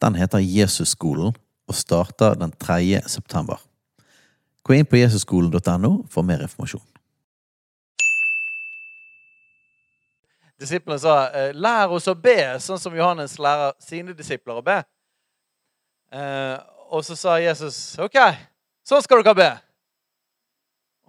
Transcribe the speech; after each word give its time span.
Den 0.00 0.16
heter 0.16 0.38
Jesusskolen 0.38 1.34
og 1.68 1.74
starter 1.74 2.34
den 2.34 2.52
3. 2.52 3.02
september. 3.06 3.60
Gå 4.62 4.74
inn 4.76 4.86
på 4.86 4.96
jesusskolen.no 5.00 5.92
for 6.10 6.26
mer 6.26 6.42
informasjon. 6.44 6.84
Disiplene 10.60 11.00
sa 11.00 11.30
eh, 11.32 11.54
'lær 11.56 11.92
oss 11.96 12.08
å 12.08 12.14
be', 12.14 12.58
sånn 12.60 12.78
som 12.78 12.96
Johannes 12.96 13.38
lærer 13.40 13.72
sine 13.80 14.12
disipler 14.12 14.60
å 14.60 14.64
be. 14.64 14.76
Eh, 16.12 16.56
og 16.92 17.04
så 17.06 17.16
sa 17.16 17.38
Jesus 17.40 17.96
'OK, 17.98 18.18
sånn 18.84 19.02
skal 19.02 19.22
dere 19.24 19.34
be'. 19.38 19.54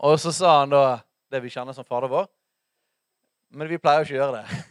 Og 0.07 0.19
så 0.19 0.31
sa 0.31 0.59
han 0.61 0.71
da 0.71 1.01
det 1.31 1.41
vi 1.43 1.51
kjenner 1.51 1.75
som 1.75 1.85
Fader 1.85 2.07
vår. 2.07 2.29
Men 3.51 3.67
vi 3.67 3.77
pleier 3.77 4.01
jo 4.01 4.07
ikke 4.07 4.15
å 4.15 4.21
gjøre 4.21 4.39
det. 4.39 4.61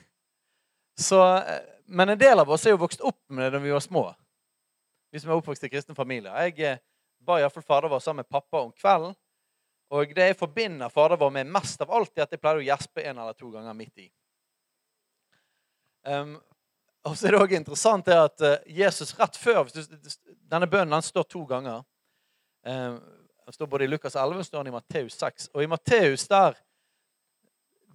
Så, 1.09 1.21
eh, 1.37 1.61
men 1.87 2.09
en 2.09 2.19
del 2.19 2.41
av 2.41 2.51
oss 2.51 2.65
er 2.67 2.75
jo 2.75 2.81
vokst 2.81 3.05
opp 3.05 3.21
med 3.29 3.45
det 3.45 3.59
da 3.59 3.61
vi 3.63 3.73
var 3.73 3.85
små. 3.85 4.09
Vi 5.11 5.21
som 5.21 5.31
er 5.31 5.41
oppvokst 5.41 5.65
i 5.67 5.71
kristen 5.73 5.99
familie. 5.99 6.31
Jeg 6.47 6.61
eh, 6.67 6.79
ba 7.27 7.41
iallfall 7.41 7.67
Fader 7.67 7.91
vår 7.91 8.03
sammen 8.05 8.25
med 8.25 8.31
pappa 8.31 8.63
om 8.63 8.73
kvelden. 8.73 9.17
Og 9.91 10.15
det 10.15 10.29
jeg 10.29 10.39
forbinder 10.39 10.93
Fader 10.93 11.19
vår 11.19 11.33
med 11.35 11.51
mest 11.51 11.81
av 11.83 11.91
alt, 11.91 12.13
er 12.15 12.29
at 12.29 12.35
jeg 12.35 12.41
pleier 12.43 12.61
å 12.61 12.67
gjespe 12.69 13.03
en 13.03 13.19
eller 13.19 13.35
to 13.35 13.51
ganger 13.51 13.75
midt 13.75 14.05
i. 14.05 14.11
Um, 16.07 16.37
og 17.05 17.17
så 17.17 17.27
er 17.27 17.35
det 17.35 17.41
også 17.41 17.59
interessant 17.59 18.07
det 18.07 18.17
at 18.17 18.45
uh, 18.45 18.55
Jesus 18.73 19.13
rett 19.19 19.37
før 19.37 19.69
Denne 20.49 20.69
bønnen 20.71 20.95
den 20.95 21.05
står 21.05 21.27
to 21.29 21.43
ganger. 21.49 21.83
Um, 22.65 23.01
den 23.45 23.57
står 23.57 23.67
både 23.67 23.85
i 23.85 23.91
Lukas 23.91 24.17
11 24.17 24.47
og 24.55 24.69
i 24.69 24.73
Matteus 24.73 25.19
6. 25.19 25.51
Og 25.55 25.65
i 25.65 25.69
Matteus 25.69 26.29
der, 26.31 26.55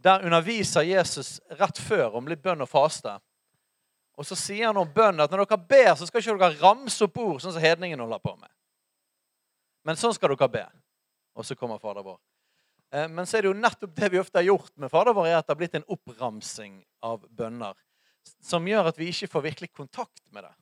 der 0.03 0.25
underviser 0.25 0.83
Jesus 0.83 1.39
rett 1.55 1.79
før 1.79 2.19
om 2.19 2.27
litt 2.27 2.43
bønn 2.43 2.65
og 2.65 2.69
faste. 2.69 3.15
Og 4.15 4.27
så 4.27 4.37
sier 4.39 4.69
han 4.69 4.79
om 4.79 4.91
bønn 4.91 5.19
at 5.19 5.31
når 5.31 5.43
dere 5.43 5.59
ber, 5.69 5.91
så 5.99 6.07
skal 6.07 6.21
ikke 6.21 6.37
dere 6.39 6.61
ramse 6.61 7.03
opp 7.03 7.17
ord 7.19 7.41
sånn 7.43 7.55
som 7.55 7.63
hedningen 7.63 7.99
holder 7.99 8.21
på 8.23 8.35
med. 8.37 8.51
Men 9.85 9.99
sånn 9.99 10.15
skal 10.15 10.31
dere 10.33 10.51
be. 10.51 10.63
Og 11.35 11.45
så 11.45 11.57
kommer 11.59 11.81
Fader 11.81 12.05
vår. 12.05 12.19
Eh, 12.95 13.09
men 13.11 13.27
så 13.27 13.37
er 13.37 13.45
det 13.45 13.51
jo 13.51 13.59
nettopp 13.59 13.95
det 13.97 14.11
vi 14.13 14.21
ofte 14.21 14.39
har 14.39 14.47
gjort 14.47 14.71
med 14.79 14.91
Fader 14.91 15.15
vår, 15.17 15.27
er 15.27 15.39
at 15.39 15.47
det 15.47 15.53
har 15.55 15.59
blitt 15.59 15.75
en 15.79 15.89
oppramsing 15.97 16.79
av 17.03 17.25
bønner 17.27 17.75
som 18.41 18.65
gjør 18.65 18.89
at 18.89 18.97
vi 18.97 19.11
ikke 19.11 19.29
får 19.29 19.43
virkelig 19.49 19.71
kontakt 19.75 20.23
med 20.33 20.47
det. 20.47 20.53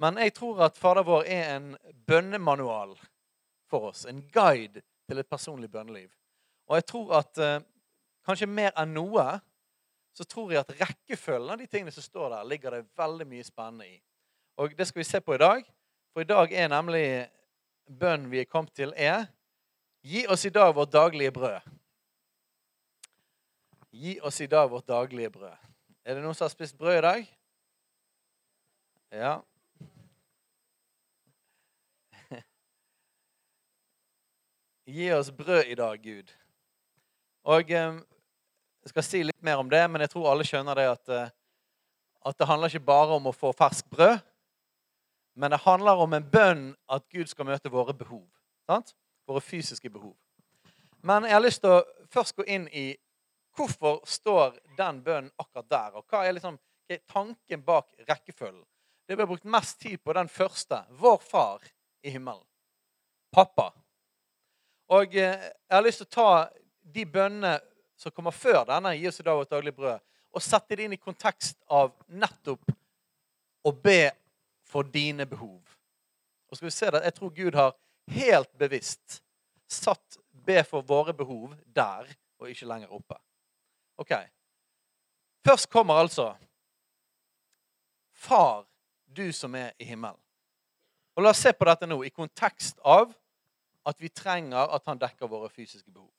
Men 0.00 0.16
jeg 0.24 0.32
tror 0.38 0.64
at 0.66 0.78
Fader 0.80 1.04
vår 1.06 1.28
er 1.28 1.50
en 1.58 1.74
bønnemanual 2.08 2.96
for 3.70 3.90
oss. 3.90 4.06
En 4.08 4.22
guide 4.32 4.82
til 5.06 5.20
et 5.20 5.28
personlig 5.28 5.68
bønneliv. 5.70 6.08
Og 6.70 6.78
jeg 6.78 6.86
tror 6.88 7.14
at 7.20 7.38
eh, 7.42 7.60
kanskje 8.26 8.48
mer 8.48 8.72
enn 8.80 8.94
noe 8.96 9.26
så 10.12 10.24
tror 10.24 10.52
jeg 10.52 10.60
at 10.60 10.72
rekkefølgen 10.80 11.52
av 11.54 11.58
de 11.60 11.66
tingene 11.70 11.92
som 11.94 12.04
står 12.04 12.32
der, 12.34 12.48
ligger 12.48 12.76
det 12.76 12.86
veldig 12.98 13.26
mye 13.28 13.44
spennende 13.46 13.88
i. 13.88 14.00
Og 14.60 14.74
det 14.78 14.86
skal 14.88 15.00
vi 15.00 15.08
se 15.08 15.20
på 15.20 15.34
i 15.34 15.40
dag. 15.40 15.62
For 16.12 16.20
i 16.24 16.28
dag 16.28 16.52
er 16.52 16.68
nemlig 16.68 17.04
bønnen 17.86 18.30
vi 18.30 18.42
er 18.42 18.50
kommet 18.50 18.74
til, 18.74 18.92
er 18.96 19.26
Gi 20.02 20.26
oss 20.32 20.44
i 20.48 20.50
dag 20.50 20.74
vårt 20.74 20.92
daglige 20.92 21.30
brød. 21.30 21.60
Gi 23.90 24.20
oss 24.22 24.40
i 24.40 24.46
dag 24.46 24.70
vårt 24.70 24.86
daglige 24.88 25.30
brød. 25.30 25.56
Er 26.04 26.14
det 26.14 26.22
noen 26.24 26.34
som 26.34 26.44
har 26.44 26.50
spist 26.54 26.78
brød 26.78 26.98
i 26.98 27.00
dag? 27.04 27.26
Ja. 29.12 29.40
Gi 34.96 35.12
oss 35.12 35.32
brød 35.36 35.64
i 35.68 35.74
dag, 35.74 36.02
Gud. 36.02 36.32
Og 37.44 37.70
eh, 37.70 38.00
Jeg 38.80 38.94
skal 38.94 39.04
si 39.04 39.22
litt 39.24 39.42
mer 39.44 39.60
om 39.60 39.68
det, 39.70 39.82
men 39.90 40.00
jeg 40.00 40.12
tror 40.14 40.30
alle 40.30 40.46
skjønner 40.46 40.78
det 40.78 40.86
at, 40.88 41.12
eh, 41.12 41.32
at 42.26 42.38
det 42.38 42.48
handler 42.48 42.72
ikke 42.72 42.88
bare 42.88 43.18
om 43.18 43.28
å 43.28 43.36
få 43.36 43.52
ferskt 43.56 43.90
brød, 43.92 44.18
men 45.40 45.52
det 45.52 45.60
handler 45.64 46.00
om 46.00 46.16
en 46.16 46.30
bønn 46.30 46.64
at 46.88 47.04
Gud 47.12 47.28
skal 47.28 47.48
møte 47.48 47.72
våre 47.72 47.94
behov. 47.96 48.24
Sant? 48.68 48.94
Våre 49.28 49.40
fysiske 49.44 49.90
behov. 49.90 50.16
Men 51.02 51.24
jeg 51.24 51.36
har 51.36 51.44
lyst 51.44 51.62
til 51.64 51.78
å 51.78 51.84
først 52.12 52.36
gå 52.36 52.44
inn 52.44 52.66
i 52.76 52.90
hvorfor 53.56 54.00
står 54.08 54.58
den 54.76 55.00
bønnen 55.04 55.30
akkurat 55.40 55.70
der? 55.70 55.96
Og 55.96 56.04
hva 56.08 56.24
er, 56.26 56.34
liksom, 56.36 56.58
hva 56.58 56.96
er 56.96 57.04
tanken 57.08 57.64
bak 57.64 57.88
rekkefølgen? 58.08 58.64
Det 59.08 59.16
ble 59.18 59.26
brukt 59.26 59.48
mest 59.48 59.80
tid 59.80 59.98
på 60.04 60.14
den 60.14 60.28
første. 60.28 60.82
Vår 61.00 61.18
far 61.24 61.64
i 62.02 62.12
himmelen. 62.14 62.44
Pappa. 63.32 63.70
Og 64.90 65.16
eh, 65.16 65.48
jeg 65.50 65.74
har 65.74 65.84
lyst 65.86 66.02
til 66.02 66.10
å 66.10 66.14
ta 66.14 66.30
de 66.94 67.06
bønnene 67.06 67.56
som 68.00 68.12
kommer 68.12 68.32
før 68.32 68.64
denne, 68.68 68.94
gi 68.96 69.08
oss 69.10 69.20
i 69.20 69.26
dag 69.26 69.36
vårt 69.36 69.50
daglige 69.52 69.76
brød, 69.76 70.00
og 70.32 70.44
sette 70.44 70.76
det 70.76 70.86
inn 70.86 70.96
i 70.96 71.00
kontekst 71.00 71.58
av 71.68 71.92
nettopp 72.08 72.72
å 73.66 73.72
be 73.76 74.12
for 74.64 74.86
dine 74.88 75.26
behov. 75.28 75.60
Og 76.48 76.56
skal 76.56 76.66
vi 76.66 76.74
se 76.74 76.90
det, 76.90 77.02
Jeg 77.04 77.14
tror 77.14 77.30
Gud 77.34 77.54
har 77.54 77.76
helt 78.10 78.52
bevisst 78.58 79.20
satt 79.68 80.18
be 80.46 80.62
for 80.64 80.82
våre 80.82 81.14
behov 81.14 81.54
der 81.66 82.08
og 82.38 82.50
ikke 82.50 82.66
lenger 82.66 82.92
oppe. 82.92 83.18
Ok. 83.98 84.14
Først 85.44 85.70
kommer 85.70 85.94
altså 85.94 86.34
Far, 88.20 88.66
du 89.06 89.32
som 89.32 89.54
er 89.54 89.72
i 89.78 89.84
himmelen. 89.84 90.18
Og 91.16 91.22
La 91.22 91.30
oss 91.32 91.40
se 91.40 91.52
på 91.56 91.64
dette 91.64 91.86
nå 91.88 92.02
i 92.04 92.12
kontekst 92.12 92.78
av 92.84 93.14
at 93.88 94.00
vi 94.00 94.08
trenger 94.12 94.68
at 94.76 94.84
han 94.86 95.00
dekker 95.00 95.28
våre 95.28 95.48
fysiske 95.48 95.90
behov. 95.90 96.10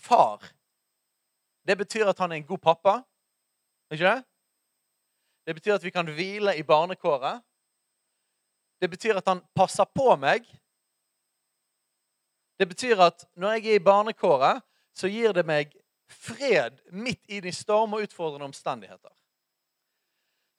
Far. 0.00 0.44
Det 1.66 1.76
betyr 1.76 2.08
at 2.08 2.18
han 2.18 2.32
er 2.32 2.40
en 2.40 2.48
god 2.48 2.62
pappa. 2.64 2.96
Ikke 3.92 4.06
det? 4.06 4.22
Det 5.46 5.54
betyr 5.54 5.74
at 5.74 5.84
vi 5.84 5.92
kan 5.92 6.08
hvile 6.08 6.56
i 6.56 6.62
barnekåret. 6.62 7.42
Det 8.80 8.88
betyr 8.88 9.20
at 9.20 9.28
han 9.28 9.42
passer 9.54 9.84
på 9.84 10.14
meg. 10.16 10.46
Det 12.58 12.68
betyr 12.68 13.00
at 13.00 13.26
når 13.36 13.56
jeg 13.56 13.66
er 13.66 13.80
i 13.80 13.84
barnekåret, 13.84 14.62
så 14.92 15.08
gir 15.08 15.32
det 15.36 15.46
meg 15.48 15.72
fred 16.10 16.80
midt 16.92 17.22
i 17.28 17.40
de 17.40 17.52
storm 17.54 17.94
og 17.94 18.04
utfordrende 18.04 18.48
omstendigheter. 18.48 19.12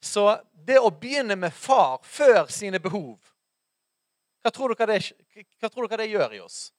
Så 0.02 0.24
det 0.66 0.80
å 0.82 0.90
begynne 0.90 1.36
med 1.38 1.54
far 1.54 2.00
før 2.02 2.48
sine 2.50 2.80
behov 2.82 3.20
Hva 4.42 4.50
tror 4.50 4.72
dere 4.74 4.96
det, 4.96 5.12
tror 5.70 5.86
dere 5.86 6.00
det 6.02 6.08
gjør 6.10 6.32
i 6.34 6.40
oss? 6.42 6.72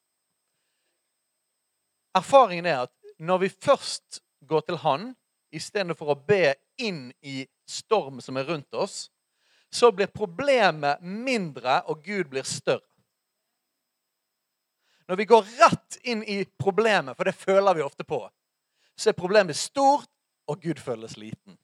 Erfaringen 2.13 2.66
er 2.69 2.85
at 2.85 2.94
når 3.18 3.46
vi 3.46 3.50
først 3.50 4.22
går 4.47 4.66
til 4.68 4.78
Han 4.84 5.12
istedenfor 5.53 6.13
å 6.13 6.22
be 6.28 6.56
inn 6.81 7.07
i 7.22 7.44
storm 7.69 8.22
som 8.22 8.38
er 8.38 8.47
rundt 8.50 8.74
oss, 8.74 9.07
så 9.74 9.90
blir 9.91 10.12
problemet 10.13 11.02
mindre, 11.02 11.81
og 11.90 12.03
Gud 12.06 12.29
blir 12.29 12.46
større. 12.46 12.85
Når 15.09 15.19
vi 15.19 15.25
går 15.25 15.47
rett 15.59 15.97
inn 16.03 16.22
i 16.23 16.44
problemet, 16.46 17.18
for 17.18 17.28
det 17.28 17.35
føler 17.35 17.75
vi 17.75 17.85
ofte 17.85 18.06
på, 18.07 18.22
så 18.96 19.09
er 19.09 19.18
problemet 19.18 19.57
stort, 19.57 20.09
og 20.47 20.62
Gud 20.62 20.79
føles 20.79 21.16
liten. 21.18 21.57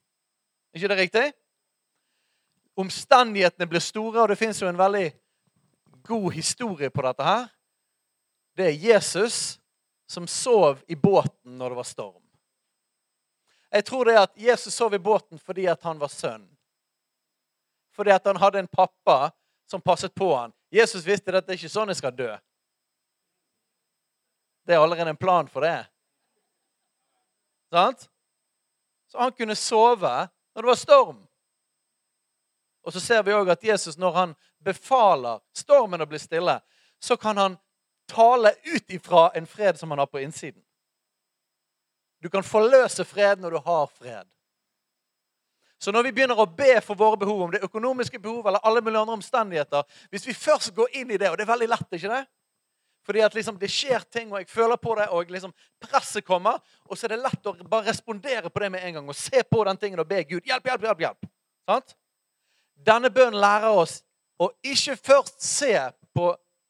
Er 0.72 0.80
ikke 0.80 0.90
det 0.92 0.98
riktig? 0.98 1.26
Omstendighetene 2.80 3.68
blir 3.68 3.84
store, 3.84 4.22
og 4.24 4.30
det 4.32 4.40
fins 4.40 4.62
jo 4.62 4.70
en 4.70 4.80
veldig 4.80 5.10
god 6.08 6.32
historie 6.34 6.90
på 6.90 7.04
dette 7.06 7.26
her. 7.26 7.48
Det 8.58 8.70
er 8.70 8.80
Jesus 8.90 9.59
som 10.10 10.28
sov 10.28 10.82
i 10.88 10.96
båten 10.96 11.58
når 11.58 11.70
det 11.70 11.76
var 11.76 11.84
storm. 11.84 12.24
Jeg 13.70 13.86
tror 13.86 14.06
det 14.06 14.16
er 14.16 14.24
at 14.24 14.38
Jesus 14.38 14.74
sov 14.74 14.94
i 14.94 15.00
båten 15.00 15.38
fordi 15.40 15.68
at 15.70 15.84
han 15.86 16.00
var 16.02 16.10
sønn. 16.10 16.48
Fordi 17.94 18.12
at 18.16 18.26
han 18.26 18.40
hadde 18.42 18.64
en 18.64 18.68
pappa 18.68 19.32
som 19.70 19.82
passet 19.82 20.16
på 20.16 20.32
han. 20.34 20.54
Jesus 20.74 21.06
visste 21.06 21.30
at 21.38 21.46
det 21.46 21.54
er 21.54 21.62
ikke 21.62 21.70
sånn 21.70 21.94
jeg 21.94 22.00
skal 22.02 22.16
dø. 22.18 22.32
Det 24.66 24.74
er 24.74 24.82
allerede 24.82 25.14
en 25.14 25.22
plan 25.22 25.48
for 25.50 25.62
det. 25.66 25.86
Sant? 27.70 28.10
Så 29.12 29.22
han 29.22 29.34
kunne 29.38 29.58
sove 29.58 30.16
når 30.56 30.62
det 30.62 30.72
var 30.72 30.82
storm. 30.82 31.22
Og 32.82 32.94
så 32.94 33.02
ser 33.02 33.22
vi 33.26 33.38
òg 33.38 33.54
at 33.54 33.64
Jesus, 33.64 33.98
når 33.98 34.18
han 34.18 34.36
befaler 34.66 35.42
stormen 35.54 36.02
å 36.02 36.10
bli 36.10 36.18
stille, 36.22 36.58
så 36.98 37.18
kan 37.18 37.38
han 37.38 37.58
tale 38.10 38.54
ut 38.66 38.92
ifra 38.92 39.30
en 39.38 39.48
fred 39.48 39.80
som 39.80 39.94
han 39.94 40.02
har 40.02 40.10
på 40.10 40.20
innsiden. 40.24 40.62
Du 42.20 42.30
kan 42.30 42.44
forløse 42.44 43.06
fred 43.08 43.40
når 43.40 43.56
du 43.56 43.62
har 43.64 43.88
fred. 43.88 44.28
Så 45.80 45.94
når 45.96 46.10
vi 46.10 46.12
begynner 46.12 46.40
å 46.40 46.50
be 46.52 46.74
for 46.84 47.00
våre 47.00 47.18
behov, 47.22 47.46
om 47.46 47.54
det 47.54 47.64
økonomiske 47.64 48.20
behov 48.20 48.50
eller 48.50 48.66
alle 48.68 48.82
mulige 48.84 49.00
andre 49.00 49.16
omstendigheter 49.16 49.86
Hvis 50.12 50.28
vi 50.28 50.36
først 50.36 50.74
går 50.76 50.98
inn 51.00 51.14
i 51.16 51.18
det, 51.18 51.30
og 51.30 51.38
det 51.40 51.46
er 51.46 51.54
veldig 51.54 51.70
lett, 51.72 51.88
ikke 51.96 52.12
det? 52.12 52.26
Fordi 53.08 53.22
at 53.24 53.34
liksom 53.34 53.56
det 53.58 53.70
skjer 53.72 54.04
ting, 54.12 54.34
og 54.34 54.42
jeg 54.42 54.50
føler 54.52 54.76
på 54.78 54.98
det, 55.00 55.08
og 55.10 55.32
liksom 55.32 55.54
presset 55.82 56.26
kommer. 56.28 56.60
Og 56.86 56.98
så 56.98 57.08
er 57.08 57.16
det 57.16 57.24
lett 57.24 57.48
å 57.48 57.56
bare 57.64 57.88
respondere 57.88 58.52
på 58.52 58.60
det 58.60 58.70
med 58.74 58.84
en 58.86 59.00
gang 59.00 59.08
og 59.10 59.18
se 59.18 59.42
på 59.48 59.64
den 59.66 59.80
tingen 59.80 60.04
og 60.04 60.10
be 60.10 60.20
Gud 60.28 60.44
hjelp, 60.46 60.68
hjelp, 60.68 60.84
hjelp. 60.90 61.06
hjelp. 61.06 61.32
Sant? 61.70 61.96
Denne 62.76 63.10
bønnen 63.10 63.40
lærer 63.40 63.80
oss 63.80 64.02
å 64.40 64.52
ikke 64.62 64.98
først 65.00 65.40
se 65.44 65.74
på 66.16 66.28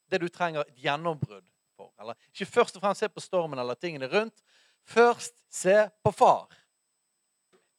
det 0.09 0.21
du 0.21 0.27
trenger 0.29 0.65
et 0.65 0.81
gjennombrudd 0.83 1.45
for. 1.77 1.91
Eller 2.01 2.17
ikke 2.31 2.50
først 2.50 2.77
og 2.77 2.83
fremst 2.83 3.03
se 3.03 3.09
på 3.09 3.23
stormen 3.23 3.59
eller 3.59 3.77
tingene 3.79 4.09
rundt. 4.11 4.44
Først 4.83 5.35
se 5.50 5.89
på 6.03 6.11
far. 6.11 6.50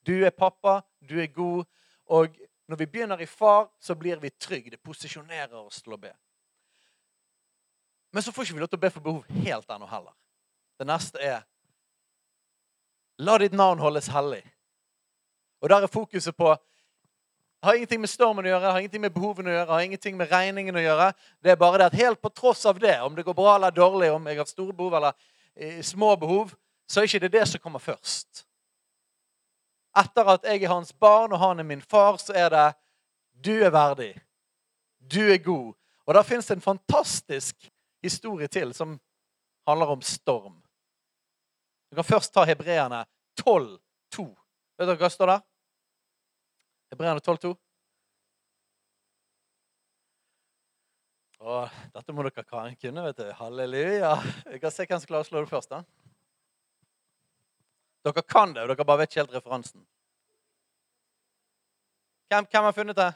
Du 0.06 0.14
er 0.24 0.30
pappa, 0.30 0.80
du 1.00 1.18
er 1.20 1.26
god. 1.26 1.64
Og 2.06 2.36
når 2.66 2.76
vi 2.76 2.86
begynner 2.86 3.20
i 3.20 3.26
far, 3.26 3.68
så 3.80 3.94
blir 3.94 4.20
vi 4.22 4.30
trygge. 4.30 4.70
Det 4.70 4.82
posisjonerer 4.82 5.58
oss 5.58 5.82
til 5.82 5.96
å 5.96 6.00
be. 6.00 6.12
Men 8.10 8.22
så 8.22 8.32
får 8.32 8.46
ikke 8.46 8.58
vi 8.58 8.62
lov 8.62 8.70
til 8.70 8.80
å 8.80 8.84
be 8.84 8.90
for 8.90 9.06
behov 9.06 9.42
helt 9.44 9.70
ennå 9.70 9.86
heller. 9.90 10.14
Det 10.78 10.86
neste 10.88 11.22
er 11.22 11.42
La 13.20 13.34
ditt 13.36 13.52
navn 13.52 13.82
holdes 13.82 14.06
hellig. 14.14 14.40
Og 15.60 15.68
der 15.68 15.84
er 15.84 15.92
fokuset 15.92 16.32
på 16.36 16.54
har 17.62 17.74
ingenting 17.74 18.00
med 18.00 18.10
stormen 18.10 18.46
å 18.46 18.48
gjøre, 18.48 18.72
har 18.72 18.80
ingenting 18.80 19.02
med 19.04 19.12
behovene 19.12 19.50
å 19.50 19.54
gjøre, 19.54 19.72
har 19.72 19.84
ingenting 19.84 20.16
med 20.16 20.30
regningen 20.32 20.76
å 20.76 20.84
gjøre. 20.84 21.08
Det 21.44 21.52
er 21.52 21.58
bare 21.60 21.80
det 21.80 21.88
at 21.90 21.98
helt 22.00 22.20
på 22.22 22.30
tross 22.32 22.64
av 22.66 22.78
det, 22.80 22.94
om 23.04 23.16
det 23.16 23.24
går 23.26 23.36
bra 23.36 23.54
eller 23.56 23.74
dårlig, 23.74 24.08
om 24.14 24.28
jeg 24.30 24.40
har 24.40 24.48
store 24.48 24.76
behov 24.76 24.96
eller 24.96 25.18
eh, 25.54 25.82
små 25.84 26.14
behov, 26.16 26.54
så 26.88 27.00
er 27.00 27.10
ikke 27.10 27.22
det 27.26 27.32
det 27.36 27.44
som 27.50 27.62
kommer 27.62 27.82
først. 27.82 28.46
Etter 30.00 30.32
at 30.32 30.46
jeg 30.46 30.62
er 30.62 30.72
hans 30.72 30.92
barn, 30.92 31.34
og 31.34 31.42
han 31.42 31.60
er 31.60 31.68
min 31.68 31.82
far, 31.82 32.16
så 32.22 32.32
er 32.32 32.48
det 32.54 32.66
du 33.44 33.52
er 33.58 33.74
verdig. 33.74 34.14
Du 35.00 35.20
er 35.20 35.38
god. 35.44 35.74
Og 36.06 36.16
da 36.16 36.24
fins 36.24 36.50
en 36.50 36.64
fantastisk 36.64 37.68
historie 38.02 38.48
til 38.48 38.72
som 38.74 38.96
handler 39.68 39.92
om 39.92 40.02
storm. 40.02 40.56
Vi 41.90 41.98
kan 41.98 42.06
først 42.06 42.32
ta 42.32 42.44
hebreerne 42.46 43.04
12,2. 43.42 44.26
Vet 44.78 44.88
dere 44.88 45.00
hva 45.00 45.10
står 45.12 45.34
der? 45.34 45.46
Hebreerne 47.00 47.20
12,2. 47.24 47.50
Og 51.40 51.78
dette 51.94 52.12
må 52.12 52.26
dere 52.26 52.44
kan 52.44 52.74
kunne, 52.76 53.04
vet 53.06 53.22
du. 53.22 53.30
Halleluja. 53.38 54.10
Vi 54.50 54.60
kan 54.60 54.74
se 54.74 54.84
hvem 54.84 55.00
som 55.00 55.08
klarer 55.08 55.24
å 55.24 55.28
slå 55.30 55.40
det 55.40 55.48
først. 55.48 55.72
da. 55.72 55.80
Dere 58.04 58.26
kan 58.28 58.52
det, 58.52 58.66
og 58.66 58.74
dere 58.74 58.84
bare 58.84 59.00
vet 59.00 59.14
ikke 59.14 59.22
helt 59.22 59.38
referansen. 59.38 59.80
Hvem, 62.28 62.52
hvem 62.52 62.68
har 62.68 62.76
funnet 62.82 63.00
det? 63.00 63.08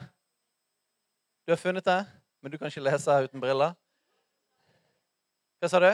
Du 1.45 1.53
har 1.53 1.61
funnet 1.61 1.85
det, 1.85 2.01
men 2.41 2.51
du 2.51 2.57
kan 2.57 2.73
ikke 2.73 2.89
lese 2.89 3.21
uten 3.29 3.47
briller? 3.47 3.77
Hva 5.61 5.69
sa 5.69 5.85
du? 5.85 5.91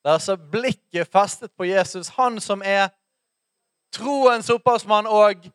Det 0.00 0.08
er 0.08 0.22
altså 0.22 0.40
blikket 0.40 1.12
festet 1.12 1.52
på 1.52 1.68
Jesus, 1.68 2.16
han 2.16 2.40
som 2.40 2.64
er 2.64 2.94
troens 3.94 4.50
opphavsmann 4.50 5.08
og 5.10 5.46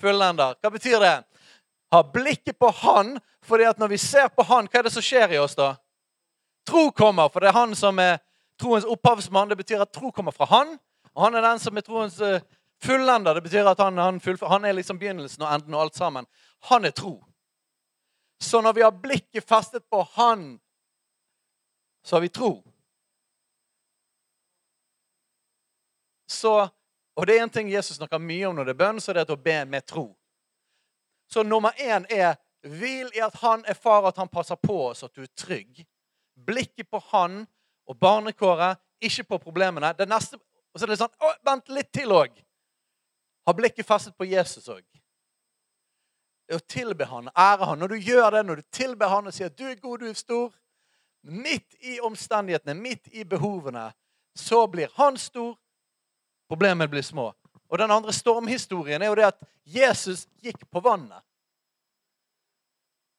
fullender. 0.00 0.56
Hva 0.60 0.70
betyr 0.72 1.00
det? 1.02 1.16
Ha 1.90 2.02
blikket 2.12 2.58
på 2.58 2.70
han, 2.82 3.16
fordi 3.42 3.66
at 3.66 3.78
når 3.78 3.94
vi 3.94 3.98
ser 3.98 4.28
på 4.28 4.44
han, 4.46 4.68
hva 4.70 4.80
er 4.80 4.86
det 4.86 4.94
som 4.94 5.04
skjer 5.04 5.34
i 5.34 5.40
oss 5.42 5.56
da? 5.58 5.74
Tro 6.68 6.90
kommer, 6.94 7.28
for 7.32 7.42
det 7.42 7.50
er 7.50 7.58
han 7.58 7.74
som 7.74 7.98
er 7.98 8.20
troens 8.60 8.86
opphavsmann. 8.86 9.50
Det 9.50 9.58
betyr 9.58 9.82
at 9.82 9.92
tro 9.92 10.12
kommer 10.14 10.34
fra 10.36 10.46
han, 10.52 10.76
og 11.14 11.24
han 11.24 11.34
er 11.34 11.46
den 11.48 11.62
som 11.62 11.76
er 11.76 11.86
troens 11.86 12.20
eh, 12.22 12.44
fullender. 12.84 13.34
Det 13.34 13.42
betyr 13.48 13.72
at 13.72 13.80
han, 13.82 13.98
han, 13.98 14.20
han 14.22 14.64
er 14.64 14.76
liksom 14.78 15.00
begynnelsen 15.00 15.42
og 15.42 15.54
enden 15.54 15.74
og 15.74 15.86
alt 15.86 15.98
sammen. 15.98 16.28
Han 16.70 16.84
er 16.84 16.94
tro. 16.94 17.16
Så 18.40 18.60
når 18.60 18.72
vi 18.72 18.82
har 18.82 19.00
blikket 19.02 19.48
festet 19.48 19.84
på 19.90 20.02
Han, 20.14 20.60
så 22.02 22.16
har 22.16 22.20
vi 22.20 22.28
tro. 22.28 22.62
Så, 26.26 26.68
og 27.20 27.26
det 27.28 27.36
er 27.36 27.44
en 27.44 27.52
ting 27.52 27.68
Jesus 27.68 27.98
snakker 27.98 28.22
mye 28.22 28.48
om 28.48 28.56
når 28.56 28.70
det 28.70 28.74
er 28.74 28.80
bønn, 28.80 29.00
så 29.00 29.12
det 29.12 29.26
er 29.26 29.34
å 29.34 29.36
be 29.36 29.58
med 29.68 29.84
tro. 29.86 30.06
Så 31.30 31.44
nummer 31.44 31.76
én 31.76 32.06
er 32.08 32.38
hvil 32.66 33.10
i 33.14 33.20
at 33.22 33.36
han 33.42 33.64
er 33.68 33.76
far, 33.76 34.08
at 34.08 34.16
han 34.16 34.28
passer 34.28 34.56
på 34.56 34.78
oss, 34.88 35.04
at 35.04 35.14
du 35.14 35.22
er 35.22 35.32
trygg. 35.36 35.84
Blikket 36.34 36.88
på 36.90 37.00
han 37.12 37.42
og 37.86 37.98
barnekåret, 38.00 38.80
ikke 39.00 39.28
på 39.34 39.38
problemene. 39.44 39.92
Det 39.98 40.08
neste, 40.08 40.40
og 40.72 40.80
så 40.80 40.86
er 40.86 40.94
det 40.94 41.00
sånn 41.00 41.20
å, 41.20 41.34
Vent 41.44 41.68
litt 41.72 41.92
til 41.92 42.12
òg. 42.16 42.32
Ha 43.46 43.54
blikket 43.56 43.88
festet 43.88 44.16
på 44.16 44.28
Jesus 44.28 44.68
òg 44.72 44.84
er 46.50 46.58
å 46.58 46.66
tilbe 46.66 47.06
han, 47.06 47.30
ære 47.38 47.68
han. 47.70 47.78
Når 47.78 47.94
du 47.94 48.10
gjør 48.10 48.30
det, 48.34 48.42
når 48.46 48.60
du 48.60 48.68
tilber 48.74 49.12
han 49.12 49.30
og 49.30 49.34
sier 49.34 49.50
at 49.50 49.58
du 49.58 49.66
er 49.68 49.78
god, 49.78 50.02
du 50.02 50.10
er 50.10 50.18
stor, 50.18 50.52
midt 51.22 51.76
i 51.84 51.98
omstendighetene, 52.02 52.74
midt 52.74 53.10
i 53.12 53.24
behovene, 53.28 53.90
så 54.36 54.64
blir 54.70 54.90
han 54.96 55.18
stor, 55.20 55.54
problemene 56.50 56.90
blir 56.90 57.04
små. 57.06 57.30
Og 57.70 57.78
den 57.78 57.92
andre 57.94 58.12
stormhistorien 58.14 59.02
er 59.02 59.12
jo 59.12 59.18
det 59.18 59.28
at 59.30 59.42
Jesus 59.64 60.26
gikk 60.42 60.64
på 60.66 60.82
vannet. 60.82 61.22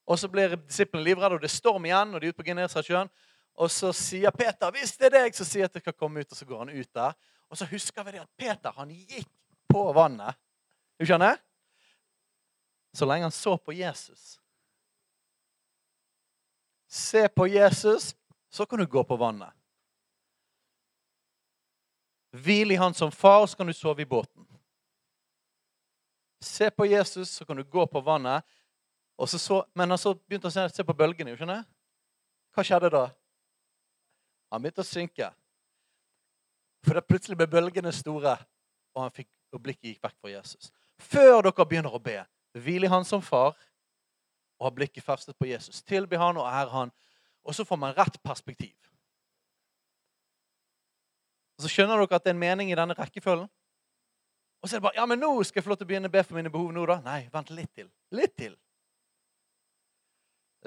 Og 0.03 0.19
så 0.19 0.27
blir 0.27 0.57
disiplene 0.59 1.05
livredde, 1.05 1.37
og 1.37 1.43
det 1.43 1.47
er 1.47 1.55
storm 1.55 1.85
igjen, 1.87 2.11
og 2.11 2.19
de 2.19 2.27
er 2.27 2.33
ute 2.33 2.41
på 2.41 2.47
Genesasjøen. 2.49 3.11
Og 3.55 3.71
så 3.71 3.91
sier 3.95 4.31
Peter, 4.31 4.71
'Hvis 4.71 4.97
det 4.97 5.05
er 5.05 5.23
deg, 5.23 5.35
så 5.35 5.45
sier 5.45 5.65
at 5.65 5.75
jeg 5.75 5.83
kan 5.83 5.93
komme 5.93 6.19
ut.' 6.19 6.31
Og 6.31 6.37
så 6.37 6.45
går 6.45 6.59
han 6.59 6.69
ut 6.69 6.93
der. 6.93 7.13
Og 7.49 7.57
så 7.57 7.65
husker 7.65 8.03
vi 8.03 8.11
det 8.11 8.21
at 8.21 8.37
Peter 8.37 8.71
han 8.71 8.89
gikk 8.89 9.29
på 9.69 9.93
vannet. 9.93 10.35
Du 10.99 11.05
skjønner? 11.05 11.37
så 12.93 13.05
lenge 13.05 13.23
han 13.23 13.31
så 13.31 13.57
på 13.57 13.73
Jesus. 13.73 14.39
Se 16.87 17.27
på 17.27 17.47
Jesus, 17.47 18.15
så 18.49 18.65
kan 18.65 18.79
du 18.79 18.85
gå 18.85 19.03
på 19.03 19.15
vannet. 19.15 19.53
Hvil 22.31 22.71
i 22.71 22.79
han 22.79 22.93
som 22.93 23.11
far, 23.11 23.45
så 23.47 23.57
kan 23.57 23.67
du 23.67 23.73
sove 23.73 24.01
i 24.01 24.07
båten. 24.07 24.45
Se 26.41 26.69
på 26.71 26.85
Jesus, 26.85 27.29
så 27.29 27.45
kan 27.45 27.57
du 27.57 27.63
gå 27.63 27.85
på 27.87 28.01
vannet. 28.01 28.43
Så 29.27 29.39
så, 29.39 29.65
men 29.73 29.89
han 29.89 29.99
så 29.99 30.15
begynte 30.15 30.49
å 30.49 30.53
se, 30.53 30.63
se 30.73 30.83
på 30.83 30.95
bølgene. 30.97 31.35
skjønner 31.37 31.65
Hva 32.55 32.63
skjedde 32.65 32.89
da? 32.89 33.03
Han 34.51 34.63
begynte 34.63 34.81
å 34.81 34.87
synke. 34.87 35.29
For 36.81 36.97
det 36.97 37.05
plutselig 37.05 37.37
ble 37.37 37.45
bølgene 37.51 37.91
store, 37.93 38.39
og, 38.95 39.03
han 39.03 39.13
fikk, 39.13 39.29
og 39.53 39.61
blikket 39.61 39.91
gikk 39.91 40.07
vekk 40.07 40.17
fra 40.17 40.31
Jesus. 40.31 40.71
Før 40.97 41.43
dere 41.45 41.67
begynner 41.67 41.93
å 41.93 42.01
be, 42.01 42.17
hvil 42.57 42.87
i 42.87 42.91
Han 42.91 43.05
som 43.07 43.21
far 43.23 43.53
og 44.61 44.67
ha 44.67 44.73
blikket 44.73 45.05
festet 45.05 45.37
på 45.37 45.47
Jesus. 45.49 45.81
Tilby 45.85 46.19
Han 46.21 46.37
og 46.41 46.49
ære 46.49 46.69
Han. 46.73 46.91
Og 47.43 47.55
så 47.55 47.65
får 47.65 47.79
man 47.81 47.95
rett 47.97 48.19
perspektiv. 48.23 48.75
Og 51.61 51.67
Så 51.67 51.75
skjønner 51.75 51.99
dere 51.99 52.17
at 52.17 52.23
det 52.25 52.31
er 52.31 52.33
en 52.33 52.41
mening 52.41 52.71
i 52.71 52.75
denne 52.77 52.95
rekkefølgen. 52.97 53.49
Og 54.61 54.69
så 54.69 54.75
er 54.75 54.79
det 54.79 54.85
bare 54.87 54.97
Ja, 54.97 55.05
men 55.05 55.19
nå 55.21 55.29
skal 55.43 55.59
jeg 55.59 55.65
få 55.67 55.69
lov 55.69 55.77
til 55.77 55.85
å 55.85 55.89
begynne 55.91 56.09
å 56.09 56.13
be 56.13 56.23
for 56.25 56.37
mine 56.37 56.49
behov 56.49 56.71
nå, 56.73 56.85
da. 56.89 56.97
Nei, 57.05 57.19
vent 57.33 57.51
litt 57.53 57.69
til. 57.77 57.91
Litt 58.17 58.33
til. 58.37 58.55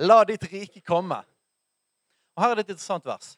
La 0.07 0.21
ditt 0.29 0.47
rike 0.53 0.83
komme. 0.87 1.19
Og 2.37 2.43
Her 2.43 2.55
er 2.55 2.61
det 2.61 2.67
et 2.69 2.73
interessant 2.77 3.07
vers. 3.11 3.35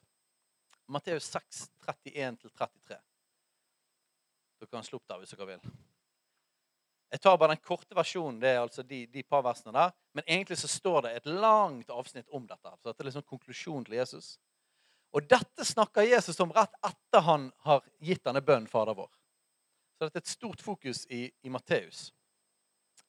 Matteus 0.86 1.30
6, 1.32 1.64
31-33. 1.88 3.00
Dere 4.60 4.70
kan 4.70 4.84
slå 4.84 5.00
opp 5.00 5.08
der 5.08 5.22
hvis 5.22 5.32
dere 5.32 5.48
vil. 5.54 5.72
Jeg 7.12 7.22
tar 7.24 7.38
bare 7.40 7.54
den 7.54 7.64
korte 7.64 7.96
versjonen, 7.96 8.40
det 8.42 8.50
er 8.52 8.60
altså 8.60 8.84
de, 8.84 9.06
de 9.08 9.22
par 9.24 9.44
versene 9.46 9.72
der. 9.72 9.96
Men 10.12 10.28
egentlig 10.28 10.58
så 10.60 10.68
står 10.68 11.06
det 11.06 11.14
et 11.16 11.32
langt 11.32 11.88
avsnitt 11.88 12.28
om 12.28 12.44
dette. 12.44 12.76
Så 12.76 12.90
dette 12.90 13.00
er 13.00 13.08
liksom 13.08 13.24
konklusjonen 13.24 13.88
til 13.88 13.96
Jesus. 13.96 14.34
Og 15.16 15.24
dette 15.24 15.64
snakker 15.64 16.04
Jesus 16.04 16.36
om 16.44 16.52
rett 16.52 16.74
etter 16.84 17.24
han 17.24 17.48
har 17.64 17.84
gitt 18.04 18.24
denne 18.26 18.42
bønnen 18.44 18.68
Fader 18.68 18.96
vår. 18.98 19.08
Så 19.96 20.04
dette 20.04 20.20
er 20.20 20.24
et 20.26 20.34
stort 20.34 20.60
fokus 20.60 21.06
i, 21.08 21.24
i 21.40 21.52
Matteus, 21.52 22.10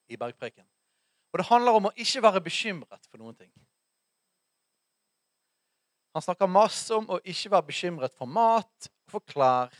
i 0.07 0.15
bergpreken. 0.19 0.63
Og 1.33 1.41
det 1.41 1.49
handler 1.49 1.75
om 1.75 1.89
å 1.89 1.95
ikke 1.99 2.23
være 2.23 2.43
bekymret 2.45 3.09
for 3.11 3.19
noen 3.19 3.35
ting. 3.35 3.51
Han 6.15 6.23
snakker 6.23 6.49
masse 6.49 6.95
om 6.95 7.11
å 7.11 7.19
ikke 7.27 7.51
være 7.53 7.67
bekymret 7.67 8.15
for 8.17 8.31
mat, 8.31 8.87
for 9.11 9.21
klær. 9.27 9.75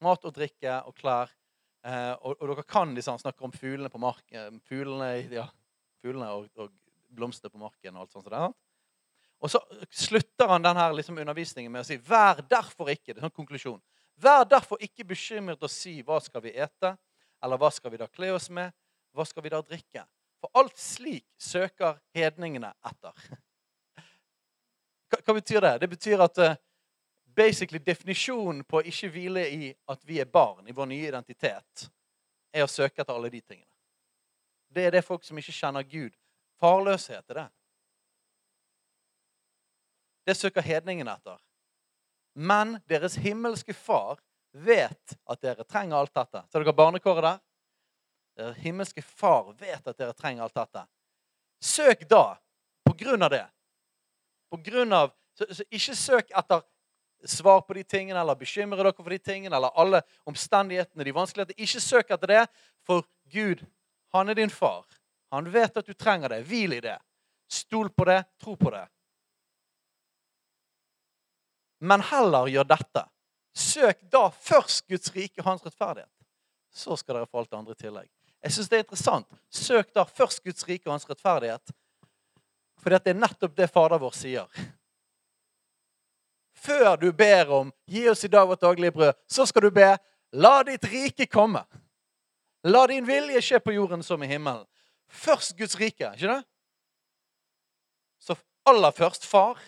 Mat 0.00 0.22
og 0.24 0.32
drikke 0.38 0.78
og 0.86 0.94
klær. 0.96 1.34
Eh, 1.84 2.14
og, 2.22 2.36
og, 2.38 2.46
dere 2.52 2.64
kan 2.68 2.94
liksom 2.94 3.18
snakke 3.20 3.44
om 3.44 3.52
fuglene 3.52 3.90
på 3.90 4.00
marken, 4.00 4.60
fuglene, 4.68 5.10
ja, 5.32 5.48
fuglene 6.04 6.30
og, 6.38 6.46
og 6.60 6.70
blomster 7.10 7.50
på 7.52 7.60
marken 7.60 7.96
og 7.96 8.06
alt 8.06 8.14
sånt. 8.14 8.30
Der. 8.30 8.54
Og 9.40 9.50
så 9.50 9.60
slutter 9.90 10.48
han 10.48 10.64
denne 10.64 10.86
liksom 10.98 11.18
undervisningen 11.18 11.72
med 11.72 11.84
å 11.84 11.88
si 11.88 11.96
Vær 12.04 12.42
derfor 12.44 12.90
ikke 12.92 13.14
det 13.14 13.20
er 13.20 13.26
sånn 13.28 13.36
konklusjon, 13.36 13.80
vær 14.20 14.44
derfor 14.48 14.80
ikke 14.84 15.06
bekymret 15.08 15.62
og 15.64 15.72
si 15.72 16.00
hva 16.04 16.20
skal 16.20 16.44
vi 16.44 16.52
ete, 16.52 16.94
eller 17.40 17.60
hva 17.60 17.70
skal 17.72 17.94
vi 17.94 18.00
da 18.00 18.08
kle 18.08 18.34
oss 18.36 18.50
med, 18.52 18.72
hva 19.16 19.24
skal 19.26 19.44
vi 19.44 19.52
da 19.52 19.62
drikke? 19.64 20.04
For 20.40 20.52
alt 20.60 20.76
slik 20.80 21.24
søker 21.40 21.98
hedningene 22.16 22.72
etter. 22.86 23.30
Hva, 25.10 25.34
betyr 25.34 25.64
det? 25.64 25.72
Det 25.82 25.88
betyr 25.90 26.22
at 26.22 26.38
uh, 26.38 26.52
basically 27.34 27.80
definisjonen 27.82 28.62
på 28.64 28.78
å 28.78 28.84
ikke 28.86 29.10
hvile 29.10 29.42
i 29.50 29.70
at 29.90 30.04
vi 30.06 30.20
er 30.22 30.28
barn, 30.30 30.68
i 30.68 30.76
vår 30.76 30.86
nye 30.92 31.08
identitet, 31.08 31.88
er 32.54 32.64
å 32.64 32.70
søke 32.70 33.02
etter 33.02 33.16
alle 33.16 33.30
de 33.32 33.40
tingene. 33.42 33.66
Det 34.70 34.86
er 34.86 34.94
det 34.94 35.02
folk 35.02 35.24
som 35.26 35.38
ikke 35.38 35.54
kjenner 35.54 35.82
Gud. 35.82 36.14
Farløshet 36.62 37.24
er 37.32 37.40
det. 37.40 37.48
Det 40.30 40.36
søker 40.38 40.62
hedningene 40.62 41.10
etter. 41.18 41.38
Men 42.38 42.76
deres 42.86 43.16
himmelske 43.18 43.74
far 43.74 44.20
vet 44.54 45.16
at 45.26 45.40
dere 45.42 45.64
trenger 45.66 45.98
alt 45.98 46.12
dette. 46.14 46.44
Ser 46.46 46.62
dere 46.62 46.74
barnekåret 46.76 47.24
der? 47.26 47.40
Deres 48.38 48.60
himmelske 48.62 49.02
far 49.02 49.50
vet 49.58 49.82
at 49.82 49.96
dere 49.98 50.14
trenger 50.14 50.46
alt 50.46 50.54
dette. 50.54 50.84
Søk 51.58 52.04
da 52.08 52.36
på 52.86 52.94
grunn 53.02 53.26
av 53.26 53.32
det. 53.34 53.42
På 54.54 54.60
grunn 54.62 54.94
av, 54.94 55.10
så, 55.34 55.48
så 55.50 55.66
Ikke 55.66 55.96
søk 55.98 56.30
etter 56.30 56.62
svar 57.26 57.66
på 57.66 57.74
de 57.74 57.82
tingene 57.82 58.22
eller 58.22 58.38
bekymre 58.38 58.78
dere 58.78 58.94
for 58.94 59.10
de 59.10 59.18
tingene 59.18 59.58
eller 59.58 59.74
alle 59.74 60.02
omstendighetene, 60.30 61.04
de 61.04 61.16
vanskelighetene. 61.18 61.58
Ikke 61.58 61.82
søk 61.82 62.14
etter 62.14 62.34
det, 62.36 62.46
for 62.86 63.02
Gud, 63.34 63.66
han 64.14 64.30
er 64.30 64.38
din 64.38 64.54
far. 64.54 64.86
Han 65.34 65.50
vet 65.50 65.76
at 65.76 65.90
du 65.90 65.92
trenger 65.92 66.30
det. 66.30 66.44
Hvil 66.46 66.78
i 66.78 66.80
det. 66.86 66.98
Stol 67.50 67.90
på 67.90 68.06
det. 68.06 68.22
Tro 68.38 68.54
på 68.54 68.70
det. 68.70 68.86
Men 71.80 72.04
heller 72.04 72.48
gjør 72.52 72.68
dette. 72.68 73.04
Søk 73.56 74.02
da 74.12 74.28
først 74.30 74.86
Guds 74.88 75.12
rike 75.14 75.40
og 75.40 75.48
hans 75.48 75.64
rettferdighet. 75.66 76.12
Så 76.70 76.96
skal 76.96 77.18
dere 77.18 77.26
få 77.26 77.40
alt 77.40 77.50
det 77.50 77.58
andre 77.58 77.74
i 77.74 77.80
tillegg. 77.80 78.10
Jeg 78.44 78.54
syns 78.54 78.68
det 78.70 78.78
er 78.78 78.84
interessant. 78.84 79.38
Søk 79.50 79.90
da 79.96 80.04
først 80.06 80.44
Guds 80.44 80.66
rike 80.68 80.88
og 80.88 80.94
hans 80.94 81.08
rettferdighet. 81.08 81.72
For 82.80 82.92
det 82.92 83.12
er 83.12 83.18
nettopp 83.18 83.56
det 83.56 83.68
Fader 83.72 84.00
vår 84.00 84.14
sier. 84.16 84.60
Før 86.60 86.96
du 87.00 87.10
ber 87.16 87.50
om 87.56 87.72
'gi 87.88 88.08
oss 88.08 88.24
i 88.24 88.28
dag 88.28 88.48
vårt 88.48 88.60
daglige 88.60 88.92
brød', 88.92 89.16
så 89.28 89.46
skal 89.46 89.62
du 89.62 89.70
be 89.70 89.96
'la 90.32 90.62
ditt 90.62 90.84
rike 90.84 91.26
komme'. 91.26 91.64
La 92.64 92.86
din 92.86 93.06
vilje 93.06 93.40
skje 93.40 93.60
på 93.60 93.72
jorden 93.72 94.02
som 94.02 94.22
i 94.22 94.26
himmelen. 94.26 94.66
Først 95.08 95.56
Guds 95.56 95.78
rike, 95.80 96.12
ikke 96.14 96.28
det? 96.28 96.44
Så 98.20 98.36
aller 98.66 98.90
først 98.90 99.26
far. 99.26 99.58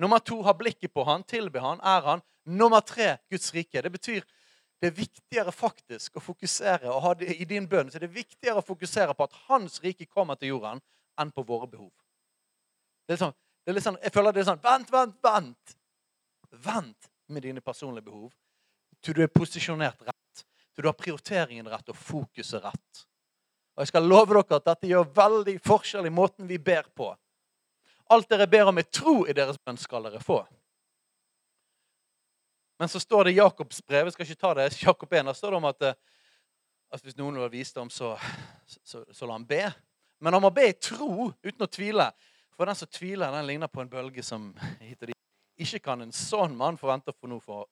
Nummer 0.00 0.22
to 0.24 0.40
ha 0.46 0.54
blikket 0.56 0.92
på 0.94 1.04
han, 1.04 1.24
tilbe 1.28 1.60
han, 1.60 1.80
er 1.84 2.06
han. 2.06 2.22
Nummer 2.48 2.80
tre 2.80 3.18
Guds 3.30 3.52
rike. 3.54 3.82
Det 3.82 3.92
betyr 3.92 4.24
det 4.80 4.88
er 4.88 4.96
viktigere 4.96 5.52
faktisk 5.52 6.16
å 6.16 6.22
fokusere 6.24 6.88
og 6.88 7.02
ha 7.04 7.10
det 7.20 7.34
i 7.36 7.44
din 7.44 7.66
bønn, 7.68 7.90
så 7.92 8.00
det 8.00 8.08
er 8.08 8.14
viktigere 8.14 8.62
å 8.62 8.64
fokusere 8.64 9.12
på 9.12 9.26
at 9.26 9.34
hans 9.50 9.76
rike 9.84 10.06
kommer 10.08 10.38
til 10.40 10.54
jorden, 10.54 10.80
enn 11.20 11.32
på 11.36 11.44
våre 11.44 11.68
behov. 11.68 11.90
Det 13.04 13.18
er, 13.18 13.20
sånn, 13.20 13.34
det 13.60 13.72
er 13.72 13.76
litt 13.76 13.84
sånn, 13.84 13.98
jeg 14.00 14.14
føler 14.14 14.32
det 14.32 14.40
er 14.40 14.48
sånn 14.48 14.62
Vent, 14.64 14.92
vent, 14.94 15.18
vent! 15.20 15.76
Vent 16.64 17.10
med 17.28 17.44
dine 17.44 17.60
personlige 17.60 18.08
behov 18.08 18.30
til 19.04 19.16
du 19.16 19.22
er 19.24 19.32
posisjonert 19.32 20.00
rett. 20.06 20.44
Til 20.74 20.84
du 20.84 20.88
har 20.88 20.96
prioriteringen 20.96 21.68
rett 21.68 21.92
og 21.92 21.98
fokuset 21.98 22.64
rett. 22.64 23.04
Og 23.76 23.84
Jeg 23.84 23.92
skal 23.92 24.08
love 24.08 24.34
dere 24.34 24.58
at 24.58 24.66
dette 24.72 24.90
gjør 24.90 25.12
veldig 25.16 25.56
forskjell 25.64 26.08
i 26.08 26.12
måten 26.12 26.48
vi 26.48 26.58
ber 26.58 26.88
på. 26.96 27.12
Alt 28.10 28.30
dere 28.30 28.48
ber 28.50 28.70
om 28.70 28.78
i 28.78 28.86
tro 28.86 29.20
i 29.28 29.34
deres 29.36 29.58
bønn, 29.62 29.78
skal 29.78 30.08
dere 30.08 30.22
få. 30.22 30.40
Men 32.80 32.88
så 32.88 33.00
står 33.00 33.24
det 33.24 33.34
i 33.34 33.38
Jakobs 33.38 33.82
brev 33.84 34.08
jeg 34.08 34.14
skal 34.16 34.26
ikke 34.26 34.40
ta 34.40 34.50
det, 34.56 34.66
Jakob 34.82 35.12
1, 35.12 35.26
der 35.28 35.36
står 35.36 35.52
det 35.52 35.60
om 35.60 35.68
at, 35.68 35.82
eh, 35.84 35.94
at 36.90 37.04
hvis 37.04 37.18
noen 37.18 37.36
vil 37.36 37.44
ha 37.44 37.52
visdom, 37.52 37.90
så, 37.92 38.14
så, 38.66 39.04
så 39.12 39.28
la 39.28 39.36
han 39.36 39.44
be. 39.46 39.66
Men 40.20 40.34
han 40.34 40.42
må 40.42 40.50
be 40.54 40.66
i 40.70 40.76
tro, 40.76 41.30
uten 41.44 41.66
å 41.66 41.68
tvile. 41.70 42.08
For 42.56 42.68
den 42.68 42.76
som 42.76 42.90
tviler, 42.92 43.32
den 43.32 43.46
ligner 43.48 43.70
på 43.72 43.84
en 43.84 43.92
bølge 43.92 44.24
som 44.24 44.50
hit 44.80 44.98
og 45.00 45.12
dit. 45.12 45.18
Ikke 45.60 45.82
kan 45.84 46.02
en 46.02 46.12
sånn 46.12 46.56
mann 46.56 46.80
forvente 46.80 47.12
å 47.12 47.16
få 47.16 47.28
noe 47.28 47.44
for 47.44 47.68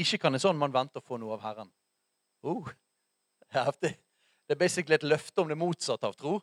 Ikke 0.00 0.18
kan 0.20 0.32
en 0.32 0.40
sånn 0.40 0.56
mann 0.56 0.72
vente 0.72 1.00
å 1.00 1.04
få 1.04 1.18
noe 1.20 1.34
av 1.36 1.42
Herren. 1.44 1.68
Oh, 2.48 2.68
det 3.44 3.58
er 3.60 3.66
heftig. 3.66 3.90
Det 4.48 4.54
er 4.54 4.60
basically 4.60 4.96
et 4.96 5.04
løfte 5.04 5.42
om 5.42 5.50
det 5.50 5.58
motsatte 5.60 6.08
av 6.08 6.16
tro. 6.16 6.38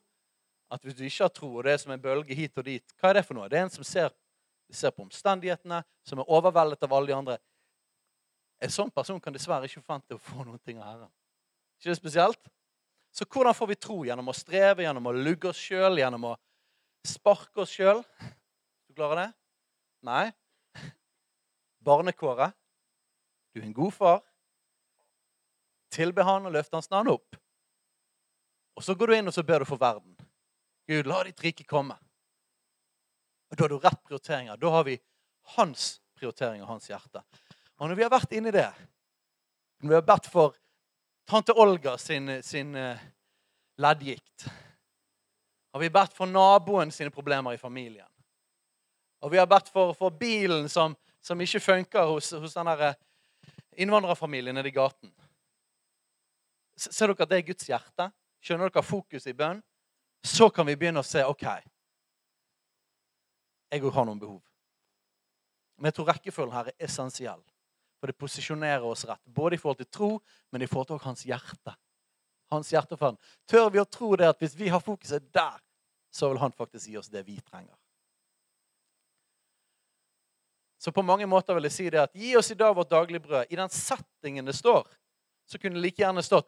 At 0.69 0.83
hvis 0.85 0.95
du 0.95 1.03
ikke 1.03 1.25
har 1.25 1.33
tro, 1.33 1.49
og 1.57 1.63
det 1.65 1.73
er 1.73 1.79
som 1.81 1.93
en 1.93 2.01
bølge 2.01 2.35
hit 2.37 2.57
og 2.57 2.65
dit 2.67 2.93
Hva 2.99 3.09
er 3.09 3.19
det 3.19 3.25
for 3.25 3.37
noe? 3.37 3.49
Det 3.49 3.57
er 3.57 3.65
en 3.65 3.73
som 3.73 3.85
ser, 3.87 4.13
ser 4.69 4.93
på 4.93 5.01
omstendighetene, 5.07 5.81
som 6.05 6.21
er 6.21 6.29
overveldet 6.29 6.85
av 6.85 6.93
alle 6.93 7.09
de 7.09 7.17
andre. 7.17 7.37
En 8.61 8.73
sånn 8.73 8.91
person 8.91 9.19
kan 9.23 9.33
dessverre 9.33 9.69
ikke 9.69 9.81
forvente 9.81 10.17
å 10.17 10.21
få 10.21 10.43
noen 10.43 10.59
ting 10.61 10.81
av 10.81 10.91
Herren. 10.91 11.11
Ikke 11.79 11.93
det 11.93 11.97
spesielt? 11.97 12.51
Så 13.15 13.25
hvordan 13.25 13.55
får 13.55 13.71
vi 13.71 13.79
tro? 13.79 14.01
Gjennom 14.05 14.29
å 14.29 14.35
streve, 14.35 14.83
gjennom 14.83 15.09
å 15.09 15.15
lugge 15.15 15.49
oss 15.49 15.61
sjøl, 15.61 15.97
gjennom 15.97 16.27
å 16.29 16.35
sparke 17.07 17.63
oss 17.63 17.73
sjøl? 17.73 18.03
Du 18.89 18.93
klarer 18.97 19.23
det? 19.23 19.27
Nei. 20.05 20.25
Barnekåret. 21.83 22.53
Du 23.55 23.61
er 23.61 23.65
en 23.65 23.73
god 23.73 23.95
far. 23.95 24.21
Tilbe 25.89 26.23
han 26.27 26.45
og 26.45 26.53
løfte 26.53 26.77
hans 26.77 26.91
navn 26.91 27.15
opp. 27.15 27.39
Og 28.77 28.85
så 28.85 28.93
går 28.95 29.09
du 29.09 29.17
inn 29.17 29.31
og 29.31 29.35
så 29.35 29.43
ber 29.43 29.63
du 29.63 29.71
for 29.71 29.79
verden. 29.81 30.18
Gud, 30.89 31.05
la 31.05 31.19
ditt 31.23 31.43
rike 31.43 31.63
komme. 31.69 31.93
Og 33.49 33.57
Da 33.57 33.63
har 33.63 33.69
du 33.69 33.77
rett 33.77 34.03
prioriteringer. 34.03 34.57
Da 34.57 34.69
har 34.73 34.83
vi 34.83 34.95
hans 35.55 35.99
prioritering 36.17 36.63
og 36.63 36.67
hans 36.67 36.89
hjerte. 36.89 37.21
Og 37.77 37.89
når 37.89 37.95
vi 37.95 38.03
har 38.03 38.09
vært 38.09 38.33
inni 38.33 38.53
det, 38.53 38.65
når 39.83 39.89
vi 39.89 39.97
har 39.99 40.07
bedt 40.07 40.31
for 40.33 40.57
tante 41.29 41.53
Olga 41.53 41.93
sin, 42.01 42.41
sin 42.43 42.73
uh, 42.75 42.97
leddgikt 43.77 44.49
Har 45.69 45.79
vi 45.79 45.91
bedt 45.93 46.17
for 46.17 46.25
naboen 46.25 46.89
sine 46.91 47.13
problemer 47.13 47.53
i 47.53 47.61
familien? 47.61 48.09
Og 49.21 49.31
vi 49.31 49.37
har 49.37 49.45
bedt 49.45 49.69
for, 49.69 49.93
for 49.93 50.09
bilen 50.09 50.65
som, 50.69 50.97
som, 51.21 51.41
ikke 51.41 51.59
funker 51.59 52.09
hos, 52.09 52.31
hos 52.33 52.57
den 52.57 52.67
eh, 52.73 52.95
innvandrerfamilien 53.77 54.55
nede 54.57 54.71
i 54.71 54.73
gaten. 54.73 55.13
Ser 56.73 57.11
dere 57.11 57.27
at 57.27 57.29
det 57.29 57.37
er 57.37 57.49
Guds 57.51 57.69
hjerte? 57.69 58.09
Skjønner 58.41 58.73
dere 58.73 58.89
fokuset 58.89 59.29
i 59.29 59.37
bønn? 59.37 59.61
Så 60.21 60.49
kan 60.49 60.67
vi 60.67 60.75
begynne 60.75 60.99
å 60.99 61.07
se 61.07 61.23
OK. 61.25 61.45
Jeg 63.69 63.83
òg 63.85 63.93
har 63.95 64.07
noen 64.07 64.19
behov. 64.19 64.41
Men 65.79 65.89
jeg 65.89 65.99
tror 65.99 66.09
rekkefølgen 66.11 66.55
her 66.55 66.71
er 66.71 66.87
essensiell. 66.89 67.41
For 67.99 68.11
det 68.11 68.19
posisjonerer 68.19 68.85
oss 68.87 69.05
rett. 69.07 69.21
Både 69.25 69.55
i 69.55 69.61
forhold 69.61 69.79
til 69.81 69.91
tro, 69.91 70.09
men 70.51 70.63
i 70.63 70.67
forhold 70.67 70.89
til 70.91 71.01
hans 71.05 71.25
hjerte. 71.27 71.75
Hans 72.51 72.71
hjerte 72.73 72.97
for 72.97 73.11
han. 73.11 73.19
Tør 73.47 73.69
vi 73.71 73.81
å 73.81 73.87
tro 73.87 74.13
det 74.19 74.27
at 74.27 74.39
hvis 74.41 74.57
vi 74.59 74.71
har 74.71 74.83
fokuset 74.83 75.29
der, 75.35 75.59
så 76.11 76.31
vil 76.31 76.41
han 76.41 76.55
faktisk 76.55 76.89
gi 76.89 76.97
oss 76.99 77.11
det 77.11 77.21
vi 77.27 77.37
trenger. 77.41 77.75
Så 80.79 80.91
på 80.95 81.03
mange 81.03 81.27
måter 81.27 81.57
vil 81.57 81.67
jeg 81.67 81.75
si 81.75 81.89
det 81.91 81.99
at 82.01 82.15
gi 82.15 82.31
oss 82.39 82.49
i 82.51 82.57
dag 82.57 82.71
vårt 82.75 82.89
daglige 82.91 83.21
brød. 83.23 83.51
I 83.51 83.59
den 83.59 83.71
settingen 83.71 84.47
det 84.47 84.55
står, 84.55 84.87
så 85.45 85.59
kunne 85.59 85.75
det 85.75 85.83
like 85.83 86.01
gjerne 86.01 86.23
stått 86.23 86.47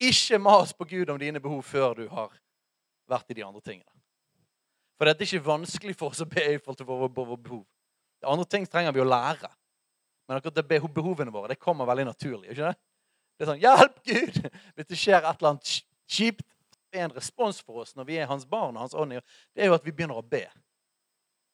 ikke 0.00 0.38
mas 0.40 0.72
på 0.76 0.84
Gud 0.88 1.10
om 1.12 1.18
dine 1.20 1.40
behov 1.40 1.62
før 1.64 1.96
du 1.96 2.06
har 2.12 2.32
vært 3.10 3.32
i 3.32 3.38
de 3.38 3.44
andre 3.46 3.62
tingene. 3.64 3.90
For 4.98 5.08
det 5.08 5.14
er 5.14 5.26
ikke 5.26 5.46
vanskelig 5.46 5.96
for 5.96 6.12
oss 6.12 6.22
å 6.22 6.28
be 6.28 6.42
i 6.44 6.58
forhold 6.60 6.78
til 6.80 6.88
våre 6.88 7.08
behov. 7.10 7.64
Det 8.20 8.28
andre 8.28 8.44
ting 8.44 8.66
trenger 8.68 8.92
vi 8.92 9.02
å 9.02 9.08
lære. 9.08 9.48
Men 10.28 10.38
akkurat 10.38 10.58
det 10.60 10.80
behovene 10.94 11.32
våre 11.32 11.54
det 11.54 11.58
kommer 11.58 11.88
veldig 11.88 12.10
naturlig. 12.10 12.50
ikke 12.52 12.68
det? 12.68 12.76
Det 13.38 13.46
er 13.46 13.48
sånn 13.48 13.62
'Hjelp, 13.62 14.02
Gud!' 14.04 14.50
Hvis 14.76 14.88
det 14.90 14.98
skjer 15.00 15.24
et 15.24 15.40
eller 15.40 15.54
annet 15.54 15.70
kjipt. 16.06 16.46
Det 16.90 16.98
er 16.98 17.06
en 17.06 17.14
respons 17.16 17.60
for 17.62 17.80
oss 17.84 17.94
når 17.96 18.04
vi 18.04 18.18
er 18.18 18.26
hans 18.26 18.44
barn 18.44 18.76
og 18.76 18.82
hans 18.82 18.94
ånd. 18.94 19.14
Det 19.54 19.62
er 19.62 19.70
jo 19.70 19.78
at 19.78 19.84
vi 19.86 19.94
begynner 19.94 20.18
å 20.18 20.26
be. 20.26 20.44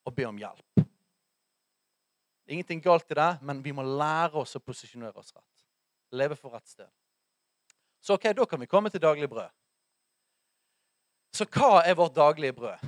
Og 0.08 0.14
be 0.16 0.26
om 0.26 0.38
hjelp. 0.40 0.64
Det 0.76 2.52
er 2.52 2.56
ingenting 2.58 2.82
galt 2.82 3.10
i 3.10 3.18
det, 3.18 3.30
men 3.42 3.62
vi 3.62 3.72
må 3.74 3.82
lære 3.82 4.38
oss 4.38 4.56
å 4.56 4.62
posisjonere 4.62 5.18
oss 5.18 5.34
rett. 5.34 5.64
Leve 6.14 6.38
for 6.38 6.54
rett 6.54 6.68
sted. 6.68 6.90
Så 8.00 8.14
ok, 8.14 8.30
da 8.38 8.46
kan 8.46 8.60
vi 8.62 8.68
komme 8.70 8.90
til 8.90 9.02
daglig 9.02 9.28
brød. 9.28 9.50
Så 11.36 11.44
hva 11.52 11.82
er 11.84 11.96
vårt 11.98 12.14
daglige 12.16 12.54
brød? 12.56 12.84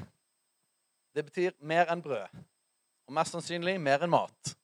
Det 1.13 1.25
betyr 1.27 1.57
mer 1.61 1.91
enn 1.93 2.01
brød. 2.01 2.39
Og 3.09 3.13
mest 3.17 3.35
sannsynlig 3.35 3.75
mer 3.81 4.05
enn 4.05 4.13
mat. 4.13 4.55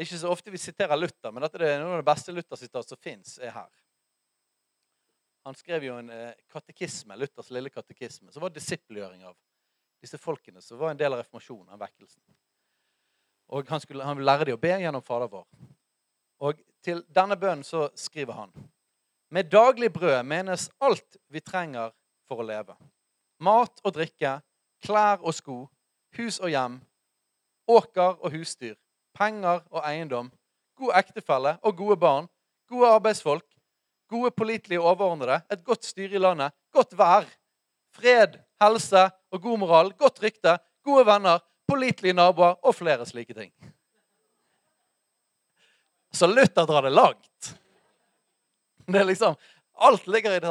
Ikke 0.00 0.18
så 0.20 0.32
ofte 0.32 0.52
vi 0.52 0.60
siterer 0.60 0.96
Luther, 0.96 1.32
men 1.32 1.44
dette 1.44 1.60
er 1.60 1.78
noen 1.80 1.94
av 1.96 2.02
det 2.02 2.08
beste 2.08 2.32
Luther-sitat 2.32 2.88
som 2.88 3.00
fins, 3.00 3.38
er 3.40 3.52
her. 3.54 3.70
Han 5.48 5.56
skrev 5.56 5.84
jo 5.84 5.96
en 6.00 6.10
eh, 6.12 6.36
katekisme, 6.52 7.16
Luthers 7.16 7.48
lille 7.52 7.72
katekisme, 7.72 8.32
som 8.32 8.44
var 8.44 8.52
disippelgjøring 8.52 9.24
av 9.28 9.36
disse 10.00 10.20
folkene 10.20 10.60
som 10.64 10.80
var 10.80 10.92
en 10.92 11.00
del 11.00 11.12
av 11.12 11.20
reformasjonen, 11.20 11.72
av 11.72 11.80
vekkelsen. 11.80 12.20
Og 13.56 13.72
han, 13.72 13.80
skulle, 13.80 14.04
han 14.04 14.16
ville 14.18 14.28
lære 14.28 14.50
dem 14.50 14.58
å 14.58 14.60
be 14.60 14.74
gjennom 14.82 15.04
Fader 15.04 15.32
vår. 15.32 15.46
Og 16.44 16.60
til 16.84 17.00
denne 17.12 17.36
bønnen 17.40 17.64
så 17.66 17.88
skriver 17.98 18.36
han 18.36 18.52
Med 19.28 19.50
daglig 19.52 19.90
brød 19.92 20.22
menes 20.24 20.70
alt 20.80 21.18
vi 21.28 21.40
trenger 21.44 21.92
for 22.30 22.42
å 22.42 22.46
leve. 22.46 22.76
Mat 23.42 23.82
og 23.82 23.94
drikke, 23.96 24.38
klær 24.84 25.18
og 25.24 25.34
sko, 25.34 25.64
hus 26.18 26.38
og 26.38 26.52
hjem, 26.52 26.78
åker 27.70 28.18
og 28.20 28.34
husdyr, 28.34 28.76
penger 29.16 29.64
og 29.70 29.82
eiendom, 29.82 30.30
god 30.78 30.96
ektefelle 31.02 31.56
og 31.66 31.76
gode 31.76 31.98
barn, 32.00 32.28
gode 32.70 32.92
arbeidsfolk, 32.94 33.46
gode 34.10 34.30
pålitelige 34.34 34.82
overordnede, 34.82 35.40
et 35.50 35.64
godt 35.66 35.86
styre 35.86 36.18
i 36.18 36.22
landet, 36.22 36.54
godt 36.74 36.96
vær, 36.98 37.26
fred, 37.94 38.38
helse 38.62 39.06
og 39.30 39.42
god 39.42 39.62
moral, 39.62 39.92
godt 39.98 40.22
rykte, 40.22 40.56
gode 40.86 41.06
venner, 41.06 41.42
pålitelige 41.70 42.16
naboer 42.18 42.58
og 42.66 42.74
flere 42.74 43.06
slike 43.06 43.34
ting. 43.36 43.52
Så 46.12 46.26
Luther 46.26 46.66
drar 46.66 46.82
det 46.82 46.94
langt. 46.94 47.52
Det 48.90 48.98
er 48.98 49.06
liksom 49.06 49.38
Alt 49.80 50.06
ligger 50.10 50.34
i 50.36 50.40
det 50.42 50.48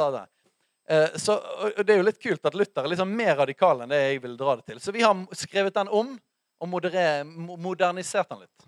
så, 1.22 1.36
og 1.38 1.84
Det 1.86 1.94
er 1.94 2.00
jo 2.00 2.06
litt 2.08 2.18
kult 2.18 2.46
at 2.48 2.56
Luther 2.58 2.82
er 2.82 2.90
liksom 2.90 3.12
mer 3.14 3.36
radikal 3.38 3.84
enn 3.84 3.92
det 3.92 4.00
jeg 4.00 4.22
vil 4.24 4.34
dra 4.38 4.56
det 4.58 4.64
til. 4.66 4.80
Så 4.82 4.90
vi 4.94 5.04
har 5.04 5.14
skrevet 5.38 5.76
den 5.76 5.90
om 5.94 6.16
og 6.60 6.68
moderer, 6.68 7.24
modernisert 7.24 8.28
den 8.28 8.42
litt. 8.42 8.66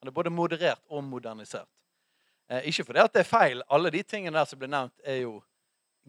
Den 0.00 0.10
er 0.10 0.14
både 0.14 0.30
moderert 0.30 0.82
og 0.90 1.02
modernisert. 1.04 1.68
Eh, 2.48 2.68
ikke 2.70 2.84
fordi 2.86 3.02
at 3.02 3.14
det 3.14 3.22
er 3.24 3.28
feil. 3.28 3.62
Alle 3.70 3.90
de 3.90 4.02
tingene 4.02 4.38
der 4.38 4.48
som 4.50 4.60
ble 4.60 4.68
nevnt, 4.70 4.94
er 5.04 5.22
jo 5.24 5.38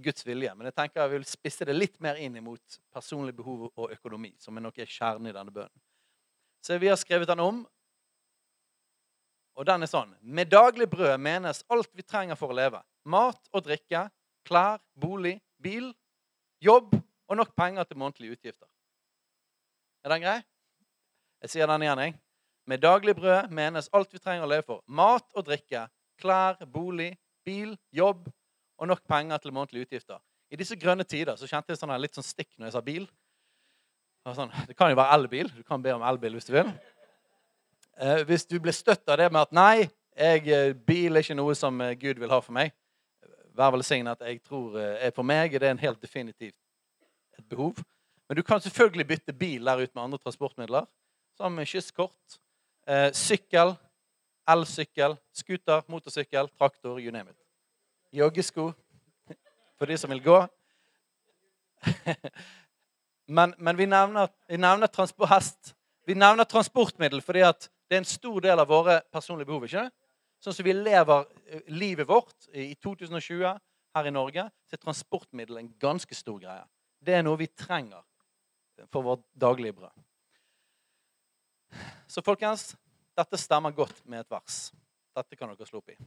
Guds 0.04 0.26
vilje. 0.26 0.54
Men 0.58 0.70
jeg 0.70 0.78
tenker 0.78 1.04
jeg 1.04 1.14
vil 1.14 1.26
spisse 1.30 1.66
det 1.66 1.76
litt 1.76 2.00
mer 2.02 2.20
inn 2.22 2.38
mot 2.46 2.80
personlig 2.94 3.36
behov 3.38 3.70
og 3.70 3.94
økonomi, 3.94 4.34
som 4.42 4.58
er 4.58 4.66
noe 4.66 4.88
kjernen 4.90 5.30
i 5.30 5.36
denne 5.36 5.54
bønnen. 5.54 5.84
Så 6.64 6.78
vi 6.80 6.90
har 6.90 6.98
skrevet 6.98 7.28
den 7.28 7.44
om, 7.44 7.64
og 9.54 9.66
den 9.68 9.84
er 9.86 9.90
sånn 9.92 10.16
Med 10.22 10.50
daglig 10.50 10.88
brød 10.90 11.20
menes 11.22 11.60
alt 11.70 11.92
vi 11.94 12.02
trenger 12.02 12.38
for 12.40 12.50
å 12.50 12.58
leve. 12.58 12.80
Mat 13.06 13.52
og 13.54 13.66
drikke, 13.68 14.08
klær, 14.48 14.80
bolig, 14.98 15.36
bil, 15.64 15.90
jobb 16.64 16.94
og 16.94 17.40
nok 17.40 17.56
penger 17.58 17.88
til 17.88 18.00
månedlige 18.02 18.38
utgifter. 18.38 18.68
Er 20.04 20.14
den 20.14 20.26
grei? 20.26 20.40
Jeg 21.44 21.54
sier 21.54 21.68
den 21.68 21.84
igjen, 21.86 22.02
jeg. 22.06 22.16
Med 22.68 22.80
daglig 22.84 23.16
brød 23.16 23.52
menes 23.52 23.90
alt 23.96 24.14
vi 24.14 24.22
trenger 24.22 24.46
å 24.46 24.52
leve 24.52 24.64
for. 24.68 24.84
Mat 24.88 25.26
og 25.36 25.48
drikke, 25.48 25.88
klær, 26.20 26.60
bolig, 26.72 27.12
bil, 27.44 27.74
jobb 27.92 28.30
og 28.80 28.88
nok 28.88 29.04
penger 29.08 29.42
til 29.44 29.56
månedlige 29.56 29.88
utgifter. 29.88 30.22
I 30.52 30.60
disse 30.60 30.78
grønne 30.80 31.04
tider 31.08 31.36
så 31.40 31.50
kjente 31.50 31.74
jeg 31.74 31.82
sånn 31.82 31.96
litt 32.00 32.16
sånn 32.16 32.26
stikk 32.26 32.52
når 32.56 32.70
jeg 32.70 32.76
sa 32.76 32.84
bil. 32.86 33.08
Det, 34.24 34.36
sånn, 34.38 34.52
det 34.70 34.78
kan 34.80 34.92
jo 34.92 35.00
være 35.00 35.18
elbil. 35.18 35.52
Du 35.52 35.64
kan 35.68 35.84
be 35.84 35.96
om 35.96 36.06
elbil 36.06 36.38
hvis 36.38 36.48
du 36.48 36.54
vil. 36.56 36.70
Eh, 37.98 38.24
hvis 38.28 38.46
du 38.50 38.60
blir 38.62 38.76
støtt 38.76 39.08
av 39.10 39.20
det 39.20 39.32
med 39.32 39.42
at 39.42 39.52
'nei, 39.52 39.90
jeg, 40.16 40.48
eh, 40.48 40.74
bil 40.74 41.16
er 41.16 41.26
ikke 41.26 41.38
noe 41.38 41.56
som 41.58 41.82
eh, 41.82 41.96
Gud 42.00 42.22
vil 42.22 42.30
ha 42.30 42.40
for 42.40 42.54
meg', 42.54 42.72
vær 43.54 43.74
velsignet 43.76 44.22
at 44.22 44.28
jeg 44.28 44.42
tror 44.44 44.78
er 44.80 45.12
for 45.16 45.26
meg 45.28 45.54
det 45.54 45.68
er 45.68 45.76
en 45.76 45.82
helt 45.82 46.02
definitivt 46.02 46.58
et 47.38 47.46
behov. 47.50 47.78
Men 48.30 48.38
du 48.38 48.44
kan 48.44 48.62
selvfølgelig 48.62 49.08
bytte 49.08 49.34
bil 49.34 49.66
der 49.66 49.84
ut 49.84 49.96
med 49.96 50.04
andre 50.04 50.18
transportmidler, 50.18 50.86
som 51.38 51.60
kysskort, 51.66 52.40
eh, 52.88 53.12
sykkel, 53.14 53.76
elsykkel, 54.50 55.18
scooter, 55.34 55.82
motorsykkel, 55.88 56.50
traktor, 56.58 57.00
you 57.00 57.12
name 57.12 57.30
it. 57.30 57.38
Joggesko 58.14 58.72
for 59.78 59.86
de 59.86 59.98
som 59.98 60.10
vil 60.10 60.24
gå. 60.24 60.40
men, 63.38 63.54
men, 63.58 63.78
vi 63.78 63.86
nevner, 63.86 64.28
vi 64.48 64.58
nevner 64.58 65.26
hest. 65.30 65.76
Vi 66.06 66.14
nevner 66.14 66.44
transportmiddel 66.44 67.22
fordi 67.22 67.40
det 67.40 67.96
er 67.96 67.98
en 67.98 68.06
stor 68.06 68.40
del 68.42 68.60
av 68.60 68.68
våre 68.68 69.02
personlige 69.12 69.46
behov. 69.46 69.64
ikke 69.64 69.90
Sånn 70.44 70.56
som 70.58 70.68
vi 70.68 70.74
lever 70.76 71.28
eh, 71.48 71.62
livet 71.72 72.08
vårt 72.10 72.50
i 72.52 72.74
2020 72.76 73.46
her 73.96 74.10
i 74.10 74.12
Norge, 74.12 74.44
så 74.68 74.76
er 74.76 74.82
transportmiddel 74.82 75.62
en 75.62 75.72
ganske 75.80 76.18
stor 76.18 76.42
greie. 76.42 76.66
Det 77.00 77.16
er 77.16 77.24
noe 77.24 77.40
vi 77.40 77.48
trenger 77.48 78.04
for 78.92 79.06
vårt 79.06 79.24
daglige 79.40 79.78
brød. 79.78 80.04
Så 82.12 82.22
folkens, 82.26 82.74
dette 83.16 83.40
stemmer 83.40 83.72
godt 83.76 84.04
med 84.10 84.24
et 84.24 84.32
vers. 84.34 84.68
Dette 85.16 85.38
kan 85.38 85.54
dere 85.54 85.70
slå 85.70 85.80
opp 85.80 85.94
i. 85.94 85.98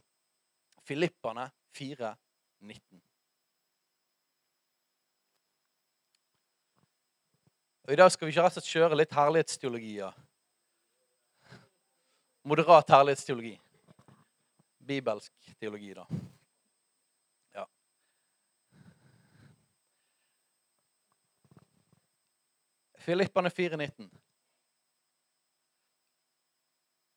Filippane 0.86 1.48
4, 1.74 2.12
19. 2.60 3.00
Og 7.86 7.92
I 7.94 7.98
dag 7.98 8.10
skal 8.12 8.26
vi 8.26 8.34
ikke 8.34 8.44
rett 8.44 8.56
og 8.58 8.60
slett 8.60 8.72
kjøre 8.74 8.98
litt 8.98 9.14
herlighetsteologier 9.14 10.22
Moderat 12.46 12.90
herlighetsteologi. 12.94 13.56
Bibelsk 14.86 15.32
teologi, 15.58 15.94
da. 15.94 16.06
Ja. 17.54 17.66
Filippane 22.98 23.48
4,19. 23.48 24.08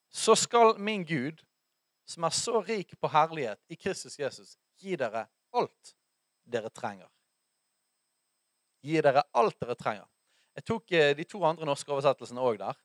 Så 0.10 0.36
skal 0.36 0.80
min 0.80 1.06
Gud, 1.06 1.46
som 2.06 2.24
er 2.24 2.30
så 2.30 2.62
rik 2.62 2.96
på 3.00 3.08
herlighet 3.08 3.62
i 3.70 3.76
Kristus 3.76 4.20
Jesus, 4.20 4.58
gi 4.82 4.96
dere 4.98 5.28
alt 5.54 5.96
dere 6.43 6.70
trenger. 6.70 7.10
Gi 8.82 9.02
dere 9.02 9.24
alt 9.38 9.60
dere 9.62 9.76
trenger. 9.76 10.08
Jeg 10.58 10.65
tok 10.65 10.91
eh, 10.91 11.12
de 11.15 11.24
to 11.24 11.43
andre 11.46 11.67
norske 11.70 11.91
oversettelsene 11.93 12.41
òg 12.43 12.58
der. 12.60 12.80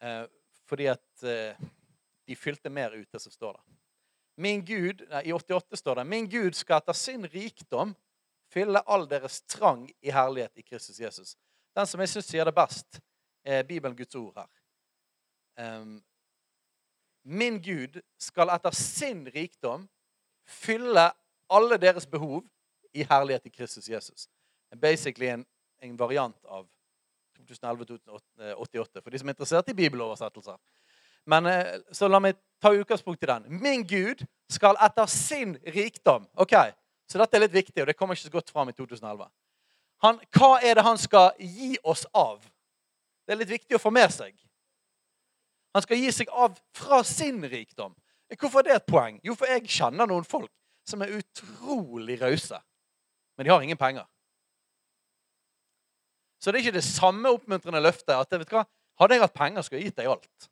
Eh, 0.00 0.22
fordi 0.66 0.86
at 0.92 1.26
eh, 1.26 1.66
de 2.26 2.36
fylte 2.36 2.70
mer 2.70 2.94
ute, 2.96 3.10
det 3.12 3.22
som 3.22 3.32
står 3.32 3.52
der. 3.52 3.76
Min 4.36 4.64
Gud, 4.64 5.06
nei, 5.08 5.22
I 5.28 5.32
88 5.32 5.78
står 5.80 5.94
det 5.94 6.06
Min 6.06 6.28
Gud 6.28 6.56
skal 6.58 6.82
etter 6.82 6.96
sin 6.96 7.24
rikdom 7.32 7.94
fylle 8.52 8.82
all 8.86 9.06
deres 9.08 9.40
trang 9.48 9.86
i 10.02 10.12
herlighet 10.12 10.58
i 10.60 10.62
Kristus 10.62 11.00
Jesus. 11.00 11.36
Den 11.76 11.86
som 11.86 12.00
jeg 12.00 12.12
syns 12.12 12.28
sier 12.30 12.44
det 12.44 12.54
best, 12.56 13.00
er 13.44 13.64
Bibelen 13.66 13.96
Guds 13.96 14.14
ord 14.14 14.36
her. 14.36 14.50
Um, 15.80 16.02
min 17.24 17.58
Gud 17.62 18.00
skal 18.18 18.52
etter 18.54 18.74
sin 18.76 19.24
rikdom 19.34 19.88
fylle 20.46 21.08
alle 21.50 21.78
deres 21.80 22.06
behov 22.06 22.44
i 22.94 23.06
herlighet 23.08 23.46
i 23.46 23.54
Kristus 23.54 23.88
Jesus. 23.88 24.28
Basically 24.80 25.28
en, 25.32 25.46
en 25.82 25.98
variant 25.98 26.44
av 26.44 26.68
2011-2088, 27.38 29.00
for 29.00 29.10
de 29.10 29.18
som 29.18 29.28
er 29.28 29.34
interessert 29.34 29.70
i 29.70 29.76
bibeloversettelser. 29.76 30.58
Men 31.26 31.46
eh, 31.50 31.78
Så 31.92 32.08
la 32.08 32.20
meg 32.22 32.38
ta 32.62 32.72
utgangspunkt 32.74 33.22
i 33.22 33.26
den. 33.26 33.46
Min 33.60 33.84
Gud 33.86 34.24
skal 34.50 34.78
etter 34.80 35.06
sin 35.10 35.56
rikdom 35.66 36.26
Ok, 36.34 36.54
Så 37.10 37.18
dette 37.18 37.36
er 37.36 37.44
litt 37.44 37.54
viktig, 37.54 37.82
og 37.82 37.86
det 37.86 37.94
kommer 37.96 38.16
ikke 38.16 38.28
så 38.28 38.34
godt 38.34 38.50
fram 38.50 38.70
i 38.70 38.74
2011. 38.74 39.28
Han, 40.02 40.18
hva 40.34 40.56
er 40.60 40.74
det 40.76 40.84
han 40.84 40.98
skal 40.98 41.30
gi 41.38 41.76
oss 41.86 42.02
av? 42.12 42.42
Det 43.26 43.34
er 43.34 43.40
litt 43.40 43.52
viktig 43.52 43.78
å 43.78 43.80
få 43.82 43.92
med 43.94 44.10
seg. 44.12 44.34
Han 45.76 45.84
skal 45.84 46.00
gi 46.00 46.10
seg 46.12 46.32
av 46.32 46.58
fra 46.74 47.02
sin 47.06 47.38
rikdom. 47.46 47.94
Hvorfor 48.34 48.64
er 48.64 48.68
det 48.68 48.76
et 48.80 48.90
poeng? 48.90 49.20
Jo, 49.24 49.36
for 49.38 49.50
jeg 49.50 49.68
kjenner 49.70 50.08
noen 50.10 50.26
folk 50.26 50.50
som 50.86 51.02
er 51.02 51.14
utrolig 51.18 52.18
rause, 52.20 52.58
men 53.36 53.46
de 53.46 53.52
har 53.52 53.62
ingen 53.62 53.78
penger. 53.78 54.06
Så 56.42 56.50
det 56.50 56.60
er 56.60 56.66
ikke 56.66 56.78
det 56.78 56.86
samme 56.86 57.30
oppmuntrende 57.34 57.82
løftet 57.82 58.14
at 58.14 58.34
vet 58.34 58.52
hva, 58.54 58.64
hadde 59.00 59.16
jeg 59.16 59.24
hatt 59.24 59.36
penger, 59.36 59.64
skulle 59.66 59.80
jeg 59.80 59.90
gitt 59.90 60.00
deg 60.02 60.10
alt. 60.10 60.48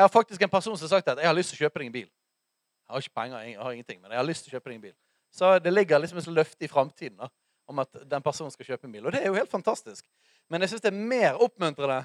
Jeg 0.00 0.04
har 0.06 0.08
faktisk 0.08 0.42
en 0.42 0.48
person 0.48 0.76
som 0.78 0.86
har 0.86 0.88
sagt 0.88 1.08
at 1.12 1.18
jeg 1.20 1.28
har 1.28 1.34
lyst 1.36 1.52
til 1.52 1.58
å 1.58 1.66
kjøpe 1.66 1.82
deg 1.82 1.88
en 1.90 1.92
bil. 1.92 2.06
Jeg 2.08 2.94
har 2.94 3.02
ikke 3.04 3.18
penger, 3.18 3.40
jeg 3.44 3.56
har 3.60 3.72
ingenting, 3.76 3.98
men 4.00 4.14
jeg 4.14 4.16
har 4.16 4.24
lyst 4.24 4.46
til 4.46 4.48
å 4.48 4.54
kjøpe 4.56 4.70
deg 4.70 4.78
en 4.78 4.84
bil. 4.86 4.94
Så 5.36 5.50
det 5.60 5.72
ligger 5.74 6.00
liksom 6.00 6.20
et 6.22 6.30
løfte 6.32 6.64
i 6.64 6.70
framtiden 6.72 7.20
om 7.68 7.82
at 7.82 7.98
den 8.08 8.24
personen 8.24 8.54
skal 8.54 8.70
kjøpe 8.70 8.88
en 8.88 8.94
bil. 8.94 9.04
Og 9.04 9.12
det 9.12 9.20
er 9.20 9.28
jo 9.28 9.36
helt 9.36 9.52
fantastisk. 9.52 10.06
Men 10.48 10.64
jeg 10.64 10.72
syns 10.72 10.86
det 10.86 10.88
er 10.88 11.02
mer 11.12 11.36
oppmuntrende 11.44 11.98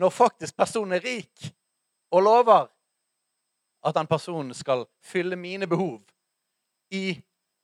når 0.00 0.14
faktisk 0.16 0.56
personen 0.56 0.96
er 0.96 1.04
rik 1.04 1.52
og 2.16 2.24
lover 2.24 2.72
at 3.84 4.00
den 4.00 4.08
personen 4.08 4.56
skal 4.56 4.86
fylle 5.04 5.36
mine 5.36 5.68
behov 5.68 6.00
i 6.96 7.18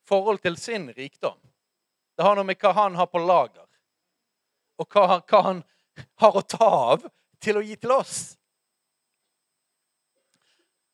forhold 0.04 0.44
til 0.44 0.60
sin 0.60 0.90
rikdom. 0.92 1.40
Det 2.18 2.26
har 2.26 2.36
noe 2.36 2.44
med 2.44 2.60
hva 2.60 2.76
han 2.82 3.00
har 3.00 3.08
på 3.08 3.24
lager, 3.24 3.64
og 4.76 4.92
hva 4.92 5.22
hva 5.22 5.42
han 5.46 5.64
har 6.20 6.36
å 6.36 6.44
ta 6.44 6.68
av 6.92 7.08
til 7.40 7.56
å 7.56 7.64
gi 7.64 7.80
til 7.80 7.96
oss. 7.96 8.37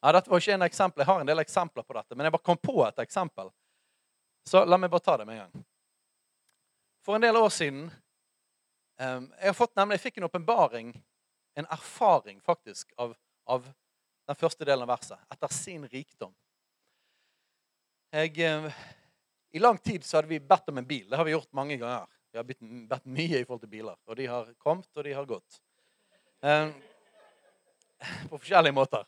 Ja, 0.04 0.12
dette 0.12 0.28
var 0.30 0.42
ikke 0.42 0.52
en 0.52 0.62
eksempel. 0.66 1.00
Jeg 1.00 1.08
har 1.08 1.20
en 1.20 1.28
del 1.28 1.40
eksempler 1.40 1.82
på 1.82 1.94
dette, 1.96 2.12
men 2.12 2.26
jeg 2.26 2.32
bare 2.34 2.44
kom 2.44 2.58
på 2.60 2.82
et 2.84 2.98
eksempel. 3.00 3.48
Så 4.44 4.60
la 4.68 4.76
meg 4.76 4.90
bare 4.92 5.00
ta 5.00 5.14
det 5.16 5.24
med 5.24 5.38
en 5.38 5.46
gang. 5.46 5.62
For 7.06 7.16
en 7.16 7.24
del 7.24 7.38
år 7.40 7.48
siden 7.52 7.86
um, 9.00 9.30
Jeg 9.40 9.56
fått 9.56 9.72
nemlig, 9.76 9.96
jeg 9.96 10.02
fikk 10.02 10.20
en 10.20 10.26
åpenbaring, 10.28 10.90
en 11.56 11.70
erfaring 11.72 12.42
faktisk, 12.44 12.92
av, 13.00 13.14
av, 13.48 13.64
den 14.28 14.36
første 14.36 14.68
delen 14.68 14.84
av 14.84 14.92
verset. 14.92 15.24
Etter 15.32 15.56
sin 15.56 15.88
rikdom. 15.88 16.36
Jeg... 18.12 18.36
Um, 18.44 18.68
i 19.54 19.58
lang 19.62 19.78
tid 19.78 20.04
så 20.04 20.18
hadde 20.18 20.28
vi 20.28 20.40
bedt 20.40 20.68
om 20.68 20.78
en 20.82 20.86
bil. 20.86 21.08
Det 21.08 21.16
har 21.16 21.24
vi 21.24 21.30
gjort 21.30 21.52
mange 21.54 21.76
ganger. 21.78 22.08
Vi 22.32 22.38
har 22.40 22.44
bedt 22.44 23.04
mye 23.06 23.38
i 23.38 23.44
forhold 23.44 23.60
til 23.62 23.70
biler. 23.70 23.96
Og 24.10 24.16
de 24.18 24.24
har 24.26 24.48
kommet, 24.58 24.88
og 24.96 25.04
de 25.06 25.12
har 25.14 25.28
gått. 25.30 25.60
Eh, 26.42 26.72
på 28.28 28.40
forskjellige 28.40 28.74
måter. 28.74 29.06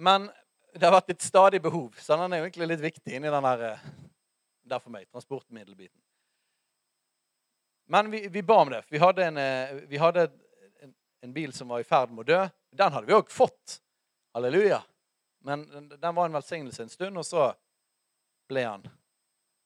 Men 0.00 0.30
det 0.74 0.86
har 0.86 0.92
vært 0.94 1.10
et 1.10 1.24
stadig 1.26 1.58
behov, 1.62 1.96
så 1.98 2.14
den 2.14 2.36
er 2.36 2.44
egentlig 2.44 2.68
litt 2.70 2.82
viktig 2.84 3.16
inni 3.18 3.32
den 3.34 3.46
der, 3.48 3.64
eh, 3.66 3.86
der 4.70 4.78
for 4.78 4.94
meg. 4.94 5.08
Transportmiddelbiten. 5.10 5.98
Men 7.90 8.10
vi, 8.12 8.20
vi, 8.30 8.42
ba 8.46 8.60
om 8.62 8.70
det. 8.70 8.84
Vi 8.92 9.00
hadde, 9.02 9.24
en, 9.26 9.40
eh, 9.42 9.72
vi 9.90 9.98
hadde 9.98 10.28
en, 11.20 11.32
bil 11.32 11.52
som 11.52 11.74
var 11.74 11.82
i 11.82 11.88
ferd 11.88 12.14
med 12.14 12.22
å 12.22 12.28
dø. 12.30 12.38
Den 12.70 12.94
hadde 12.94 13.10
vi 13.10 13.16
òg 13.16 13.32
fått. 13.32 13.80
Halleluja. 14.38 14.78
Men 15.42 15.66
den 15.88 16.14
var 16.14 16.28
en 16.28 16.38
velsignelse 16.38 16.86
en 16.86 16.94
stund, 16.94 17.18
og 17.18 17.26
så 17.26 17.50
ble 18.46 18.68
han 18.68 18.86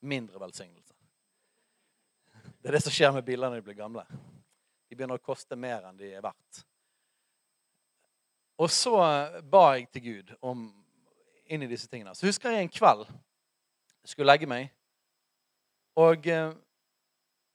mindre 0.00 0.40
velsignelse. 0.40 0.96
Det 2.56 2.70
er 2.70 2.78
det 2.78 2.84
som 2.86 2.94
skjer 2.94 3.12
med 3.12 3.28
bilene 3.28 3.52
når 3.52 3.60
de 3.60 3.68
blir 3.68 3.82
gamle. 3.84 4.08
De 4.88 4.96
begynner 4.96 5.20
å 5.20 5.28
koste 5.28 5.60
mer 5.60 5.84
enn 5.90 6.00
de 6.00 6.14
er 6.14 6.24
verdt. 6.24 6.64
Og 8.60 8.70
så 8.70 8.94
ba 9.50 9.62
jeg 9.76 9.88
til 9.92 10.04
Gud 10.06 10.32
om 10.40 10.66
inn 11.52 11.62
i 11.64 11.70
disse 11.70 11.88
tingene. 11.88 12.14
Så 12.14 12.26
husker 12.26 12.52
jeg 12.52 12.66
en 12.66 12.72
kveld 12.72 13.06
jeg 14.02 14.10
skulle 14.10 14.32
legge 14.32 14.48
meg. 14.50 14.70
Og 16.02 16.26
eh, 16.26 16.54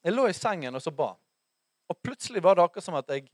jeg 0.05 0.13
lå 0.13 0.27
i 0.29 0.36
sengen 0.36 0.77
og 0.77 0.83
så 0.83 0.93
ba. 0.95 1.10
Og 1.88 1.99
plutselig 2.03 2.43
var 2.43 2.55
det 2.55 2.63
akkurat 2.63 2.86
som 2.86 2.95
at 2.99 3.10
jeg 3.12 3.27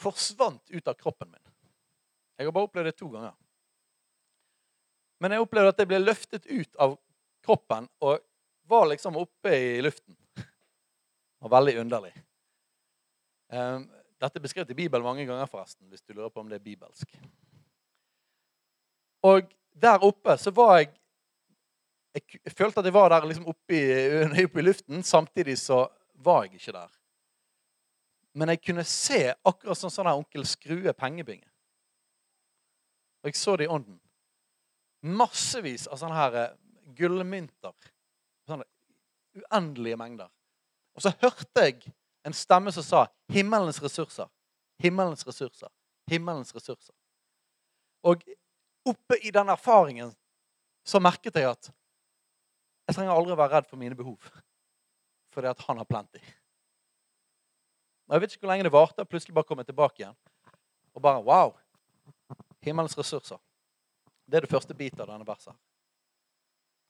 forsvant 0.00 0.72
ut 0.72 0.88
av 0.88 0.96
kroppen 0.98 1.30
min. 1.30 1.44
Jeg 2.38 2.48
har 2.48 2.56
bare 2.56 2.70
opplevd 2.70 2.88
det 2.88 2.96
to 2.98 3.10
ganger. 3.12 3.36
Men 5.20 5.34
jeg 5.34 5.44
opplevde 5.44 5.74
at 5.74 5.82
jeg 5.82 5.90
ble 5.90 6.00
løftet 6.00 6.48
ut 6.48 6.80
av 6.80 6.96
kroppen 7.44 7.86
og 8.00 8.22
var 8.70 8.88
liksom 8.88 9.18
oppe 9.20 9.52
i 9.52 9.80
luften. 9.84 10.16
Det 10.40 11.48
var 11.48 11.52
veldig 11.58 11.74
underlig. 11.80 12.12
Dette 14.20 14.36
er 14.38 14.44
beskrevet 14.44 14.70
i 14.74 14.76
Bibelen 14.76 15.04
mange 15.04 15.24
ganger, 15.26 15.48
forresten, 15.48 15.88
hvis 15.88 16.02
du 16.04 16.12
lurer 16.12 16.32
på 16.32 16.42
om 16.42 16.48
det 16.50 16.58
er 16.58 16.64
bibelsk. 16.64 17.14
Og 19.24 19.48
der 19.72 20.04
oppe 20.04 20.36
så 20.40 20.52
var 20.54 20.78
jeg 20.78 20.96
Jeg 22.44 22.52
følte 22.58 22.80
at 22.80 22.84
jeg 22.84 22.94
var 22.94 23.08
der 23.08 23.24
liksom 23.24 23.46
oppe 23.46 23.76
i, 23.76 24.42
oppe 24.44 24.58
i 24.58 24.62
luften. 24.62 25.02
Samtidig 25.02 25.58
så 25.58 25.84
var 26.14 26.42
jeg 26.42 26.54
ikke 26.54 26.72
der. 26.72 26.88
Men 28.34 28.48
jeg 28.48 28.62
kunne 28.64 28.84
se 28.84 29.20
akkurat 29.44 29.78
som 29.78 29.92
sånn 29.94 30.10
onkel 30.10 30.42
Skrue 30.42 30.90
pengebinge. 30.92 31.46
Og 33.22 33.30
jeg 33.30 33.38
så 33.38 33.54
det 33.56 33.68
i 33.68 33.70
ånden. 33.70 34.00
Massevis 35.06 35.86
av 35.86 36.00
sånne 36.00 36.18
her 36.18 36.38
eh, 36.40 36.58
gullmynter. 36.98 37.74
Sånne 38.50 38.66
uendelige 39.38 40.00
mengder. 40.00 40.30
Og 40.98 41.04
så 41.06 41.14
hørte 41.22 41.66
jeg 41.68 41.94
en 42.22 42.32
stemme 42.32 42.72
som 42.72 42.82
sa 42.82 43.06
'Himmelens 43.28 43.82
ressurser'. 43.82 44.28
Himmelens 44.78 45.26
ressurser. 45.26 45.68
Himmelens 46.06 46.54
ressurser. 46.54 46.94
Og 48.02 48.22
oppe 48.84 49.18
i 49.22 49.30
den 49.30 49.48
erfaringen 49.48 50.14
så 50.84 51.00
merket 51.00 51.36
jeg 51.36 51.50
at 51.50 51.70
jeg 52.88 52.94
trenger 52.96 53.12
aldri 53.12 53.36
være 53.36 53.52
redd 53.54 53.68
for 53.68 53.76
mine 53.76 53.94
behov. 53.94 54.18
Fordi 55.30 55.46
at 55.46 55.60
han 55.68 55.76
har 55.76 55.84
plenty. 55.84 56.18
Og 58.08 58.14
Jeg 58.14 58.20
vet 58.20 58.32
ikke 58.32 58.46
hvor 58.46 58.52
lenge 58.52 58.64
det 58.64 58.72
varte. 58.72 59.04
Plutselig 59.04 59.34
bare 59.34 59.44
kom 59.44 59.58
jeg 59.58 59.66
tilbake 59.66 60.02
igjen. 60.02 60.16
Og 60.94 61.02
bare 61.02 61.22
Wow! 61.22 61.52
Himmelens 62.60 62.98
ressurser. 62.98 63.38
Det 64.26 64.36
er 64.36 64.40
det 64.40 64.50
første 64.50 64.74
biten 64.74 65.00
av 65.00 65.06
denne 65.06 65.26
verset. 65.26 65.54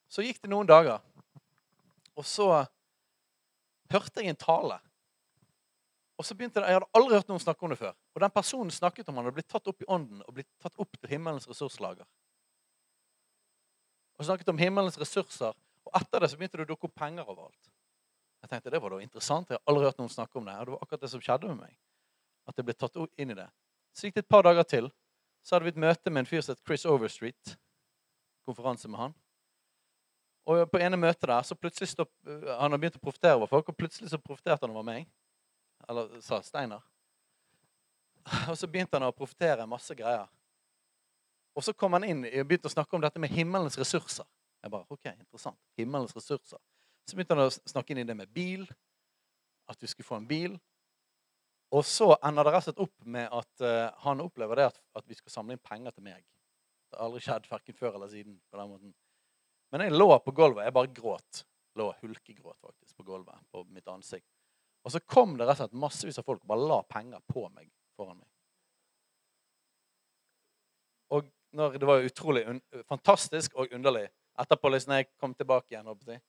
Så 0.09 0.23
gikk 0.23 0.41
det 0.43 0.51
noen 0.51 0.67
dager, 0.67 0.99
og 2.19 2.25
så 2.27 2.65
hørte 3.93 4.25
jeg 4.25 4.33
en 4.33 4.41
tale 4.41 4.81
og 6.21 6.27
så 6.27 6.35
begynte 6.37 6.61
det, 6.61 6.69
Jeg 6.69 6.77
hadde 6.77 6.93
aldri 6.99 7.17
hørt 7.17 7.31
noen 7.33 7.41
snakke 7.41 7.65
om 7.65 7.73
det 7.73 7.79
før. 7.81 7.95
Og 8.13 8.21
den 8.21 8.33
personen 8.35 8.71
snakket 8.71 9.09
om 9.09 9.17
han 9.17 9.25
hadde 9.25 9.39
blitt 9.39 9.49
tatt 9.49 9.69
opp 9.73 9.81
i 9.81 9.87
ånden 9.89 10.21
og 10.21 10.35
blitt 10.37 10.51
tatt 10.61 10.75
opp 10.77 10.99
til 10.99 11.09
himmelens 11.09 11.49
ressurslager. 11.49 12.05
Og 14.21 14.27
snakket 14.29 14.51
om 14.53 14.61
himmelens 14.61 14.99
ressurser. 15.01 15.57
Og 15.89 15.95
etter 15.97 16.21
det 16.21 16.29
så 16.29 16.37
begynte 16.37 16.61
det 16.61 16.67
å 16.67 16.71
dukke 16.75 16.91
opp 16.91 16.99
penger 17.01 17.25
overalt. 17.25 17.71
Jeg 18.45 18.53
tenkte 18.53 18.73
det 18.75 18.83
var 18.85 18.93
da 18.93 18.99
interessant. 19.01 19.49
Jeg 19.49 19.57
har 19.57 19.73
aldri 19.73 19.89
hørt 19.89 20.03
noen 20.03 20.13
snakke 20.13 20.37
om 20.37 20.45
det. 20.45 20.59
Og 20.61 20.69
det 20.69 20.75
var 20.75 20.85
akkurat 20.85 21.07
det 21.07 21.11
som 21.15 21.23
skjedde 21.25 21.49
med 21.49 21.63
meg. 21.63 21.79
At 22.53 22.61
jeg 22.61 22.69
ble 22.69 22.77
tatt 22.77 23.01
inn 23.17 23.33
i 23.33 23.39
det. 23.39 23.49
Så 23.97 24.07
gikk 24.07 24.19
det 24.19 24.25
et 24.27 24.35
par 24.37 24.45
dager 24.45 24.69
til. 24.69 24.91
Så 25.41 25.57
hadde 25.57 25.71
vi 25.71 25.73
et 25.73 25.81
møte 25.87 26.13
med 26.13 26.27
en 26.27 26.29
fyr 26.29 26.45
som 26.45 26.53
het 26.53 26.61
Chris 26.69 26.85
Overstreet. 26.85 27.55
Konferanse 28.45 28.93
med 28.93 29.01
han. 29.01 29.17
Og 30.51 30.69
på 30.69 30.81
ene 30.85 31.01
møtet 31.01 31.29
der 31.31 31.49
så 31.49 31.57
plutselig 31.57 31.89
stopp, 31.95 32.13
Han 32.27 32.69
hadde 32.69 32.81
begynt 32.83 33.01
å 33.01 33.05
profetere 33.09 33.41
over 33.41 33.49
folk, 33.49 33.73
og 33.73 33.77
plutselig 33.77 34.13
så 34.13 34.21
profeterte 34.21 34.67
han 34.67 34.77
over 34.77 34.85
meg. 34.85 35.09
Eller 35.91 36.21
sa 36.23 36.39
Steinar. 36.43 36.85
Og 38.51 38.59
så 38.59 38.69
begynte 38.71 38.99
han 38.99 39.09
å 39.09 39.17
profetere 39.17 39.67
masse 39.67 39.95
greier. 39.99 40.29
Og 41.57 41.65
så 41.67 41.75
kom 41.75 41.97
han 41.97 42.07
inn 42.07 42.23
og 42.29 42.47
begynte 42.47 42.71
å 42.71 42.73
snakke 42.73 42.95
om 42.95 43.03
dette 43.03 43.19
med 43.23 43.33
himmelens 43.35 43.79
ressurser. 43.81 44.29
Jeg 44.63 44.71
bare, 44.71 44.87
ok, 44.93 45.09
interessant. 45.17 45.59
Himmelens 45.81 46.15
ressurser. 46.15 46.61
Så 47.09 47.17
begynte 47.17 47.35
han 47.35 47.49
å 47.49 47.51
snakke 47.51 47.95
inn 47.95 48.03
i 48.05 48.07
det 48.07 48.17
med 48.17 48.31
bil. 48.31 48.69
At 49.71 49.83
vi 49.83 49.91
skulle 49.91 50.07
få 50.07 50.21
en 50.21 50.29
bil. 50.31 50.55
Og 51.75 51.85
så 51.87 52.13
ender 52.27 52.47
det 52.47 52.55
rett 52.55 52.65
og 52.65 52.69
slett 52.69 52.83
opp 52.83 53.07
med 53.17 53.35
at 53.41 53.63
uh, 53.63 53.91
han 54.05 54.23
opplever 54.23 54.59
det 54.59 54.71
at, 54.73 54.81
at, 54.99 55.07
vi 55.07 55.19
skal 55.19 55.35
samle 55.35 55.55
inn 55.55 55.63
penger 55.63 55.95
til 55.95 56.07
meg. 56.07 56.25
Det 56.91 56.99
har 56.99 57.07
aldri 57.07 57.23
skjedd 57.23 57.47
verken 57.51 57.79
før 57.79 57.99
eller 57.99 58.11
siden. 58.11 58.41
på 58.51 58.59
den 58.59 58.73
måten. 58.73 58.95
Men 59.71 59.87
jeg 59.87 59.95
lå 59.95 60.11
på 60.23 60.35
gulvet. 60.35 60.67
Jeg 60.67 60.77
bare 60.79 60.95
gråt. 60.95 61.45
Lå 61.79 61.93
hulkegråt 62.01 62.59
faktisk 62.59 62.97
på 62.99 63.07
gulvet 63.07 63.43
på 63.55 63.63
mitt 63.71 63.91
ansikt. 63.91 64.40
Og 64.85 64.93
så 64.93 65.01
kom 65.01 65.37
det 65.37 65.45
rett 65.45 65.59
og 65.59 65.67
slett 65.67 65.81
massevis 65.83 66.19
av 66.21 66.27
folk 66.27 66.43
og 66.43 66.53
bare 66.53 66.69
la 66.71 66.81
penger 66.89 67.21
på 67.29 67.45
meg 67.53 67.69
foran 67.97 68.19
meg. 68.19 68.29
Og 71.11 71.27
det 71.53 71.87
var 71.87 72.07
utrolig 72.07 72.45
fantastisk 72.89 73.55
og 73.59 73.73
underlig 73.75 74.07
etterpå, 74.39 74.69
liksom, 74.69 74.95
jeg 74.95 75.09
kom 75.19 75.35
tilbake 75.35 75.75
igjen 75.75 75.89
jeg, 76.07 76.21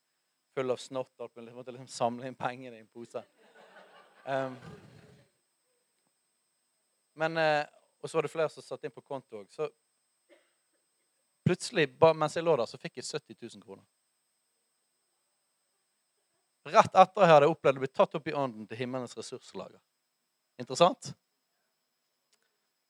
full 0.54 0.74
av 0.74 0.80
snott 0.82 1.12
og 1.18 1.28
alt, 1.28 1.52
måtte 1.54 1.72
liksom 1.72 1.88
samle 1.88 2.26
inn 2.28 2.36
pengene 2.36 2.76
i 2.76 2.82
en 2.82 2.88
pose 2.92 3.22
um, 4.26 4.56
Men 7.14 7.38
uh, 7.38 7.62
Og 8.02 8.10
så 8.10 8.18
var 8.18 8.26
det 8.26 8.32
flere 8.34 8.50
som 8.50 8.66
satte 8.66 8.88
inn 8.88 8.94
på 8.94 9.04
konto 9.06 9.38
òg. 9.38 9.46
Så 9.54 9.68
plutselig, 11.46 11.86
mens 12.18 12.34
jeg 12.34 12.42
lå 12.42 12.56
der, 12.58 12.66
så 12.66 12.80
fikk 12.82 12.98
jeg 12.98 13.06
70 13.06 13.36
000 13.38 13.62
kroner. 13.62 13.84
Rett 16.68 16.94
etter 16.94 17.24
jeg 17.24 17.32
hadde 17.32 17.50
opplevd 17.50 17.80
å 17.80 17.82
bli 17.82 17.90
tatt 17.90 18.14
opp 18.18 18.28
i 18.30 18.34
ånden 18.38 18.68
til 18.70 18.78
himmelens 18.78 19.16
ressurslager. 19.18 19.80
Interessant? 20.62 21.10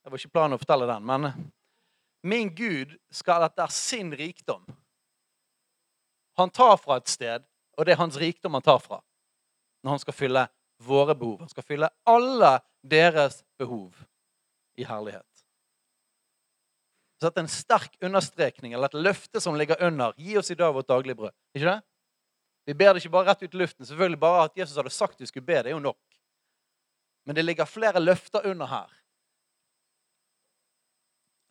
Det 0.02 0.10
var 0.10 0.18
ikke 0.18 0.34
planen 0.34 0.58
å 0.58 0.60
fortelle 0.60 0.88
den, 0.90 1.06
men 1.06 1.30
min 2.26 2.50
Gud 2.54 2.96
skal 3.14 3.46
etter 3.46 3.70
sin 3.74 4.12
rikdom 4.14 4.62
Han 6.38 6.50
tar 6.50 6.78
fra 6.80 6.96
et 6.96 7.10
sted, 7.12 7.42
og 7.76 7.84
det 7.84 7.92
er 7.92 8.00
hans 8.00 8.16
rikdom 8.16 8.54
han 8.56 8.64
tar 8.64 8.78
fra 8.80 9.02
når 9.82 9.90
han 9.90 10.00
skal 10.00 10.14
fylle 10.16 10.42
våre 10.80 11.14
behov. 11.18 11.42
Han 11.42 11.50
skal 11.50 11.66
fylle 11.66 11.90
alle 12.08 12.52
deres 12.80 13.42
behov 13.58 13.98
i 14.80 14.86
herlighet. 14.88 15.26
Så 17.20 17.28
er 17.28 17.42
en 17.42 17.50
sterk 17.52 17.98
understrekning 18.02 18.72
eller 18.72 18.90
et 18.90 19.02
løfte 19.10 19.42
som 19.42 19.58
ligger 19.58 19.82
under. 19.84 20.14
Gi 20.16 20.38
oss 20.40 20.50
i 20.50 20.56
dag 20.58 20.72
vårt 20.74 20.88
daglige 20.88 21.18
brød. 21.20 21.34
Ikke 21.54 21.68
det? 21.68 21.76
Vi 22.64 22.74
ber 22.74 22.94
det 22.94 23.02
ikke 23.02 23.12
bare 23.12 23.32
rett 23.32 23.42
ut 23.42 23.54
i 23.54 23.58
luften. 23.58 23.86
Selvfølgelig 23.86 24.20
Bare 24.20 24.44
at 24.44 24.56
Jesus 24.56 24.76
hadde 24.76 24.90
sagt 24.90 25.20
vi 25.20 25.26
skulle 25.26 25.46
be, 25.46 25.62
det 25.62 25.72
er 25.72 25.76
jo 25.76 25.82
nok. 25.82 25.98
Men 27.26 27.36
det 27.36 27.44
ligger 27.44 27.64
flere 27.64 28.00
løfter 28.00 28.46
under 28.50 28.66
her 28.66 28.98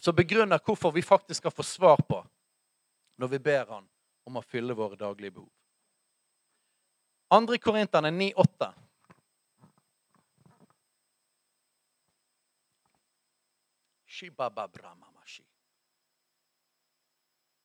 som 0.02 0.16
begrunner 0.16 0.60
hvorfor 0.66 0.92
vi 0.92 1.02
faktisk 1.02 1.38
skal 1.38 1.52
få 1.52 1.64
svar 1.64 2.00
på 2.10 2.24
når 3.22 3.28
vi 3.28 3.40
ber 3.40 3.68
Han 3.70 3.90
om 4.26 4.38
å 4.38 4.42
fylle 4.42 4.74
våre 4.74 4.98
daglige 4.98 5.32
behov. 5.36 5.52
2. 7.30 7.58
Korinterne 7.62 8.10
9,8. 8.12 8.72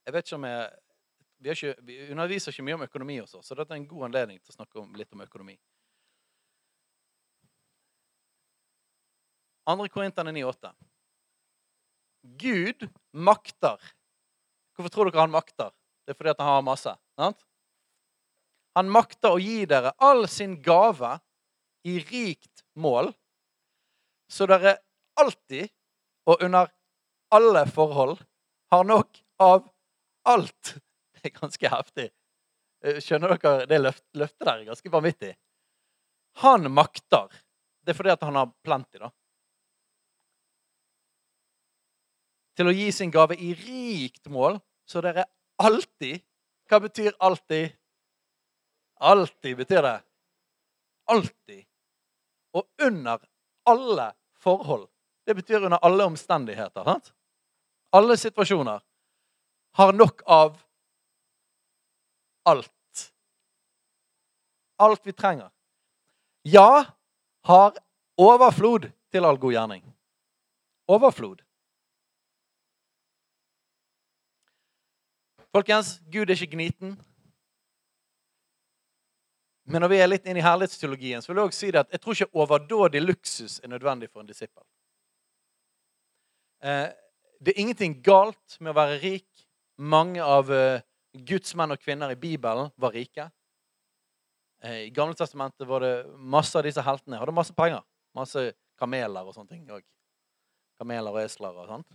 Jeg 0.06 0.12
vet 0.14 0.26
ikke 0.26 0.36
om 0.36 0.46
jeg 0.46 0.85
vi, 1.38 1.52
ikke, 1.52 1.74
vi, 1.86 1.98
underviser 2.12 2.52
ikke 2.52 2.64
mye 2.66 2.76
om 2.78 2.84
økonomi 2.86 3.18
også, 3.22 3.42
så 3.44 3.56
dette 3.58 3.74
er 3.74 3.80
en 3.80 3.88
god 3.88 4.08
anledning 4.08 4.40
til 4.40 4.54
å 4.54 4.56
snakke 4.58 4.80
om, 4.82 4.92
litt 4.96 5.12
om 5.12 5.24
økonomi. 5.24 5.56
2. 9.66 9.88
Korinterne 9.90 10.32
9,8. 10.36 10.72
Gud 12.38 12.86
makter. 13.12 13.82
Hvorfor 14.76 14.92
tror 14.94 15.10
dere 15.10 15.24
han 15.24 15.34
makter? 15.34 15.72
Det 16.06 16.14
er 16.14 16.18
fordi 16.18 16.34
han 16.38 16.48
har 16.48 16.66
masse. 16.66 16.92
Sant? 17.18 17.40
Han 18.78 18.90
makter 18.92 19.34
å 19.34 19.40
gi 19.40 19.64
dere 19.66 19.94
all 20.04 20.26
sin 20.30 20.58
gave 20.62 21.16
i 21.86 21.98
rikt 22.02 22.64
mål, 22.76 23.12
så 24.28 24.46
dere 24.50 24.76
alltid 25.16 25.70
og 26.26 26.42
under 26.42 26.70
alle 27.34 27.62
forhold 27.70 28.18
har 28.74 28.86
nok 28.86 29.20
av 29.42 29.68
alt 30.26 30.74
er 31.28 31.34
ganske 31.36 31.70
heftig. 31.72 32.06
Eh, 32.84 33.00
skjønner 33.02 33.36
dere? 33.36 33.66
Det 33.68 33.80
løftet 33.82 34.46
der 34.46 34.52
er 34.54 34.68
ganske 34.70 34.92
vanvittig. 34.92 35.32
Han 36.42 36.70
makter. 36.72 37.32
Det 37.82 37.94
er 37.94 37.98
fordi 37.98 38.12
at 38.12 38.26
han 38.26 38.36
har 38.36 38.52
plenty, 38.66 38.98
da. 39.00 39.10
Til 42.56 42.70
å 42.70 42.74
gi 42.74 42.88
sin 42.92 43.12
gave 43.12 43.36
i 43.36 43.52
rikt 43.56 44.30
mål, 44.32 44.58
så 44.88 45.02
dere 45.04 45.26
alltid 45.62 46.22
Hva 46.66 46.80
betyr 46.82 47.14
alltid? 47.22 47.76
Alltid 48.98 49.56
betyr 49.60 49.84
det. 49.86 49.98
Alltid. 51.06 51.60
Og 52.58 52.66
under 52.82 53.20
alle 53.70 54.08
forhold. 54.42 54.88
Det 55.26 55.36
betyr 55.38 55.68
under 55.68 55.78
alle 55.78 56.08
omstendigheter. 56.10 56.82
Sant? 56.84 57.12
Alle 57.94 58.16
situasjoner 58.18 58.82
har 59.78 59.92
nok 59.92 60.24
av 60.26 60.58
alt. 62.46 63.12
Alt 64.78 65.06
vi 65.06 65.12
trenger. 65.12 65.50
Ja 66.46 66.84
har 67.46 67.78
overflod 68.18 68.90
til 69.10 69.24
all 69.24 69.38
god 69.38 69.52
gjerning. 69.52 69.82
overflod. 70.86 71.42
Folkens, 75.50 75.96
Gud 76.12 76.30
er 76.30 76.36
ikke 76.36 76.54
gniten. 76.54 76.92
Men 79.66 79.82
når 79.82 79.90
vi 79.90 79.98
er 79.98 80.10
litt 80.10 80.26
inne 80.28 80.38
i 80.38 80.44
herlighetsteologien, 80.46 81.22
så 81.22 81.32
vil 81.32 81.40
jeg 81.40 81.50
også 81.50 81.58
si 81.64 81.70
det 81.74 81.80
at 81.82 81.94
jeg 81.94 82.02
tror 82.02 82.14
ikke 82.14 82.42
overdådig 82.42 83.02
luksus 83.02 83.58
er 83.58 83.72
nødvendig 83.72 84.10
for 84.12 84.22
en 84.22 84.28
disippel. 84.30 84.62
Eh, 86.62 86.92
det 87.42 87.54
er 87.54 87.62
ingenting 87.64 87.96
galt 88.04 88.60
med 88.60 88.70
å 88.70 88.76
være 88.78 89.00
rik. 89.02 89.26
Mange 89.76 90.22
av 90.22 90.52
eh, 90.54 90.85
Guds 91.24 91.54
menn 91.58 91.74
og 91.74 91.80
kvinner 91.80 92.12
i 92.12 92.18
Bibelen 92.20 92.70
var 92.80 92.94
rike. 92.96 93.28
Eh, 94.62 94.86
I 94.86 94.90
Gamle 94.94 95.16
testamentet 95.16 95.66
var 95.68 95.84
det 95.84 95.94
masse 96.16 96.56
av 96.58 96.64
disse 96.66 96.82
heltene 96.82 97.20
hadde 97.20 97.34
masse 97.36 97.54
penger. 97.56 97.84
Masse 98.16 98.50
kameler 98.80 99.26
og 99.26 99.36
sånne 99.36 99.52
ting 99.52 99.64
òg. 99.70 99.84
Kameler 100.80 101.14
og 101.14 101.22
esler 101.22 101.56
og 101.56 101.68
sånt. 101.70 101.88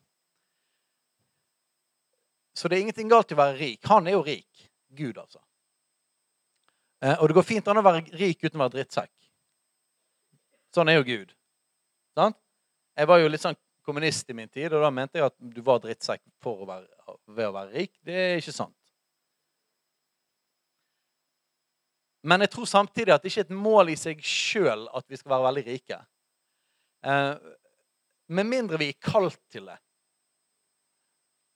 Så 2.57 2.67
det 2.67 2.77
er 2.77 2.85
ingenting 2.85 3.09
galt 3.09 3.31
i 3.31 3.37
å 3.37 3.39
være 3.39 3.57
rik. 3.59 3.79
Han 3.89 4.07
er 4.07 4.17
jo 4.17 4.25
rik. 4.25 4.67
Gud, 4.91 5.17
altså. 5.17 5.39
Eh, 7.01 7.15
og 7.17 7.29
det 7.29 7.37
går 7.37 7.47
fint 7.47 7.67
an 7.71 7.79
å 7.79 7.85
være 7.85 8.03
rik 8.19 8.43
uten 8.43 8.59
å 8.59 8.65
være 8.65 8.75
drittsekk. 8.77 9.13
Sånn 10.75 10.91
er 10.91 10.99
jo 10.99 11.07
Gud. 11.07 11.31
Sant? 12.15 12.37
Jeg 12.97 13.07
var 13.07 13.21
jo 13.21 13.31
litt 13.31 13.43
sånn 13.43 13.57
kommunist 13.87 14.29
i 14.29 14.35
min 14.37 14.51
tid, 14.51 14.73
og 14.75 14.83
da 14.83 14.91
mente 14.93 15.17
jeg 15.17 15.31
at 15.31 15.37
du 15.39 15.61
var 15.65 15.81
drittsekk 15.81 16.21
å 16.47 16.67
være, 16.67 16.85
ved 17.31 17.47
å 17.47 17.55
være 17.55 17.73
rik. 17.73 17.93
Det 18.05 18.15
er 18.15 18.37
ikke 18.41 18.53
sant. 18.55 18.75
Men 22.23 22.43
jeg 22.45 22.51
tror 22.53 22.67
samtidig 22.69 23.13
at 23.15 23.23
det 23.23 23.31
ikke 23.31 23.43
er 23.43 23.49
et 23.49 23.61
mål 23.63 23.89
i 23.89 23.97
seg 23.97 24.19
sjøl 24.25 24.85
at 24.93 25.05
vi 25.09 25.17
skal 25.17 25.33
være 25.33 25.47
veldig 25.47 25.63
rike. 25.67 25.97
Eh, 27.09 27.31
med 28.31 28.47
mindre 28.47 28.77
vi 28.81 28.91
er 28.93 28.99
kalt 29.01 29.39
til 29.51 29.65
det. 29.71 29.77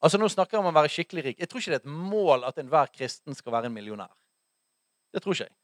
Altså 0.05 0.19
Nå 0.21 0.29
snakker 0.29 0.57
jeg 0.57 0.63
om 0.63 0.69
å 0.69 0.75
være 0.75 0.91
skikkelig 0.91 1.25
rik. 1.25 1.41
Jeg 1.41 1.49
tror 1.49 1.61
ikke 1.61 1.73
det 1.73 1.79
er 1.79 1.85
et 1.85 1.99
mål 2.13 2.47
at 2.49 2.57
enhver 2.61 2.89
kristen 2.93 3.37
skal 3.37 3.53
være 3.55 3.69
en 3.69 3.75
millionær. 3.77 4.11
Det 5.13 5.21
tror 5.23 5.37
ikke 5.37 5.47
jeg. 5.47 5.55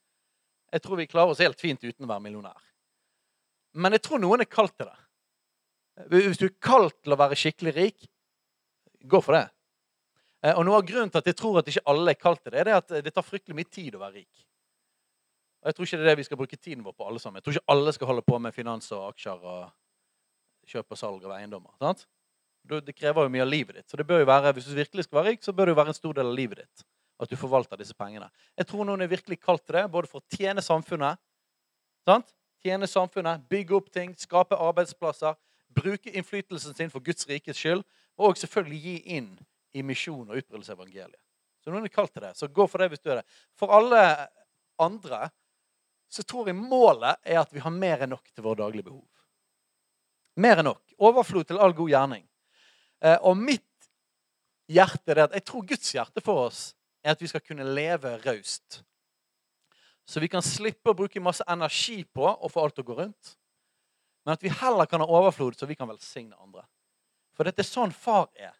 Jeg 0.72 0.84
tror 0.84 0.98
vi 0.98 1.08
klarer 1.10 1.34
oss 1.34 1.42
helt 1.44 1.60
fint 1.60 1.82
uten 1.84 2.06
å 2.06 2.10
være 2.10 2.24
millionær. 2.24 2.62
Men 3.76 3.96
jeg 3.96 4.04
tror 4.06 4.22
noen 4.22 4.44
er 4.44 4.50
kalt 4.50 4.74
til 4.78 4.88
det. 4.88 4.98
Hvis 6.12 6.40
du 6.40 6.46
er 6.48 6.56
kalt 6.62 6.96
til 7.04 7.12
å 7.12 7.20
være 7.20 7.36
skikkelig 7.36 7.74
rik, 7.76 8.06
gå 9.04 9.20
for 9.20 9.36
det. 9.36 9.44
Eh, 10.42 10.54
og 10.56 10.64
Noe 10.66 10.80
av 10.80 10.86
grunnen 10.88 11.12
til 11.12 11.20
at 11.20 11.28
jeg 11.28 11.38
tror 11.38 11.60
at 11.60 11.68
ikke 11.68 11.84
alle 11.92 12.14
er 12.14 12.20
kalt 12.20 12.42
til 12.42 12.54
det, 12.54 12.64
er 12.64 12.78
at 12.78 12.96
det 13.04 13.12
tar 13.12 13.26
fryktelig 13.26 13.58
mye 13.58 13.68
tid 13.68 13.98
å 13.98 14.02
være 14.02 14.22
rik. 14.22 14.46
Og 15.62 15.70
Jeg 15.70 15.74
tror 15.74 15.86
ikke 15.86 15.98
det 15.98 16.04
er 16.04 16.10
det 16.10 16.18
vi 16.18 16.26
skal 16.26 16.40
bruke 16.40 16.56
tiden 16.56 16.82
vår 16.84 16.94
på 16.98 17.06
alle 17.06 17.20
sammen. 17.22 17.38
Jeg 17.38 17.44
tror 17.44 17.56
ikke 17.56 17.72
alle 17.74 17.92
skal 17.92 18.06
holde 18.06 18.22
på 18.26 18.38
med 18.38 18.54
finans 18.54 18.90
og 18.92 19.04
aksjer 19.12 19.44
og 19.46 19.70
kjøp 20.66 20.90
og 20.90 20.98
salg 20.98 21.24
av 21.24 21.36
eiendommer. 21.38 21.70
sant? 21.78 22.06
Det 22.66 22.94
krever 22.94 23.26
jo 23.26 23.32
mye 23.34 23.42
av 23.42 23.50
livet 23.50 23.76
ditt. 23.76 23.88
Så 23.90 23.96
det 23.96 24.06
bør 24.06 24.22
jo 24.22 24.26
være, 24.26 24.52
Hvis 24.52 24.64
du 24.64 24.74
virkelig 24.74 25.04
skal 25.04 25.16
være 25.18 25.30
rik, 25.30 25.42
så 25.42 25.52
bør 25.52 25.66
det 25.66 25.70
jo 25.70 25.80
være 25.80 25.88
en 25.88 25.94
stor 25.94 26.14
del 26.14 26.26
av 26.26 26.34
livet 26.34 26.58
ditt. 26.58 26.84
At 27.20 27.30
du 27.30 27.36
forvalter 27.36 27.76
disse 27.76 27.94
pengene. 27.94 28.30
Jeg 28.56 28.66
tror 28.66 28.84
noen 28.84 29.00
er 29.00 29.06
virkelig 29.06 29.40
kalt 29.40 29.64
til 29.66 29.74
det, 29.74 29.90
både 29.90 30.06
for 30.06 30.18
å 30.18 30.36
tjene 30.36 30.62
samfunnet, 30.62 31.18
sant? 32.06 32.34
tjene 32.62 32.86
samfunnet, 32.86 33.42
bygge 33.50 33.74
opp 33.74 33.90
ting, 33.90 34.14
skape 34.18 34.54
arbeidsplasser, 34.54 35.34
bruke 35.74 36.10
innflytelsen 36.10 36.74
sin 36.74 36.90
for 36.90 37.00
Guds 37.00 37.26
rikes 37.28 37.58
skyld, 37.58 37.82
og 38.18 38.38
selvfølgelig 38.38 38.80
gi 38.82 38.96
inn 39.16 39.30
i 39.74 39.82
misjon 39.82 40.28
og 40.28 40.36
utbredelse 40.36 40.72
av 40.72 40.78
evangeliet. 40.78 41.20
Så 41.62 41.70
noen 41.70 41.86
er 41.86 41.94
kalt 41.94 42.12
til 42.12 42.22
det. 42.22 42.34
Så 42.36 42.50
gå 42.50 42.66
for 42.70 42.82
det 42.82 42.90
hvis 42.92 43.02
du 43.02 43.10
er 43.10 43.20
det. 43.20 43.26
For 43.58 43.72
alle 43.74 44.02
andre 44.82 45.30
så 46.12 46.22
tror 46.28 46.50
jeg 46.50 46.58
målet 46.58 47.20
er 47.24 47.40
at 47.40 47.52
vi 47.54 47.62
har 47.64 47.72
mer 47.72 48.04
enn 48.04 48.12
nok 48.12 48.26
til 48.28 48.44
våre 48.44 48.60
daglige 48.60 48.90
behov. 48.90 49.06
Mer 50.44 50.60
enn 50.60 50.68
nok. 50.68 50.82
Overflod 51.00 51.48
til 51.48 51.60
all 51.60 51.72
god 51.76 51.88
gjerning. 51.92 52.24
Eh, 53.00 53.18
og 53.24 53.38
mitt 53.40 53.88
hjerte 54.72 55.14
er 55.14 55.24
at 55.24 55.36
jeg 55.36 55.46
tror 55.48 55.64
Guds 55.68 55.92
hjerte 55.94 56.24
for 56.24 56.46
oss 56.48 56.62
er 57.02 57.14
at 57.14 57.22
vi 57.22 57.30
skal 57.30 57.42
kunne 57.44 57.64
leve 57.64 58.18
raust. 58.26 58.82
Så 60.04 60.20
vi 60.20 60.28
kan 60.28 60.44
slippe 60.44 60.92
å 60.92 60.98
bruke 60.98 61.22
masse 61.22 61.44
energi 61.48 62.02
på 62.04 62.26
å 62.28 62.50
få 62.50 62.64
alt 62.64 62.76
til 62.76 62.84
å 62.84 62.90
gå 62.90 62.98
rundt. 62.98 63.34
Men 64.24 64.36
at 64.36 64.44
vi 64.44 64.52
heller 64.52 64.86
kan 64.86 65.02
ha 65.02 65.08
overflod, 65.08 65.56
så 65.56 65.66
vi 65.66 65.78
kan 65.78 65.88
velsigne 65.90 66.36
andre. 66.38 66.66
For 67.32 67.48
dette 67.48 67.64
er 67.64 67.68
sånn 67.68 67.94
far 67.94 68.28
er. 68.36 68.54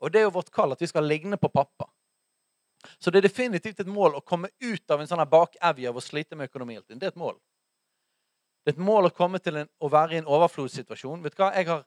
Og 0.00 0.10
det 0.10 0.20
er 0.20 0.26
jo 0.26 0.34
vårt 0.34 0.50
kall 0.52 0.74
at 0.74 0.82
vi 0.82 0.88
skal 0.90 1.06
ligne 1.06 1.38
på 1.40 1.52
pappa. 1.52 1.86
Så 2.98 3.10
det 3.10 3.20
er 3.20 3.28
definitivt 3.28 3.80
et 3.80 3.88
mål 3.90 4.16
å 4.18 4.24
komme 4.24 4.48
ut 4.60 4.92
av 4.92 5.00
en 5.00 5.08
sånn 5.08 5.22
bakevje 5.28 5.88
av 5.88 5.96
å 5.96 6.04
slite 6.04 6.36
med 6.36 6.50
økonomien. 6.50 6.82
Det 6.88 7.02
er 7.02 7.12
et 7.12 7.20
mål. 7.20 7.36
Det 8.64 8.72
er 8.72 8.76
et 8.76 8.84
mål 8.84 9.08
å 9.08 9.14
komme 9.16 9.40
til 9.40 9.62
en, 9.62 9.68
å 9.80 9.88
være 9.92 10.16
i 10.16 10.20
en 10.20 10.28
overflodssituasjon. 10.28 11.22
Vet 11.24 11.36
du 11.36 11.42
hva? 11.42 11.50
Har, 11.52 11.84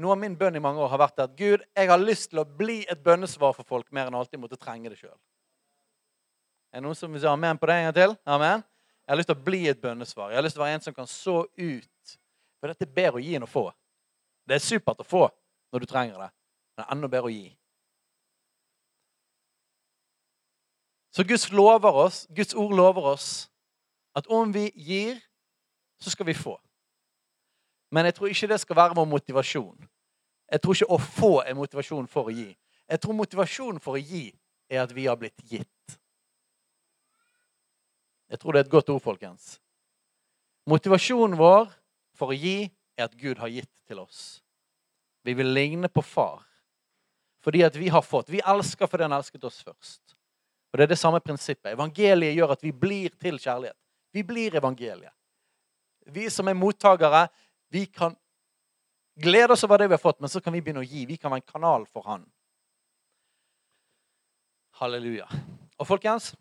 noe 0.00 0.16
av 0.16 0.20
min 0.20 0.36
bønn 0.36 0.56
i 0.56 0.62
mange 0.62 0.82
år 0.82 0.90
har 0.92 1.00
vært 1.04 1.24
at 1.24 1.36
Gud, 1.38 1.64
jeg 1.76 1.90
har 1.90 2.00
lyst 2.00 2.30
til 2.32 2.42
å 2.42 2.48
bli 2.48 2.82
et 2.90 3.02
bønnesvar 3.04 3.54
for 3.56 3.68
folk 3.68 3.90
mer 3.94 4.10
enn 4.10 4.18
alltid 4.18 4.42
måtte 4.42 4.60
trenge 4.60 4.92
det 4.92 4.98
sjøl. 5.00 5.16
Er 6.74 6.80
det 6.82 6.88
noen 6.88 6.98
som 6.98 7.12
vil 7.12 7.22
si 7.22 7.28
amen 7.30 7.60
på 7.60 7.68
det 7.70 7.76
en 7.78 7.88
gang 7.88 7.96
til? 8.00 8.16
Amen? 8.26 8.64
Jeg 9.04 9.12
har 9.12 9.20
lyst 9.20 9.28
til 9.30 9.36
å 9.36 9.46
bli 9.46 9.60
et 9.70 9.80
bønnesvar. 9.80 10.32
Jeg 10.32 10.40
har 10.40 10.46
lyst 10.46 10.56
til 10.56 10.62
å 10.62 10.64
være 10.64 10.78
en 10.78 10.86
som 10.86 10.96
kan 10.96 11.08
så 11.10 11.36
ut. 11.44 12.14
For 12.58 12.72
dette 12.72 12.86
er 12.88 12.96
bedre 12.96 13.20
å 13.20 13.22
gi 13.22 13.36
enn 13.36 13.44
å 13.44 13.50
få. 13.50 13.68
Det 14.48 14.56
er 14.56 14.64
supert 14.64 15.02
å 15.04 15.06
få 15.06 15.26
når 15.72 15.84
du 15.84 15.90
trenger 15.90 16.16
det, 16.18 16.30
men 16.32 16.80
det 16.80 16.84
er 16.86 16.96
enda 16.96 17.10
bedre 17.12 17.30
å 17.30 17.34
gi. 17.34 17.46
Så 21.14 21.22
Guds, 21.22 21.52
oss, 21.52 22.26
Guds 22.34 22.54
ord 22.54 22.74
lover 22.74 23.02
oss 23.12 23.50
at 24.14 24.26
om 24.26 24.52
vi 24.52 24.72
gir, 24.74 25.20
så 25.98 26.10
skal 26.10 26.26
vi 26.26 26.34
få. 26.34 26.56
Men 27.90 28.04
jeg 28.04 28.14
tror 28.14 28.26
ikke 28.26 28.48
det 28.50 28.60
skal 28.60 28.76
være 28.76 28.96
vår 28.98 29.06
motivasjon. 29.06 29.88
Jeg 30.50 30.60
tror 30.62 30.74
ikke 30.74 30.90
å 30.90 30.98
få 30.98 31.32
er 31.46 31.54
motivasjon 31.54 32.08
for 32.10 32.30
å 32.30 32.34
gi. 32.34 32.48
Jeg 32.90 33.00
tror 33.00 33.14
motivasjonen 33.14 33.78
for 33.82 33.94
å 33.94 34.02
gi 34.02 34.26
er 34.68 34.82
at 34.82 34.94
vi 34.94 35.06
har 35.06 35.18
blitt 35.20 35.38
gitt. 35.50 35.98
Jeg 38.30 38.40
tror 38.40 38.52
det 38.52 38.64
er 38.64 38.66
et 38.66 38.72
godt 38.72 38.90
ord, 38.90 39.02
folkens. 39.04 39.60
Motivasjonen 40.66 41.38
vår 41.38 41.70
for 42.18 42.34
å 42.34 42.38
gi 42.38 42.66
er 42.98 43.06
at 43.06 43.14
Gud 43.18 43.38
har 43.38 43.52
gitt 43.52 43.70
til 43.86 44.02
oss. 44.02 44.42
Vi 45.22 45.34
vil 45.38 45.54
ligne 45.54 45.88
på 45.88 46.02
far 46.02 46.42
fordi 47.44 47.60
at 47.60 47.74
vi 47.76 47.90
har 47.92 48.00
fått. 48.00 48.30
Vi 48.32 48.40
elsker 48.40 48.88
fordi 48.88 49.04
han 49.04 49.12
elsket 49.12 49.42
oss 49.44 49.58
først. 49.60 50.03
Og 50.74 50.78
det 50.78 50.88
er 50.88 50.90
det 50.90 50.98
samme 50.98 51.20
prinsippet. 51.22 51.70
Evangeliet 51.70 52.34
gjør 52.34 52.56
at 52.56 52.62
vi 52.66 52.72
blir 52.74 53.12
til 53.22 53.36
kjærlighet. 53.38 53.76
Vi 54.10 54.24
blir 54.26 54.56
evangeliet. 54.58 55.12
Vi 56.10 56.24
som 56.34 56.48
er 56.50 56.56
mottakere, 56.58 57.28
vi 57.70 57.84
kan 57.86 58.16
glede 59.14 59.54
oss 59.54 59.62
over 59.62 59.78
det 59.78 59.86
vi 59.92 59.94
har 59.94 60.02
fått, 60.02 60.18
men 60.18 60.32
så 60.32 60.42
kan 60.42 60.52
vi 60.52 60.60
begynne 60.66 60.82
å 60.82 60.88
gi. 60.88 61.04
Vi 61.06 61.16
kan 61.16 61.30
være 61.30 61.44
en 61.44 61.52
kanal 61.52 61.86
for 61.86 62.02
Han. 62.08 62.24
Halleluja. 64.80 65.28
Og 65.78 65.86
folkens, 65.86 66.32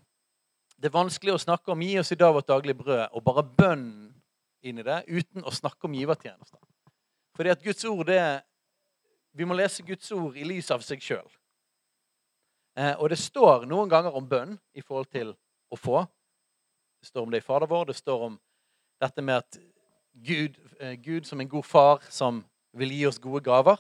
det 0.82 0.90
er 0.90 0.98
vanskelig 0.98 1.36
å 1.36 1.44
snakke 1.46 1.70
om 1.72 1.86
'gi 1.86 2.00
oss 2.00 2.12
i 2.12 2.18
dag 2.18 2.34
vårt 2.34 2.50
daglige 2.50 2.82
brød' 2.82 3.14
og 3.14 3.24
bare 3.24 3.46
bønn 3.46 4.16
inn 4.64 4.80
i 4.80 4.84
det 4.84 5.04
uten 5.08 5.46
å 5.46 5.54
snakke 5.54 5.86
om 5.86 5.94
givertjenester. 5.94 6.60
Fordi 7.38 7.50
at 7.50 7.62
Guds 7.64 7.86
ord, 7.86 8.08
det 8.08 8.42
Vi 9.36 9.46
må 9.46 9.54
lese 9.54 9.82
Guds 9.82 10.12
ord 10.12 10.36
i 10.38 10.44
lys 10.44 10.70
av 10.72 10.82
seg 10.82 11.02
sjøl. 11.02 11.30
Eh, 12.78 12.96
og 12.98 13.10
det 13.10 13.20
står 13.22 13.68
noen 13.70 13.90
ganger 13.90 14.16
om 14.16 14.28
bønn 14.28 14.58
i 14.74 14.82
forhold 14.82 15.12
til 15.14 15.34
å 15.70 15.78
få. 15.78 16.04
Det 17.02 17.12
står 17.12 17.28
om 17.28 17.34
det 17.34 17.44
i 17.44 17.46
Fader 17.46 17.70
vår. 17.70 17.92
Det 17.92 17.98
står 18.00 18.28
om 18.30 18.40
dette 19.04 19.22
med 19.22 19.44
at 19.44 19.60
Gud, 20.14 20.58
eh, 20.80 20.96
Gud 20.96 21.28
som 21.28 21.42
en 21.42 21.50
god 21.50 21.66
far 21.66 22.06
som 22.10 22.44
vil 22.74 22.94
gi 22.94 23.06
oss 23.08 23.22
gode 23.22 23.44
gaver. 23.46 23.78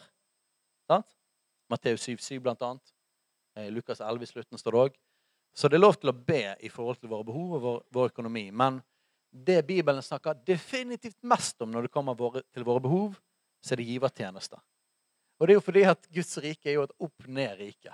Matteus 1.73 2.07
7,7 2.07 2.39
blant 2.39 2.61
annet. 2.61 2.93
I 3.57 3.69
Lukas 3.71 4.01
11 4.01 4.23
i 4.23 4.27
slutten 4.29 4.57
står 4.57 4.71
det 4.71 4.81
òg. 4.85 4.97
Så 5.53 5.69
det 5.69 5.77
er 5.77 5.85
lov 5.85 5.95
til 6.01 6.09
å 6.09 6.17
be 6.17 6.55
i 6.65 6.69
forhold 6.69 6.99
til 7.01 7.11
våre 7.11 7.25
behov 7.25 7.57
og 7.57 7.63
vår, 7.63 7.79
vår 7.93 8.11
økonomi. 8.11 8.47
Men 8.51 8.81
det 9.29 9.61
Bibelen 9.65 10.01
snakker 10.01 10.37
definitivt 10.45 11.19
mest 11.29 11.61
om 11.61 11.71
når 11.73 11.87
det 11.87 11.93
kommer 11.93 12.17
våre, 12.17 12.43
til 12.53 12.65
våre 12.65 12.81
behov, 12.81 13.17
så 13.63 13.73
er 13.73 13.81
det 13.81 13.89
givertjenester. 13.89 14.61
Og 15.39 15.47
det 15.47 15.53
er 15.53 15.59
jo 15.59 15.65
fordi 15.65 15.85
at 15.89 16.09
Guds 16.13 16.37
rike 16.41 16.69
er 16.69 16.77
jo 16.77 16.85
et 16.87 16.97
opp-ned-rike. 17.01 17.93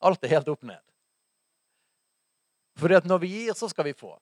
Alt 0.00 0.24
er 0.24 0.34
helt 0.36 0.48
opp 0.48 0.62
ned. 0.66 0.82
Fordi 2.76 2.94
at 2.98 3.06
når 3.08 3.22
vi 3.22 3.32
gir, 3.32 3.54
så 3.56 3.68
skal 3.68 3.88
vi 3.88 3.94
få. 3.96 4.12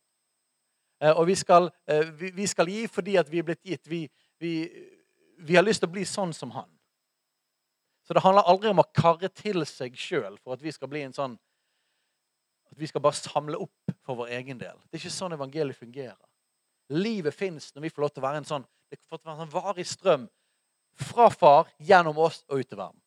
Eh, 1.03 1.11
og 1.11 1.27
vi 1.27 1.35
skal, 1.35 1.71
eh, 1.91 2.11
vi 2.19 2.47
skal 2.47 2.71
gi 2.71 2.87
fordi 2.87 3.17
at 3.17 3.31
vi 3.31 3.39
er 3.39 3.47
blitt 3.49 3.65
gitt. 3.67 3.89
Vi, 3.91 4.09
vi, 4.39 4.53
vi, 5.39 5.57
har 5.57 5.65
lyst 5.67 5.83
til 5.83 5.91
å 5.91 5.95
bli 5.95 6.05
sånn 6.07 6.33
som 6.33 6.55
han. 6.55 6.71
Så 8.07 8.15
det 8.15 8.23
handler 8.23 8.47
aldri 8.47 8.71
om 8.71 8.83
å 8.83 8.91
karre 8.95 9.29
til 9.33 9.65
seg 9.67 9.97
sjøl 9.97 10.39
for 10.39 10.55
at 10.55 10.63
vi 10.63 10.73
skal 10.73 10.91
bli 10.93 11.03
en 11.07 11.17
sånn 11.17 11.39
At 12.71 12.79
vi 12.81 12.87
skal 12.87 13.01
bare 13.05 13.15
samle 13.15 13.59
opp 13.61 13.93
for 14.03 14.19
vår 14.19 14.33
egen 14.41 14.59
del. 14.59 14.77
Det 14.91 14.99
er 14.99 15.03
ikke 15.05 15.15
sånn 15.15 15.35
evangeliet 15.37 15.79
fungerer. 15.79 16.19
Livet 16.91 17.35
fins 17.35 17.71
når 17.75 17.87
vi 17.87 17.91
får 17.91 18.03
lov 18.03 18.11
til 18.13 18.23
å 18.23 18.27
være 18.27 18.41
en 18.43 18.49
sånn 18.49 18.65
det 18.91 18.99
får 19.09 19.21
være 19.25 19.35
en 19.35 19.41
sånn 19.45 19.55
varig 19.55 19.87
strøm 19.89 20.27
fra 20.95 21.31
far 21.31 21.71
gjennom 21.83 22.19
oss 22.23 22.43
og 22.49 22.61
ut 22.61 22.69
til 22.69 22.79
verden. 22.79 23.01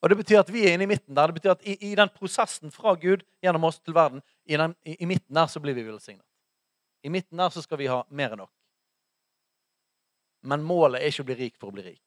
Og 0.00 0.08
Det 0.08 0.16
betyr 0.16 0.40
at 0.40 0.52
vi 0.52 0.64
er 0.64 0.74
inne 0.74 0.86
i 0.86 0.90
midten 0.90 1.14
der. 1.14 1.28
Det 1.28 1.36
betyr 1.40 1.52
at 1.52 1.66
i, 1.68 1.76
i 1.90 1.94
den 1.94 2.08
prosessen 2.14 2.72
fra 2.72 2.94
Gud 2.96 3.24
gjennom 3.42 3.66
oss 3.68 3.80
til 3.80 3.94
verden, 3.94 4.22
i, 4.44 4.56
den, 4.56 4.74
i, 4.84 4.96
i 5.02 5.08
midten 5.08 5.36
der 5.36 5.46
så 5.46 5.60
blir 5.60 5.76
vi 5.76 5.84
velsignet. 5.84 6.24
I 7.02 7.12
midten 7.12 7.36
der 7.36 7.52
så 7.52 7.62
skal 7.62 7.78
vi 7.80 7.88
ha 7.88 8.02
mer 8.08 8.32
enn 8.32 8.42
nok. 8.44 8.52
Men 10.48 10.64
målet 10.64 11.02
er 11.02 11.12
ikke 11.12 11.24
å 11.26 11.28
bli 11.28 11.36
rik 11.36 11.60
for 11.60 11.68
å 11.68 11.76
bli 11.76 11.84
rik. 11.84 12.02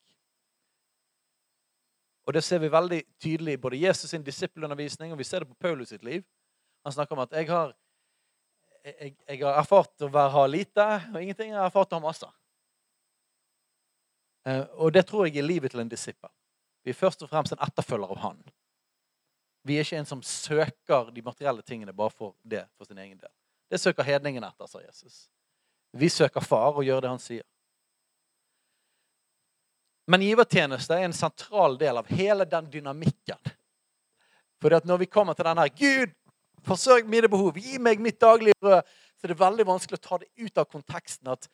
Og 2.25 2.33
det 2.33 2.41
ser 2.45 2.61
vi 2.63 2.71
veldig 2.71 3.01
tydelig 3.21 3.57
i 3.57 3.61
både 3.61 3.81
Jesus 3.81 4.09
sin 4.09 4.23
disippelundervisning, 4.25 5.11
og 5.11 5.19
vi 5.19 5.27
ser 5.27 5.43
det 5.43 5.51
på 5.51 5.59
Paulus 5.67 5.91
sitt 5.91 6.05
liv. 6.07 6.23
Han 6.83 6.93
snakker 6.95 7.17
om 7.17 7.23
at 7.25 7.35
jeg 7.35 7.49
har, 7.49 7.73
jeg, 8.85 9.15
jeg 9.27 9.41
har 9.43 9.59
erfart 9.59 10.05
å 10.05 10.09
være, 10.09 10.31
ha 10.33 10.45
lite 10.47 10.87
og 11.11 11.19
ingenting. 11.21 11.51
Jeg 11.51 11.59
har 11.59 11.69
erfart 11.69 11.93
å 11.93 11.99
ha 11.99 12.05
masse. 12.07 12.29
Eh, 14.47 14.63
og 14.79 14.95
det 14.95 15.05
tror 15.07 15.27
jeg 15.27 15.37
er 15.37 15.47
livet 15.47 15.75
til 15.75 15.83
en 15.83 15.91
disippel. 15.91 16.31
Vi 16.83 16.91
er 16.91 16.99
først 16.99 17.23
og 17.23 17.31
fremst 17.31 17.55
en 17.55 17.63
etterfølger 17.63 18.11
av 18.15 18.21
han. 18.23 18.41
Vi 19.63 19.77
er 19.77 19.85
ikke 19.85 20.01
en 20.01 20.09
som 20.09 20.23
søker 20.23 21.11
de 21.15 21.23
materielle 21.23 21.63
tingene 21.63 21.95
bare 21.95 22.11
for 22.11 22.35
det, 22.43 22.65
for 22.77 22.87
sin 22.87 22.99
egen 22.99 23.17
del. 23.17 23.31
Det 23.71 23.79
søker 23.79 24.03
hedningen 24.03 24.43
etter, 24.43 24.67
sa 24.67 24.81
Jesus. 24.83 25.27
Vi 25.95 26.09
søker 26.09 26.43
far 26.43 26.75
og 26.75 26.83
gjør 26.83 27.05
det 27.05 27.11
han 27.13 27.21
sier. 27.21 27.45
Men 30.11 30.25
givertjeneste 30.25 30.97
er 30.97 31.07
en 31.07 31.15
sentral 31.15 31.77
del 31.79 32.01
av 32.01 32.09
hele 32.11 32.45
den 32.49 32.67
dynamikken. 32.71 33.39
For 34.59 34.75
når 34.83 34.99
vi 34.99 35.11
kommer 35.11 35.35
til 35.37 35.47
denne 35.47 35.69
Gud, 35.71 36.11
forsørg 36.67 37.07
mine 37.07 37.29
behov, 37.31 37.55
gi 37.59 37.79
meg 37.79 38.03
mitt 38.03 38.19
daglige 38.19 38.57
brød, 38.59 38.81
så 39.15 39.27
er 39.27 39.31
det 39.31 39.39
veldig 39.39 39.65
vanskelig 39.67 39.99
å 39.99 40.03
ta 40.03 40.19
det 40.19 40.29
ut 40.43 40.59
av 40.59 40.67
konteksten 40.67 41.31
at 41.31 41.47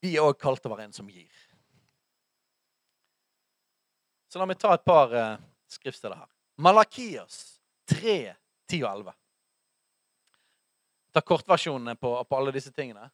vi 0.00 0.16
òg 0.20 0.38
kalt 0.40 0.62
til 0.64 0.72
å 0.72 0.76
være 0.76 0.88
en 0.88 0.96
som 0.96 1.08
gir. 1.12 1.28
Så 4.34 4.40
la 4.42 4.48
meg 4.50 4.58
ta 4.58 4.72
et 4.74 4.82
par 4.82 5.12
uh, 5.14 5.36
skriftsteder 5.70 6.16
her. 6.18 6.30
Malakias 6.58 7.60
3, 7.86 8.32
10 8.66 8.80
og 8.82 8.88
11. 8.90 9.12
Ta 11.14 11.22
kortversjonene 11.22 11.94
på, 11.94 12.10
på 12.26 12.40
alle 12.40 12.50
disse 12.56 12.72
tingene. 12.74 13.06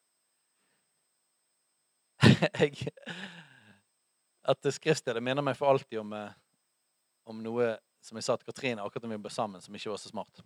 jeg 2.63 2.95
at 4.49 4.71
skriftstedet 4.73 5.21
minner 5.21 5.45
meg 5.45 5.61
for 5.61 5.75
alltid 5.75 6.01
om, 6.01 6.17
eh, 6.17 6.33
om, 7.29 7.45
noe 7.45 7.75
som 8.01 8.17
jeg 8.17 8.25
sa 8.25 8.39
til 8.41 8.49
Katrine 8.49 8.81
akkurat 8.81 9.05
da 9.05 9.13
vi 9.13 9.21
ble 9.21 9.37
sammen, 9.37 9.61
som 9.61 9.77
ikke 9.77 9.93
var 9.93 10.01
så 10.01 10.09
smart. 10.09 10.41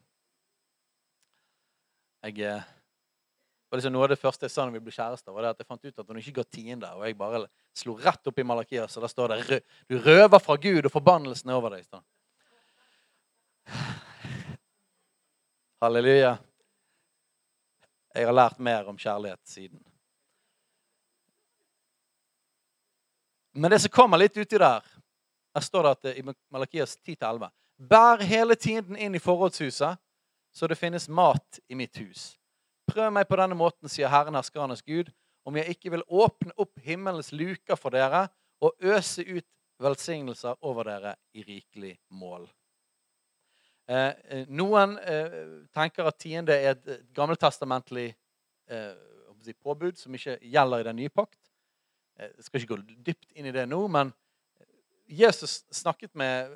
Jeg, 2.27 2.51
var 3.75 3.79
liksom 3.79 3.93
Noe 3.93 4.05
av 4.07 4.13
det 4.13 4.23
første 4.23 4.47
jeg 4.47 4.53
sa 4.55 4.65
når 4.69 4.77
vi 4.77 4.81
ble 4.87 4.93
kjærester, 4.95 5.33
var 5.35 5.43
det 5.43 5.49
at 5.51 5.63
jeg 5.63 5.67
fant 5.67 5.83
ut 5.83 5.99
at 5.99 6.07
hun 6.07 6.19
ikke 6.21 6.37
ga 6.37 6.45
tiende. 6.47 6.87
Og 6.95 7.03
jeg 7.09 7.17
bare 7.19 7.41
slo 7.75 7.97
rett 7.99 8.29
opp 8.31 8.37
i 8.39 8.45
Malakias, 8.47 8.95
og 8.95 9.03
der 9.03 9.11
står 9.11 9.33
det 9.33 9.63
'Du 9.89 9.99
røver 9.99 10.39
fra 10.39 10.57
Gud, 10.57 10.87
og 10.87 10.93
forbannelsen 10.93 11.51
er 11.51 11.55
over 11.55 11.71
deg'. 11.75 11.83
Står. 11.83 12.03
Halleluja. 15.83 16.39
Jeg 18.15 18.27
har 18.27 18.33
lært 18.33 18.61
mer 18.61 18.87
om 18.87 18.99
kjærlighet 18.99 19.41
siden. 19.43 19.83
Men 23.55 23.71
det 23.71 23.81
som 23.81 23.91
kommer 23.91 24.19
litt 24.19 24.37
uti 24.37 24.59
der 24.59 24.83
Her 25.55 25.61
står 25.61 25.83
det 25.83 25.91
at 25.91 26.19
i 26.19 26.23
Malakias 26.51 26.97
10-11 26.97 27.51
Bær 27.89 28.23
hele 28.23 28.55
tiden 28.55 28.97
inn 28.97 29.15
i 29.15 29.19
forrådshuset, 29.19 29.99
så 30.53 30.67
det 30.67 30.79
finnes 30.79 31.09
mat 31.09 31.61
i 31.69 31.75
mitt 31.75 31.97
hus. 31.97 32.39
Prøv 32.91 33.13
meg 33.13 33.29
på 33.29 33.39
denne 33.41 33.57
måten, 33.57 33.89
sier 33.89 34.13
Herren 34.13 34.37
herskernes 34.37 34.85
Gud, 34.85 35.11
om 35.45 35.57
jeg 35.57 35.77
ikke 35.77 35.93
vil 35.95 36.05
åpne 36.09 36.53
opp 36.61 36.81
himmelens 36.85 37.33
luker 37.33 37.79
for 37.81 37.95
dere 37.95 38.27
og 38.65 38.77
øse 38.85 39.25
ut 39.25 39.47
velsignelser 39.83 40.61
over 40.65 40.89
dere 40.89 41.15
i 41.35 41.45
rikelig 41.45 41.97
mål. 42.15 42.47
Eh, 43.89 44.13
eh 44.33 44.45
noen 44.49 44.97
eh, 44.99 45.41
tenker 45.75 46.09
at 46.09 46.21
tiende 46.21 46.57
er 46.57 46.73
et 46.73 47.09
gammeltestamentlig 47.17 48.15
eh, 48.69 48.95
påbud 49.61 49.99
som 50.01 50.15
ikke 50.17 50.39
gjelder 50.41 50.81
i 50.81 50.87
den 50.89 50.97
nye 50.97 51.13
pakt. 51.13 51.41
Jeg 52.17 52.47
skal 52.47 52.61
ikke 52.61 52.77
gå 52.77 53.01
dypt 53.05 53.35
inn 53.35 53.51
i 53.51 53.53
det 53.53 53.67
nå, 53.69 53.81
men 53.93 54.13
Jesus 55.05 55.65
snakket 55.75 56.15
med 56.17 56.55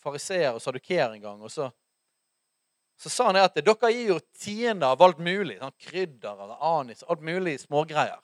fariseer 0.00 0.56
og 0.56 0.62
sadukeer 0.64 1.12
en 1.12 1.22
gang. 1.22 1.42
og 1.42 1.50
så, 1.50 1.68
så 3.00 3.08
sa 3.08 3.26
han 3.30 3.38
at 3.40 3.56
dere 3.56 3.92
gir 3.94 4.10
jo 4.12 4.18
tiender 4.36 4.92
av 4.92 5.02
alt 5.02 5.20
mulig. 5.24 5.56
Sånn 5.56 5.72
krydder 5.80 6.42
eller 6.44 6.64
anis, 6.68 7.00
alt 7.08 7.22
mulig 7.24 7.54
smågreier. 7.62 8.20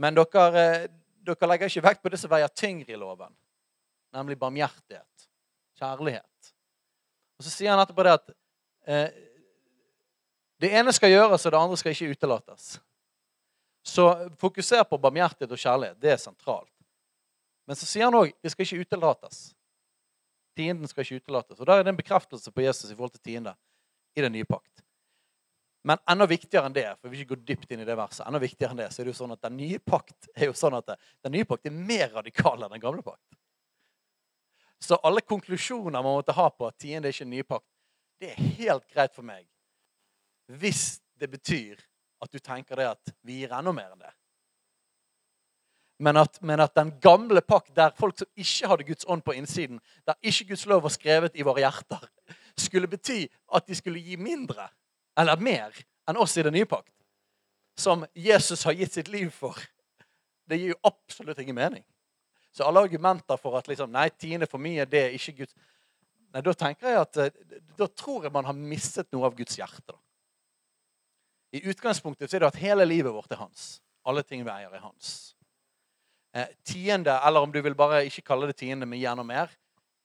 Men 0.00 0.16
dere, 0.16 0.52
eh, 0.62 0.86
dere 1.28 1.48
legger 1.50 1.68
ikke 1.68 1.84
vekt 1.84 2.02
på 2.02 2.12
det 2.12 2.20
som 2.22 2.32
veier 2.32 2.48
tyngre 2.48 2.94
i 2.94 2.96
loven, 2.96 3.34
nemlig 4.16 4.38
barmhjertighet, 4.40 5.28
kjærlighet. 5.76 6.54
Og 7.36 7.44
så 7.44 7.52
sier 7.52 7.74
han 7.74 7.82
etterpå 7.82 8.06
det 8.06 8.16
at 8.16 8.32
eh, 8.88 9.20
det 10.64 10.72
ene 10.80 10.94
skal 10.96 11.12
gjøres, 11.12 11.44
og 11.44 11.52
det 11.52 11.60
andre 11.60 11.76
skal 11.76 11.92
ikke 11.92 12.16
utelates. 12.16 12.68
Så 13.84 14.08
fokuser 14.40 14.86
på 14.88 14.96
barmhjertighet 14.96 15.52
og 15.52 15.60
kjærlighet. 15.60 16.00
Det 16.00 16.14
er 16.14 16.22
sentralt. 16.22 16.72
Men 17.68 17.76
så 17.76 17.84
sier 17.84 18.08
han 18.08 18.16
òg 18.16 18.32
det 18.40 18.54
skal 18.54 18.64
ikke 18.64 18.86
utelates. 18.88 19.50
Tienden 20.54 20.88
skal 20.88 21.04
ikke 21.04 21.22
utelates. 21.22 21.60
Og 21.60 21.66
Der 21.66 21.80
er 21.80 21.84
det 21.84 21.92
en 21.94 22.00
bekreftelse 22.00 22.52
på 22.52 22.64
Jesus 22.64 22.90
i 22.90 22.94
forhold 22.94 23.14
til 23.16 23.24
tiende 23.32 23.54
i 24.14 24.22
den 24.22 24.32
nye 24.32 24.46
pakt. 24.48 24.84
Men 25.84 26.00
enda 26.08 26.24
viktigere 26.26 26.64
enn 26.64 26.76
det, 26.76 26.86
for 26.96 27.12
vi 27.12 27.20
ikke 27.20 27.34
gå 27.34 27.42
dypt 27.44 27.72
inn 27.74 27.82
i 27.84 27.86
det 27.88 27.96
verset, 27.98 28.24
enda 28.24 28.40
viktigere 28.40 28.72
enn 28.72 28.80
det, 28.80 28.88
så 28.94 29.02
er 29.02 29.08
det 29.08 29.12
jo 29.12 29.18
sånn 29.18 29.34
at 29.34 29.42
den 29.44 29.58
nye 29.58 29.80
pakt 29.84 30.30
er 30.32 30.48
jo 30.48 30.54
sånn 30.56 30.78
at 30.78 30.94
den 30.96 31.34
nye 31.36 31.44
pakt 31.48 31.68
er 31.68 31.74
mer 31.76 32.08
radikal 32.14 32.56
enn 32.56 32.72
den 32.72 32.80
gamle 32.80 33.04
pakt. 33.04 33.36
Så 34.80 34.96
alle 35.04 35.20
konklusjoner 35.20 36.00
man 36.00 36.16
måtte 36.16 36.36
ha 36.36 36.48
på 36.50 36.68
at 36.68 36.78
tiende 36.80 37.10
er 37.10 37.16
ikke 37.16 37.26
en 37.28 37.34
ny 37.34 37.42
pakt, 37.44 37.68
det 38.20 38.32
er 38.32 38.48
helt 38.60 38.88
greit 38.88 39.12
for 39.12 39.26
meg 39.26 39.44
hvis 40.52 41.00
det 41.20 41.28
betyr 41.32 41.80
at 42.24 42.32
du 42.32 42.38
tenker 42.38 42.76
det 42.76 42.88
at 42.90 43.12
vi 43.24 43.40
gir 43.42 43.52
enda 43.52 43.72
mer 43.72 43.92
enn 43.92 44.02
det. 44.04 44.12
Men 46.04 46.18
at, 46.20 46.36
men 46.42 46.60
at, 46.60 46.74
den 46.76 46.92
gamle 47.00 47.40
pakt, 47.40 47.72
der 47.76 47.94
folk 47.96 48.18
som 48.18 48.28
ikke 48.36 48.68
hadde 48.68 48.84
Guds 48.84 49.06
ånd 49.08 49.22
på 49.24 49.32
innsiden, 49.38 49.80
der 50.04 50.18
ikke 50.20 50.50
Guds 50.50 50.66
lov 50.68 50.82
var 50.84 50.92
skrevet 50.92 51.36
i 51.38 51.44
våre 51.46 51.62
hjerter, 51.64 52.02
skulle 52.60 52.90
bety 52.90 53.22
at 53.56 53.66
de 53.66 53.76
skulle 53.78 54.02
gi 54.04 54.18
mindre, 54.20 54.66
eller 55.16 55.40
mer, 55.40 55.72
enn 56.08 56.18
oss 56.20 56.36
i 56.36 56.44
den 56.44 56.52
nye 56.56 56.68
pakt. 56.68 56.92
Som 57.80 58.04
Jesus 58.14 58.66
har 58.68 58.76
gitt 58.76 58.92
sitt 58.94 59.08
liv 59.08 59.30
for. 59.34 59.56
Det 60.46 60.58
gir 60.60 60.74
jo 60.74 60.80
absolutt 60.84 61.40
ingen 61.40 61.56
mening. 61.56 61.84
Så 62.52 62.66
alle 62.68 62.84
argumenter 62.84 63.40
for 63.40 63.56
at 63.58 63.68
liksom, 63.70 63.90
nei, 63.94 64.10
tiende 64.12 64.46
for 64.50 64.62
mye, 64.62 64.84
det 64.86 65.06
er 65.06 65.16
ikke 65.16 65.40
Guds 65.40 65.56
Nei, 66.34 66.42
Da 66.42 66.50
tenker 66.58 66.90
jeg 66.90 66.98
at, 66.98 67.16
eh, 67.22 67.60
da 67.78 67.86
tror 67.86 68.24
jeg 68.26 68.34
man 68.34 68.46
har 68.48 68.56
mistet 68.58 69.06
noe 69.14 69.28
av 69.28 69.36
Guds 69.38 69.54
hjerte. 69.54 69.86
da. 69.86 69.94
I 71.54 71.62
utgangspunktet 71.70 72.26
så 72.26 72.36
er 72.36 72.42
det 72.42 72.48
at 72.48 72.58
hele 72.58 72.84
livet 72.84 73.14
vårt 73.14 73.30
er 73.30 73.38
hans. 73.38 73.80
Alle 74.04 74.24
ting 74.26 74.42
vi 74.42 74.50
eier, 74.50 74.72
er 74.74 74.82
hans. 74.82 75.33
Eh, 76.34 76.50
tiende, 76.66 77.14
eller 77.26 77.40
om 77.40 77.52
du 77.52 77.60
vil 77.62 77.76
bare 77.78 78.04
ikke 78.06 78.24
kalle 78.26 78.50
det 78.50 78.56
tiende, 78.58 78.86
men 78.86 78.98
gjerne 78.98 79.24
mer, 79.24 79.52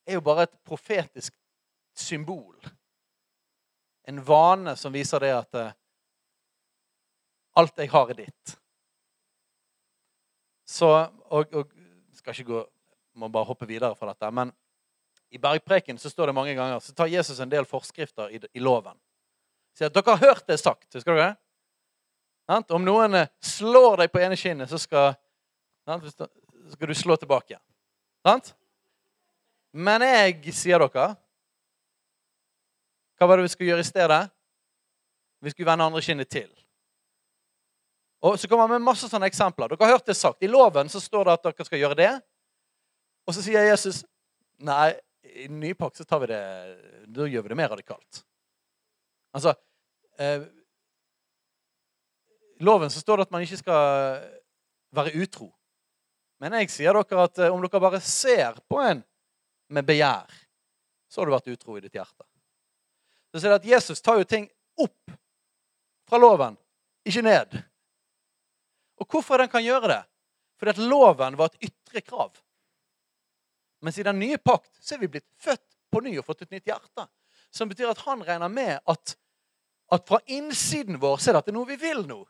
er 0.06 0.18
jo 0.18 0.22
bare 0.24 0.46
et 0.46 0.56
profetisk 0.64 1.34
symbol. 1.96 2.56
En 4.08 4.20
vane 4.26 4.76
som 4.78 4.94
viser 4.94 5.22
det 5.26 5.32
at 5.34 5.58
eh, 5.58 5.76
alt 7.58 7.78
jeg 7.78 7.90
har, 7.90 8.10
er 8.10 8.22
ditt. 8.22 8.56
Så 10.70 10.88
og, 11.30 11.54
og 11.54 11.72
skal 12.14 12.36
ikke 12.36 12.52
gå 12.52 12.66
Må 13.18 13.26
bare 13.28 13.44
hoppe 13.44 13.66
videre 13.66 13.96
fra 13.98 14.12
dette. 14.12 14.28
Men 14.30 14.52
i 15.34 15.38
Bergpreken 15.38 15.98
så 15.98 16.08
står 16.08 16.30
det 16.30 16.34
mange 16.34 16.54
ganger 16.54 16.78
så 16.80 16.92
tar 16.94 17.10
Jesus 17.10 17.40
en 17.42 17.50
del 17.50 17.66
forskrifter 17.66 18.30
i, 18.30 18.38
i 18.54 18.62
loven 18.62 18.94
sier 19.80 19.88
at 19.88 19.96
dere 19.96 20.16
har 20.16 20.34
hørt 20.34 20.46
det 20.48 20.58
sagt. 20.60 20.88
Husker 20.94 21.16
dere 21.16 21.32
det? 21.32 22.74
Om 22.74 22.84
noen 22.84 23.14
eh, 23.14 23.30
slår 23.44 24.02
deg 24.02 24.12
på 24.12 24.22
ene 24.22 24.36
kinnet, 24.38 24.70
så 24.70 24.78
skal, 24.80 25.14
så 25.98 26.28
skal 26.72 26.90
du 26.90 26.94
slå 26.94 27.16
tilbake. 27.18 27.58
Sant? 28.26 28.52
Men 29.72 30.02
jeg 30.02 30.54
sier 30.54 30.82
dere 30.82 31.12
Hva 33.18 33.28
var 33.28 33.38
det 33.38 33.46
vi 33.46 33.52
skulle 33.52 33.70
gjøre 33.72 33.84
i 33.84 33.90
stedet? 33.90 34.20
Vi 35.40 35.52
skulle 35.52 35.68
vende 35.68 35.86
andre 35.88 36.02
kinnet 36.04 36.30
til. 36.30 36.48
Og 38.20 38.38
Så 38.38 38.48
kommer 38.48 38.66
han 38.68 38.76
med 38.76 38.84
masse 38.84 39.08
sånne 39.08 39.28
eksempler. 39.28 39.68
Dere 39.68 39.86
har 39.88 39.96
hørt 39.96 40.08
det 40.08 40.16
sagt. 40.16 40.42
I 40.42 40.48
loven 40.48 40.88
så 40.92 41.00
står 41.00 41.24
det 41.28 41.36
at 41.36 41.44
dere 41.44 41.66
skal 41.68 41.80
gjøre 41.80 41.98
det. 42.00 42.10
Og 43.26 43.36
så 43.36 43.44
sier 43.44 43.68
Jesus 43.68 44.02
nei, 44.60 44.92
i 45.24 45.46
den 45.46 45.60
nye 45.60 45.76
pakt 45.76 46.00
så 46.00 46.04
tar 46.04 46.20
vi 46.24 46.30
det, 46.32 46.40
da 47.08 47.28
gjør 47.28 47.44
vi 47.44 47.52
det 47.52 47.58
mer 47.60 47.70
radikalt. 47.72 48.22
Altså 49.36 49.54
eh, 50.18 50.44
loven 52.60 52.90
så 52.92 53.00
står 53.00 53.20
det 53.20 53.28
at 53.28 53.32
man 53.32 53.44
ikke 53.44 53.60
skal 53.60 54.20
være 54.96 55.14
utro. 55.22 55.48
Men 56.40 56.56
jeg 56.56 56.70
sier 56.72 56.96
dere 56.96 57.24
at 57.26 57.40
eh, 57.40 57.52
om 57.52 57.62
dere 57.62 57.82
bare 57.82 58.00
ser 58.04 58.58
på 58.68 58.80
en 58.82 59.02
med 59.70 59.86
begjær, 59.86 60.30
så 61.10 61.20
har 61.20 61.28
du 61.28 61.34
vært 61.34 61.50
utro 61.52 61.76
i 61.76 61.82
ditt 61.84 61.94
hjerte. 61.94 62.26
Så 63.30 63.42
ser 63.42 63.52
det 63.52 63.60
at 63.60 63.68
Jesus 63.68 64.02
tar 64.02 64.18
jo 64.18 64.26
ting 64.26 64.48
opp 64.80 65.12
fra 66.10 66.18
loven, 66.18 66.56
ikke 67.06 67.22
ned. 67.22 67.54
Og 69.00 69.06
hvorfor 69.06 69.40
den 69.40 69.50
kan 69.52 69.64
gjøre 69.64 69.92
det? 69.92 70.00
Fordi 70.58 70.74
at 70.74 70.82
loven 70.90 71.38
var 71.38 71.52
et 71.52 71.70
ytre 71.70 72.02
krav. 72.04 72.34
Mens 73.80 73.96
i 74.00 74.04
den 74.04 74.18
nye 74.20 74.36
pakt 74.42 74.72
så 74.82 74.96
er 74.96 75.04
vi 75.04 75.12
blitt 75.14 75.28
født 75.40 75.64
på 75.90 76.02
ny 76.04 76.16
og 76.18 76.26
fått 76.26 76.44
et 76.44 76.56
nytt 76.56 76.68
hjerte. 76.68 77.06
Som 77.54 77.70
betyr 77.70 77.92
at 77.92 78.02
han 78.04 78.24
regner 78.26 78.50
med 78.52 78.78
at 78.90 79.14
at 79.90 80.08
fra 80.08 80.20
innsiden 80.26 81.00
vår 81.02 81.18
så 81.18 81.32
er 81.32 81.40
dette 81.40 81.54
noe 81.54 81.66
vi 81.66 81.76
vil 81.80 82.04
nå. 82.06 82.20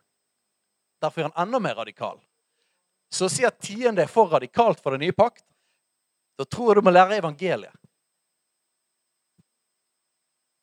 Derfor 1.01 1.21
er 1.21 1.29
han 1.29 1.47
enda 1.47 1.59
mer 1.61 1.77
radikal. 1.77 2.17
Så 3.11 3.27
å 3.27 3.31
si 3.31 3.43
at 3.45 3.59
tiende 3.59 4.05
er 4.05 4.11
for 4.11 4.31
radikalt 4.31 4.79
for 4.79 4.95
den 4.95 5.03
nye 5.03 5.15
pakt, 5.15 5.43
da 6.39 6.45
tror 6.47 6.71
jeg 6.71 6.79
du 6.79 6.87
må 6.87 6.93
lære 6.93 7.19
evangeliet. 7.19 7.75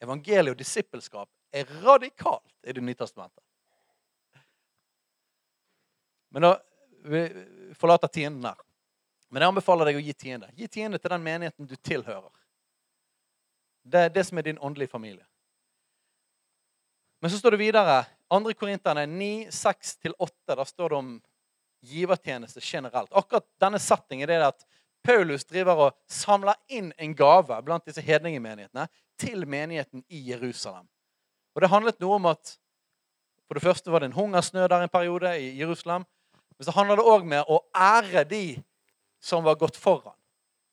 Evangeliet 0.01 0.55
og 0.55 0.59
disippelskap 0.59 1.29
er 1.53 1.69
radikalt 1.83 2.49
i 2.63 2.73
Det 2.73 2.83
nye 2.85 2.95
testamentet. 2.95 3.43
Men 6.31 6.43
da 6.43 6.57
vi 7.09 7.23
forlater 7.75 8.09
tienden 8.09 8.45
her. 8.45 8.59
Men 9.29 9.43
jeg 9.43 9.53
anbefaler 9.53 9.89
deg 9.89 9.99
å 9.99 10.05
gi 10.05 10.15
tiende. 10.17 10.51
Gi 10.57 10.69
tiende 10.69 10.99
til 11.01 11.13
den 11.13 11.25
menigheten 11.25 11.69
du 11.69 11.77
tilhører. 11.77 12.31
Det 13.85 14.05
er 14.07 14.13
det 14.13 14.25
som 14.29 14.39
er 14.39 14.49
din 14.49 14.61
åndelige 14.61 14.93
familie. 14.93 15.25
Men 17.21 17.31
så 17.31 17.39
står 17.41 17.57
det 17.57 17.61
videre, 17.63 18.05
2. 18.31 18.53
Korinterne 18.55 19.07
9, 19.07 19.49
6-8, 19.51 20.29
der 20.55 20.65
står 20.65 20.89
det 20.89 20.97
om 20.97 21.15
givertjeneste 21.81 22.61
generelt. 22.63 23.13
Akkurat 23.13 23.47
denne 23.61 23.79
settingen 23.83 24.29
er 24.29 24.41
det 24.41 24.53
at 24.53 24.67
Paulus 25.05 25.45
driver 25.47 25.85
og 25.87 25.99
samler 26.11 26.59
inn 26.69 26.91
en 26.99 27.15
gave 27.17 27.59
blant 27.65 27.87
disse 27.87 28.03
hedningemenighetene 28.05 28.89
til 29.19 29.47
menigheten 29.47 30.03
i 30.09 30.23
Jerusalem. 30.31 30.89
Og 31.55 31.63
Det 31.63 31.71
handlet 31.71 32.01
noe 32.01 32.19
om 32.19 32.27
at 32.31 32.59
for 33.49 33.57
det 33.57 33.65
første 33.65 33.91
var 33.91 34.03
det 34.03 34.11
en 34.11 34.19
hungersnød 34.19 34.69
der 34.69 34.83
en 34.85 34.93
periode 34.93 35.31
i 35.41 35.55
Jerusalem. 35.59 36.05
Men 36.59 36.65
så 36.65 36.75
handler 36.77 37.01
det 37.01 37.07
òg 37.09 37.25
med 37.25 37.49
å 37.49 37.63
ære 37.73 38.25
de 38.29 38.59
som 39.21 39.45
var 39.45 39.57
gått 39.57 39.77
foran. 39.77 40.17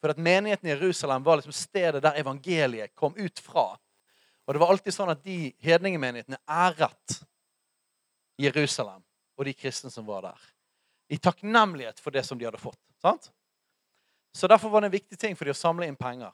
For 0.02 0.12
at 0.12 0.20
menigheten 0.20 0.68
i 0.68 0.74
Jerusalem 0.74 1.24
var 1.24 1.40
liksom 1.40 1.56
stedet 1.56 2.04
der 2.04 2.20
evangeliet 2.20 2.96
kom 2.96 3.16
ut 3.16 3.40
fra. 3.40 3.78
Og 4.46 4.54
det 4.54 4.62
var 4.62 4.74
alltid 4.74 4.94
sånn 4.94 5.14
at 5.14 5.24
de 5.24 5.54
hedningemenighetene 5.64 6.42
æret 6.46 7.22
Jerusalem 8.38 9.02
og 9.40 9.48
de 9.48 9.56
kristne 9.56 9.90
som 9.90 10.06
var 10.06 10.28
der. 10.28 10.44
I 11.08 11.18
takknemlighet 11.18 12.00
for 12.02 12.12
det 12.12 12.24
som 12.24 12.38
de 12.38 12.46
hadde 12.46 12.62
fått. 12.62 12.80
sant? 13.02 13.32
Så 14.36 14.48
Derfor 14.48 14.70
var 14.70 14.82
det 14.82 14.88
en 14.88 14.98
viktig 14.98 15.20
ting 15.20 15.36
for 15.36 15.46
de 15.46 15.54
å 15.54 15.58
samle 15.58 15.88
inn 15.88 15.96
penger. 15.96 16.34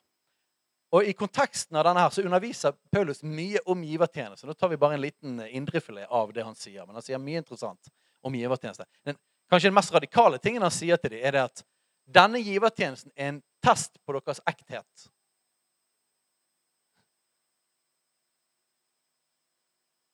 Og 0.91 1.07
I 1.07 1.13
konteksten 1.15 1.77
av 1.79 1.85
denne 1.87 2.03
her 2.03 2.11
så 2.11 2.23
underviser 2.25 2.73
Paulus 2.91 3.21
mye 3.23 3.61
om 3.69 3.83
givertjeneste. 3.83 4.47
Nå 4.47 4.53
tar 4.53 4.71
vi 4.73 4.79
bare 4.79 4.97
en 4.97 5.03
liten 5.03 5.39
indrefilet 5.47 6.09
av 6.09 6.33
det 6.35 6.43
han 6.43 6.57
sier. 6.57 6.83
Men 6.85 6.97
han 6.99 7.05
sier 7.05 7.21
mye 7.21 7.39
interessant 7.39 7.91
om 8.21 8.35
givertjeneste. 8.35 8.87
Den, 9.07 9.19
kanskje 9.51 9.69
den 9.69 9.77
mest 9.77 9.93
radikale 9.93 10.39
tingen 10.43 10.65
han 10.65 10.73
sier 10.73 10.99
til 10.99 11.13
dem, 11.13 11.23
er 11.23 11.37
det 11.37 11.45
at 11.45 11.63
denne 12.11 12.41
givertjenesten 12.43 13.13
er 13.15 13.31
en 13.31 13.39
test 13.63 13.95
på 14.03 14.17
deres 14.17 14.43
ekthet. 14.51 15.07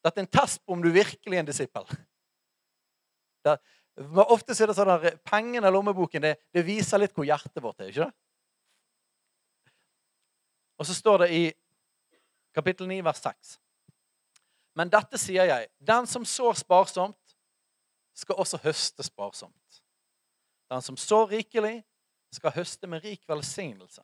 Dette 0.05 0.21
er 0.21 0.27
en 0.27 0.35
test 0.37 0.61
på 0.63 0.77
om 0.77 0.83
du 0.83 0.91
virkelig 0.93 1.35
er 1.35 1.41
en 1.41 1.49
disippel. 1.49 1.89
Det, 3.97 4.23
ofte 4.29 4.53
er 4.53 4.69
det 4.69 4.75
sånn 4.77 4.91
at 4.93 5.05
Pengene 5.25 5.69
i 5.69 5.73
lommeboken 5.73 6.21
det, 6.21 6.35
det, 6.53 6.61
viser 6.65 7.01
litt 7.01 7.15
hvor 7.17 7.25
hjertet 7.25 7.63
vårt 7.63 7.81
er. 7.81 7.89
ikke 7.89 8.05
det? 8.05 8.13
Og 10.77 10.85
så 10.85 10.93
står 10.93 11.23
det 11.23 11.29
i 11.33 11.45
kapittel 12.53 12.85
9, 12.89 12.99
vers 13.05 13.21
6. 13.23 13.55
Men 14.77 14.91
dette 14.93 15.17
sier 15.17 15.49
jeg. 15.49 15.69
Den 15.81 16.05
som 16.09 16.25
sår 16.25 16.59
sparsomt, 16.61 17.17
skal 18.17 18.37
også 18.41 18.57
høste 18.63 19.05
sparsomt. 19.05 19.81
Den 20.69 20.81
som 20.81 20.97
sår 20.97 21.33
rikelig, 21.33 21.81
skal 22.33 22.53
høste 22.53 22.89
med 22.91 23.05
rik 23.05 23.21
velsignelse. 23.29 24.01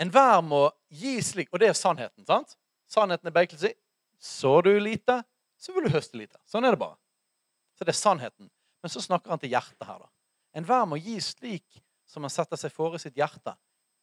Enhver 0.00 0.40
må 0.44 0.60
gi 0.88 1.16
slik 1.24 1.50
Og 1.52 1.60
det 1.60 1.68
er 1.68 1.76
sannheten. 1.76 2.24
sant? 2.24 2.56
Sannheten 2.88 3.26
er 3.26 3.34
begge 3.34 3.58
si. 3.58 3.72
Sår 4.18 4.62
du 4.62 4.70
lite, 4.80 5.22
så 5.58 5.72
vil 5.72 5.88
du 5.88 5.96
høste 5.96 6.16
lite. 6.16 6.38
Sånn 6.46 6.64
er 6.64 6.76
det 6.76 6.80
bare. 6.80 6.96
Så 7.80 7.86
det 7.88 7.94
er 7.94 7.96
sannheten. 7.96 8.50
Men 8.84 8.92
så 8.92 9.00
snakker 9.00 9.32
han 9.32 9.40
til 9.40 9.54
hjertet 9.54 9.86
her, 9.88 10.02
da. 10.02 10.10
Enhver 10.60 10.84
må 10.84 10.98
gi 11.00 11.14
slik 11.24 11.80
som 12.04 12.26
han 12.26 12.32
setter 12.32 12.60
seg 12.60 12.74
for 12.74 12.92
i 12.92 13.00
sitt 13.00 13.16
hjerte. 13.16 13.54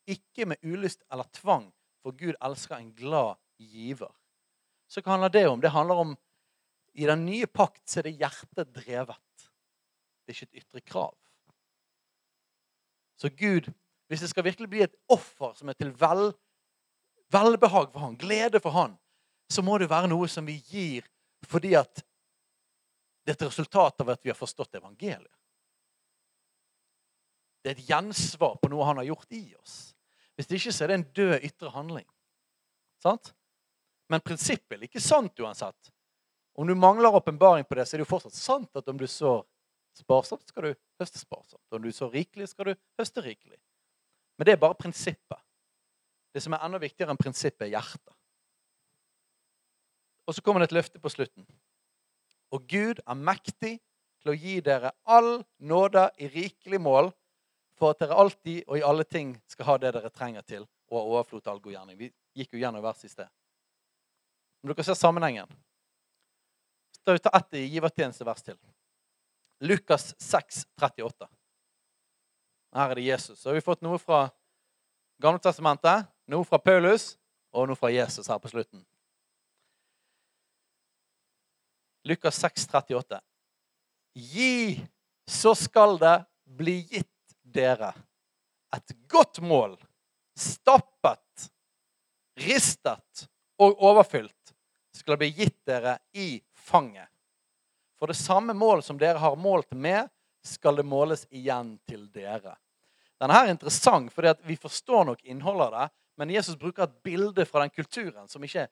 Ikke 0.10 0.48
med 0.50 0.64
ulyst 0.66 1.04
eller 1.14 1.30
tvang, 1.38 1.68
for 2.02 2.16
Gud 2.18 2.34
elsker 2.42 2.80
en 2.80 2.90
glad 2.98 3.38
giver. 3.62 4.10
Så 4.90 5.04
hva 5.04 5.14
handler 5.14 5.34
det 5.36 5.46
om? 5.52 5.62
Det 5.62 5.74
handler 5.76 6.02
om 6.06 6.16
I 6.98 7.06
den 7.06 7.28
nye 7.28 7.46
pakt 7.46 7.84
så 7.86 8.00
er 8.00 8.08
det 8.08 8.16
hjertet 8.18 8.72
drevet. 8.74 9.44
Det 10.26 10.34
er 10.34 10.38
ikke 10.40 10.48
et 10.48 10.64
ytre 10.64 10.82
krav. 10.82 11.14
Så 13.22 13.30
Gud, 13.30 13.70
hvis 14.10 14.24
det 14.26 14.32
skal 14.32 14.48
virkelig 14.48 14.70
bli 14.72 14.82
et 14.88 14.98
offer 15.14 15.54
som 15.54 15.70
er 15.70 15.78
til 15.78 15.92
vel, 16.02 16.32
velbehag 17.30 17.92
for 17.94 18.02
han, 18.08 18.18
glede 18.18 18.62
for 18.64 18.74
han, 18.74 18.98
så 19.54 19.62
må 19.62 19.78
det 19.78 19.92
være 19.92 20.10
noe 20.10 20.26
som 20.32 20.50
vi 20.50 20.58
gir 20.66 21.06
fordi 21.46 21.76
at 21.78 22.02
det 23.28 23.34
er 23.34 23.42
et 23.42 23.50
resultat 23.50 24.00
av 24.00 24.14
at 24.14 24.22
vi 24.24 24.32
har 24.32 24.38
forstått 24.40 24.78
evangeliet. 24.80 25.34
Det 27.60 27.74
er 27.74 27.76
et 27.76 27.90
gjensvar 27.90 28.56
på 28.62 28.70
noe 28.72 28.86
han 28.88 29.02
har 29.02 29.10
gjort 29.10 29.36
i 29.36 29.42
oss. 29.60 29.74
Hvis 30.38 30.48
det 30.48 30.62
ikke 30.62 30.72
så 30.72 30.86
er 30.86 30.94
det 30.94 30.96
en 30.96 31.10
død 31.20 31.48
ytre 31.50 31.72
handling. 31.74 32.06
Sant? 33.04 33.34
Men 34.08 34.24
prinsippet 34.24 34.78
er 34.78 34.82
like 34.86 35.04
sant 35.04 35.44
uansett. 35.44 35.92
Om 36.56 36.72
du 36.72 36.76
mangler 36.80 37.20
åpenbaring 37.20 37.68
på 37.68 37.76
det, 37.76 37.84
så 37.86 37.98
er 37.98 38.00
det 38.00 38.08
jo 38.08 38.14
fortsatt 38.14 38.40
sant 38.40 38.80
at 38.80 38.88
om 38.88 38.98
du 38.98 39.04
sår 39.12 39.44
sparsomt, 40.00 40.48
skal 40.48 40.70
du 40.70 40.72
høste 41.02 41.20
sparsomt. 41.20 41.66
Om 41.76 41.84
du 41.84 41.92
sår 41.92 42.16
rikelig, 42.16 42.54
skal 42.54 42.72
du 42.72 42.76
høste 43.02 43.28
rikelig. 43.28 43.60
Men 44.40 44.48
det 44.48 44.56
er 44.56 44.64
bare 44.64 44.80
prinsippet. 44.80 45.44
Det 46.32 46.48
som 46.48 46.56
er 46.56 46.64
enda 46.64 46.80
viktigere 46.80 47.12
enn 47.12 47.20
prinsippet, 47.20 47.68
er 47.68 47.76
hjertet. 47.76 48.16
Og 50.24 50.38
så 50.38 50.44
kommer 50.46 50.64
det 50.64 50.72
et 50.72 50.80
løfte 50.80 51.04
på 51.04 51.12
slutten. 51.12 51.44
Og 52.56 52.68
Gud 52.70 53.02
er 53.04 53.20
mektig 53.20 53.78
til 54.22 54.32
å 54.32 54.38
gi 54.38 54.60
dere 54.64 54.94
all 55.04 55.42
nåde 55.60 56.08
i 56.22 56.30
rikelig 56.32 56.80
mål, 56.82 57.12
for 57.78 57.94
at 57.94 58.02
dere 58.02 58.18
alltid 58.18 58.64
og 58.66 58.80
i 58.80 58.86
alle 58.86 59.06
ting 59.06 59.36
skal 59.52 59.68
ha 59.68 59.78
det 59.82 59.92
dere 59.94 60.10
trenger 60.10 60.46
til, 60.48 60.64
og 60.90 60.98
ha 60.98 61.04
overflod 61.12 61.44
til 61.44 61.54
all 61.54 61.62
god 61.62 61.76
gjerning. 61.76 62.00
Vi 62.00 62.10
gikk 62.42 62.56
jo 62.56 62.62
gjennom 62.64 62.84
vers 62.84 63.04
i 63.06 63.12
sted. 63.12 63.30
Om 64.64 64.72
dere 64.72 64.88
ser 64.88 64.98
sammenhengen 64.98 65.52
Så 67.06 67.14
vi 67.14 67.20
ta 67.24 67.32
ett 67.38 67.54
i 67.56 67.68
givertjenestevers 67.72 68.42
til. 68.44 68.58
Lukas 69.64 70.10
6, 70.20 70.66
38. 70.82 71.28
Her 72.76 72.90
er 72.92 73.00
det 73.00 73.06
Jesus. 73.06 73.40
Så 73.40 73.50
har 73.50 73.56
vi 73.56 73.64
fått 73.64 73.86
noe 73.86 74.00
fra 74.02 74.26
Gamle 75.22 75.40
testamentet, 75.42 76.06
noe 76.30 76.46
fra 76.46 76.60
Paulus 76.62 77.16
og 77.56 77.66
noe 77.70 77.80
fra 77.80 77.90
Jesus 77.90 78.28
her 78.30 78.38
på 78.38 78.52
slutten. 78.52 78.84
Lukas 82.08 82.40
6, 82.40 82.68
38. 82.72 83.20
Gi, 84.14 84.82
så 85.28 85.56
skal 85.56 85.98
det 86.00 86.16
bli 86.58 86.80
gitt 86.88 87.36
dere 87.44 87.94
et 88.76 88.94
godt 89.08 89.40
mål, 89.40 89.76
stappet, 90.40 91.50
ristet 92.40 93.28
og 93.60 93.84
overfylt, 93.84 94.54
skal 94.96 95.20
bli 95.20 95.32
gitt 95.36 95.60
dere 95.68 95.98
i 96.14 96.42
fanget. 96.56 97.10
For 98.00 98.08
det 98.08 98.20
samme 98.20 98.54
mål 98.54 98.84
som 98.84 99.00
dere 99.00 99.18
har 99.18 99.36
målt 99.36 99.72
med, 99.74 100.08
skal 100.46 100.80
det 100.80 100.88
måles 100.88 101.26
igjen 101.34 101.76
til 101.90 102.08
dere. 102.14 102.56
Denne 103.20 103.34
her 103.34 103.48
er 103.48 103.56
interessant, 103.56 104.14
for 104.14 104.28
vi 104.46 104.56
forstår 104.56 105.10
nok 105.10 105.24
innholdet 105.26 105.68
av 105.68 105.74
det, 105.76 105.88
men 106.18 106.32
Jesus 106.34 106.56
bruker 106.56 106.86
et 106.86 107.00
bilde 107.04 107.46
fra 107.46 107.66
den 107.66 107.74
kulturen 107.74 108.30
som 108.30 108.44
ikke 108.46 108.68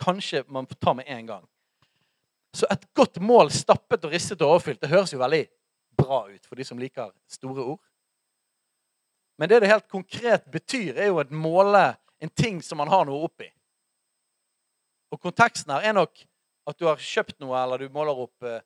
kanskje 0.00 0.44
man 0.48 0.66
tar 0.80 0.96
med 0.98 1.10
en 1.10 1.26
gang. 1.26 1.48
Så 2.52 2.68
et 2.70 2.84
godt 2.94 3.20
mål 3.20 3.50
stappet 3.54 4.04
og 4.04 4.12
ristet 4.12 4.42
og 4.44 4.56
overfylt, 4.56 4.80
det 4.82 4.92
høres 4.92 5.12
jo 5.12 5.20
veldig 5.22 5.46
bra 5.96 6.26
ut 6.28 6.46
for 6.46 6.58
de 6.58 6.66
som 6.68 6.80
liker 6.80 7.10
store 7.30 7.64
ord. 7.64 7.80
Men 9.40 9.48
det 9.48 9.62
det 9.62 9.72
helt 9.72 9.88
konkret 9.88 10.44
betyr, 10.52 10.96
er 10.96 11.08
jo 11.08 11.20
et 11.22 11.32
måle 11.32 11.94
en 12.22 12.30
ting 12.30 12.60
som 12.62 12.78
man 12.78 12.92
har 12.92 13.06
noe 13.08 13.24
oppi. 13.24 13.48
Og 15.12 15.20
konteksten 15.20 15.72
her 15.72 15.88
er 15.88 15.96
nok 15.96 16.20
at 16.68 16.78
du 16.78 16.86
har 16.86 17.00
kjøpt 17.00 17.40
noe, 17.42 17.56
eller 17.58 17.82
du 17.82 17.92
måler 17.92 18.20
opp 18.22 18.46
eh, 18.46 18.62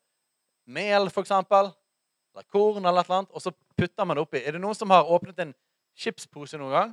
mel, 0.66 1.08
f.eks., 1.08 1.32
eller 1.32 2.44
korn, 2.52 2.84
eller 2.84 3.06
annet, 3.08 3.30
og 3.32 3.40
så 3.40 3.52
putter 3.78 4.04
man 4.04 4.18
det 4.18 4.26
oppi. 4.26 4.42
Er 4.42 4.56
det 4.56 4.60
noen 4.60 4.76
som 4.76 4.92
har 4.92 5.08
åpnet 5.08 5.38
en 5.40 5.54
chipspose 5.96 6.58
noen 6.60 6.74
gang? 6.74 6.92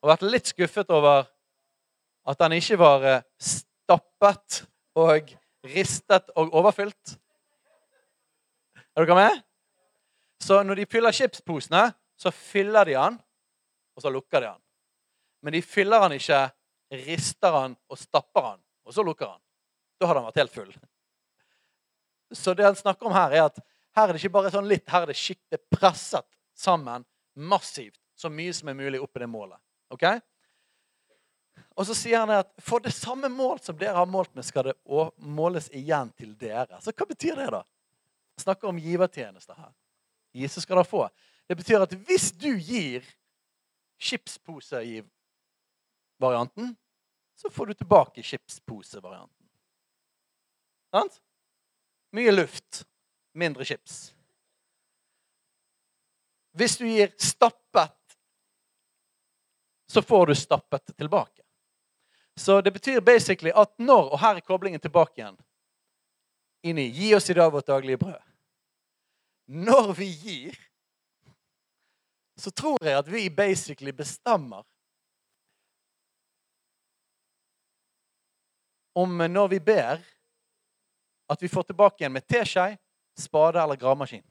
Og 0.00 0.08
vært 0.14 0.24
litt 0.24 0.48
skuffet 0.48 0.88
over 0.94 1.26
at 2.28 2.40
den 2.40 2.56
ikke 2.56 2.78
var 2.80 3.04
eh, 3.04 3.26
stappet 3.36 4.62
og 4.98 5.34
ristet 5.74 6.30
og 6.36 6.52
overfylt. 6.56 7.16
Er 8.96 9.06
dere 9.06 9.18
med? 9.18 9.42
Så 10.42 10.60
når 10.62 10.80
de 10.80 10.86
fyller 10.90 11.14
chipsposene, 11.14 11.88
så 12.18 12.30
fyller 12.34 12.88
de 12.88 12.96
den, 12.96 13.18
og 13.96 14.02
så 14.02 14.10
lukker 14.10 14.40
de 14.40 14.50
den. 14.52 14.62
Men 15.42 15.54
de 15.54 15.62
fyller 15.62 16.02
den 16.06 16.18
ikke, 16.18 16.40
rister 17.06 17.54
den 17.60 17.76
og 17.88 17.98
stapper 17.98 18.52
den, 18.52 18.62
og 18.86 18.94
så 18.94 19.04
lukker 19.06 19.26
den. 19.26 19.42
Da 20.00 20.06
har 20.06 20.18
den 20.18 20.26
vært 20.28 20.40
helt 20.42 20.54
full. 20.54 20.72
Så 22.34 22.54
det 22.54 22.66
han 22.66 22.76
snakker 22.76 23.08
om 23.08 23.14
her, 23.14 23.34
er 23.34 23.46
at 23.48 23.60
her 23.96 24.08
er 24.08 24.14
det 24.14 24.22
ikke 24.22 24.34
bare 24.36 24.52
sånn 24.54 24.68
litt, 24.70 24.86
her 24.90 25.06
er 25.06 25.10
det 25.10 25.18
skikkelig 25.18 25.62
presset 25.74 26.26
sammen 26.58 27.06
massivt. 27.34 27.98
Så 28.18 28.30
mye 28.30 28.54
som 28.54 28.70
er 28.70 28.78
mulig 28.78 29.00
opp 29.02 29.16
i 29.16 29.22
det 29.22 29.30
målet. 29.30 29.58
Ok? 29.94 30.04
Og 31.78 31.86
så 31.86 31.94
sier 31.94 32.18
han 32.18 32.30
at 32.34 32.50
for 32.58 32.82
det 32.82 32.90
samme 32.90 33.28
mål 33.30 33.60
som 33.62 33.78
dere 33.78 33.94
har 34.00 34.08
målt 34.10 34.34
med, 34.34 34.42
skal 34.46 34.64
det 34.66 34.74
måles 35.22 35.70
igjen 35.70 36.10
til 36.18 36.34
dere. 36.38 36.80
Så 36.82 36.90
hva 36.90 37.06
betyr 37.06 37.36
det, 37.38 37.50
da? 37.54 37.62
Jeg 38.34 38.42
snakker 38.48 38.68
om 38.70 38.78
givertjenester 38.82 39.54
her. 39.54 39.72
Jesus 40.34 40.62
skal 40.66 40.76
da 40.80 40.84
få. 40.86 41.08
Det 41.46 41.56
betyr 41.58 41.82
at 41.86 41.94
hvis 42.08 42.32
du 42.34 42.58
gir 42.58 43.06
chipsposevarianten, 43.98 46.76
så 47.38 47.50
får 47.50 47.66
du 47.66 47.74
tilbake 47.78 48.22
chipsposevarianten. 48.26 49.46
Sant? 50.90 51.22
Mye 52.10 52.32
luft, 52.34 52.86
mindre 53.38 53.64
chips. 53.64 54.14
Hvis 56.58 56.74
du 56.80 56.88
gir 56.90 57.14
stappet, 57.22 57.94
så 59.86 60.02
får 60.02 60.26
du 60.26 60.34
stappet 60.34 60.96
tilbake. 60.96 61.42
Så 62.38 62.60
det 62.60 62.72
betyr 62.72 63.00
basically 63.00 63.50
at 63.50 63.72
når 63.78 64.12
Og 64.12 64.20
her 64.20 64.36
er 64.36 64.46
koblingen 64.46 64.80
tilbake 64.80 65.18
igjen. 65.18 65.36
Inn 66.62 66.78
i 66.78 66.88
Gi 66.94 67.14
oss 67.14 67.30
i 67.30 67.34
dag 67.34 67.52
vårt 67.52 67.66
daglige 67.66 67.98
brød. 67.98 68.20
Når 69.48 69.92
vi 69.92 70.06
gir, 70.12 70.58
så 72.36 72.50
tror 72.50 72.84
jeg 72.84 72.98
at 72.98 73.12
vi 73.12 73.28
basically 73.30 73.90
bestemmer 73.90 74.62
om 78.94 79.16
når 79.30 79.48
vi 79.48 79.58
ber, 79.58 80.02
at 81.30 81.42
vi 81.42 81.48
får 81.48 81.62
tilbake 81.62 82.02
igjen 82.02 82.12
med 82.12 82.26
teskje, 82.26 82.78
spade 83.18 83.62
eller 83.62 83.76
gravemaskin. 83.76 84.24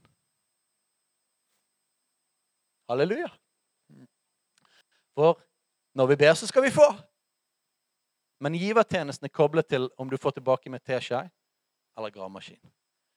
Halleluja. 2.89 3.30
For 5.16 5.39
når 5.95 6.08
vi 6.08 6.16
ber, 6.16 6.34
så 6.34 6.47
skal 6.47 6.64
vi 6.64 6.72
få. 6.72 6.88
Men 8.40 8.56
givertjenesten 8.56 9.26
er 9.26 9.34
koblet 9.34 9.70
til 9.70 9.90
om 9.98 10.10
du 10.10 10.18
får 10.18 10.38
tilbake 10.38 10.70
med 10.70 10.84
teskje 10.86 11.24
eller 11.98 12.14
gravemaskin. 12.14 12.62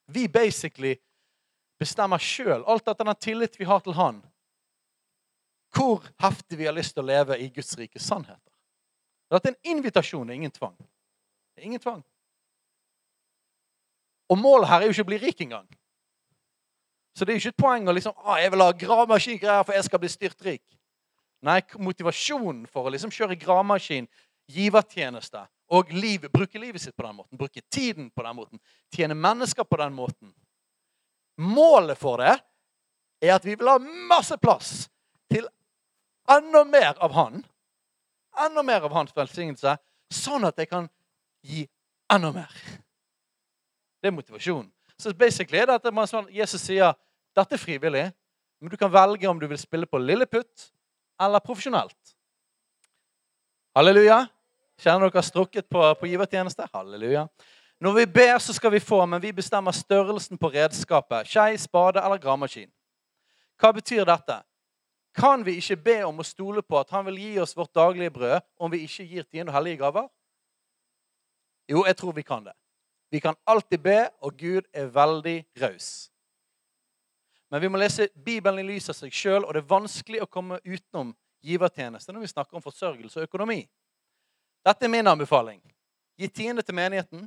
Vi 0.08 0.28
basically 0.28 0.96
bestemmer 1.80 2.20
sjøl, 2.20 2.64
alt 2.64 2.88
etter 2.88 3.04
den 3.04 3.18
tillit 3.20 3.58
vi 3.60 3.68
har 3.68 3.80
til 3.84 3.96
Han, 3.96 4.22
hvor 5.76 6.04
heftig 6.20 6.58
vi 6.58 6.66
har 6.66 6.74
lyst 6.76 6.96
til 6.96 7.04
å 7.04 7.10
leve 7.10 7.38
i 7.38 7.48
Guds 7.54 7.76
rike 7.78 8.00
sannheter. 8.02 8.40
Dette 9.30 9.52
er 9.52 9.54
en 9.54 9.76
invitasjon, 9.76 10.26
det 10.26 10.34
er 10.34 10.40
ingen 10.40 10.54
tvang. 10.54 10.74
Det 11.54 11.62
er 11.62 11.68
ingen 11.68 11.82
tvang. 11.82 12.00
Og 14.30 14.38
målet 14.38 14.68
her 14.70 14.82
er 14.82 14.90
jo 14.90 14.96
ikke 14.96 15.06
å 15.06 15.10
bli 15.12 15.20
rik 15.22 15.44
engang. 15.44 15.68
Så 17.14 17.24
det 17.26 17.32
er 17.32 17.38
jo 17.38 17.42
ikke 17.44 17.54
et 17.54 17.62
poeng 17.62 17.88
å 17.90 17.94
liksom, 17.94 18.14
ah, 18.24 18.38
jeg 18.40 18.50
vil 18.54 18.64
ha 18.64 18.72
gravemaskin, 18.82 19.40
for 19.42 19.74
jeg 19.74 19.86
skal 19.86 20.02
bli 20.02 20.10
styrtrik. 20.10 20.62
Nei, 21.46 21.60
motivasjonen 21.80 22.66
for 22.70 22.86
å 22.86 22.92
liksom 22.92 23.12
kjøre 23.14 23.38
gravemaskin, 23.40 24.08
givertjeneste 24.50 25.42
og 25.70 25.92
livet, 25.94 26.32
bruke 26.32 26.58
livet 26.58 26.82
sitt 26.82 26.96
på 26.96 27.06
den 27.06 27.16
måten, 27.16 27.38
bruke 27.38 27.62
tiden 27.70 28.10
på 28.10 28.24
den 28.26 28.36
måten, 28.36 28.62
tjene 28.94 29.14
mennesker 29.14 29.64
på 29.64 29.78
den 29.80 29.94
måten 29.96 30.32
Målet 31.40 31.96
for 31.96 32.20
det 32.20 32.34
er 33.24 33.34
at 33.38 33.44
vi 33.46 33.54
vil 33.56 33.68
ha 33.70 33.78
masse 33.80 34.36
plass 34.36 34.90
til 35.32 35.46
enda 36.28 36.64
mer 36.68 36.98
av 37.00 37.14
Han. 37.16 37.38
Enda 38.44 38.62
mer 38.62 38.84
av 38.84 38.92
Hans 38.92 39.14
velsignelse, 39.16 39.76
sånn 40.12 40.44
at 40.44 40.58
jeg 40.60 40.68
kan 40.68 40.88
gi 41.40 41.64
enda 42.12 42.32
mer. 42.34 42.52
Det 44.00 44.10
er 44.10 44.16
motivasjonen. 44.16 44.68
Så 45.00 45.14
basically 45.16 45.62
er 45.62 45.70
det 45.70 45.78
at 45.80 46.10
sånn, 46.10 46.28
Jesus 46.28 46.60
sier 46.60 46.92
dette 47.36 47.56
er 47.56 47.62
frivillig, 47.62 48.10
men 48.60 48.72
du 48.72 48.76
kan 48.76 48.92
velge 48.92 49.28
om 49.30 49.40
du 49.40 49.46
vil 49.48 49.60
spille 49.60 49.88
på 49.88 50.00
lilleputt 50.00 50.68
eller 51.20 51.40
profesjonelt. 51.40 52.14
Halleluja. 53.76 54.26
Kjenner 54.80 55.10
dere 55.10 55.22
strukket 55.22 55.68
på, 55.68 55.82
på 56.00 56.08
givertjeneste? 56.08 56.68
Halleluja. 56.72 57.26
Når 57.80 57.92
vi 57.96 58.06
ber, 58.06 58.38
så 58.38 58.52
skal 58.56 58.72
vi 58.72 58.80
få, 58.80 59.02
men 59.06 59.22
vi 59.22 59.32
bestemmer 59.32 59.72
størrelsen 59.72 60.38
på 60.40 60.48
redskapet. 60.52 61.28
Skei, 61.28 61.56
spade 61.60 62.00
eller 62.00 62.20
gravemaskin. 62.20 62.70
Hva 63.60 63.72
betyr 63.76 64.06
dette? 64.08 64.40
Kan 65.16 65.44
vi 65.44 65.58
ikke 65.60 65.76
be 65.84 65.96
om 66.06 66.22
å 66.22 66.26
stole 66.26 66.62
på 66.62 66.78
at 66.80 66.92
han 66.94 67.04
vil 67.08 67.18
gi 67.20 67.32
oss 67.42 67.56
vårt 67.56 67.74
daglige 67.74 68.12
brød 68.14 68.40
om 68.60 68.72
vi 68.72 68.84
ikke 68.86 69.04
gir 69.04 69.26
tiende 69.26 69.52
og 69.52 69.58
hellige 69.58 69.80
gaver? 69.82 70.06
Jo, 71.68 71.84
jeg 71.86 71.96
tror 71.96 72.14
vi 72.16 72.24
kan 72.24 72.44
det. 72.46 72.54
Vi 73.10 73.20
kan 73.20 73.36
alltid 73.46 73.82
be, 73.82 73.98
og 74.22 74.36
Gud 74.38 74.68
er 74.72 74.86
veldig 74.94 75.36
raus. 75.60 76.10
Men 77.50 77.62
vi 77.62 77.68
må 77.68 77.80
lese 77.80 78.08
Bibelen 78.14 78.62
i 78.62 78.68
lys 78.68 78.88
av 78.92 78.96
seg 78.96 79.12
sjøl, 79.12 79.44
og 79.44 79.52
det 79.54 79.64
er 79.64 79.72
vanskelig 79.72 80.22
å 80.22 80.30
komme 80.30 80.60
utenom 80.62 81.10
givertjeneste 81.42 82.14
når 82.14 82.24
vi 82.24 82.30
snakker 82.30 82.56
om 82.56 82.64
forsørgelse 82.64 83.18
og 83.18 83.26
økonomi. 83.26 83.64
Dette 84.66 84.84
er 84.84 84.92
min 84.92 85.06
anbefaling. 85.06 85.60
Gi 86.20 86.28
tiende 86.28 86.62
til 86.62 86.76
menigheten. 86.76 87.24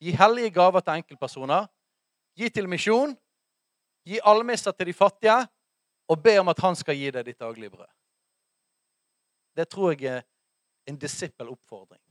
Gi 0.00 0.12
hellige 0.16 0.50
gaver 0.50 0.80
til 0.80 1.00
enkeltpersoner. 1.00 1.66
Gi 2.36 2.48
til 2.48 2.68
misjon. 2.68 3.12
Gi 4.06 4.20
almisser 4.24 4.72
til 4.72 4.86
de 4.86 4.96
fattige. 4.96 5.36
Og 6.08 6.22
be 6.22 6.38
om 6.40 6.48
at 6.48 6.60
han 6.62 6.76
skal 6.78 6.96
gi 6.96 7.10
deg 7.10 7.26
ditt 7.26 7.40
daglige 7.40 7.70
brød. 7.70 7.92
Det 9.56 9.68
tror 9.68 9.92
jeg 9.96 10.04
er 10.18 10.22
en 10.86 10.98
disippel-oppfordring 11.00 12.02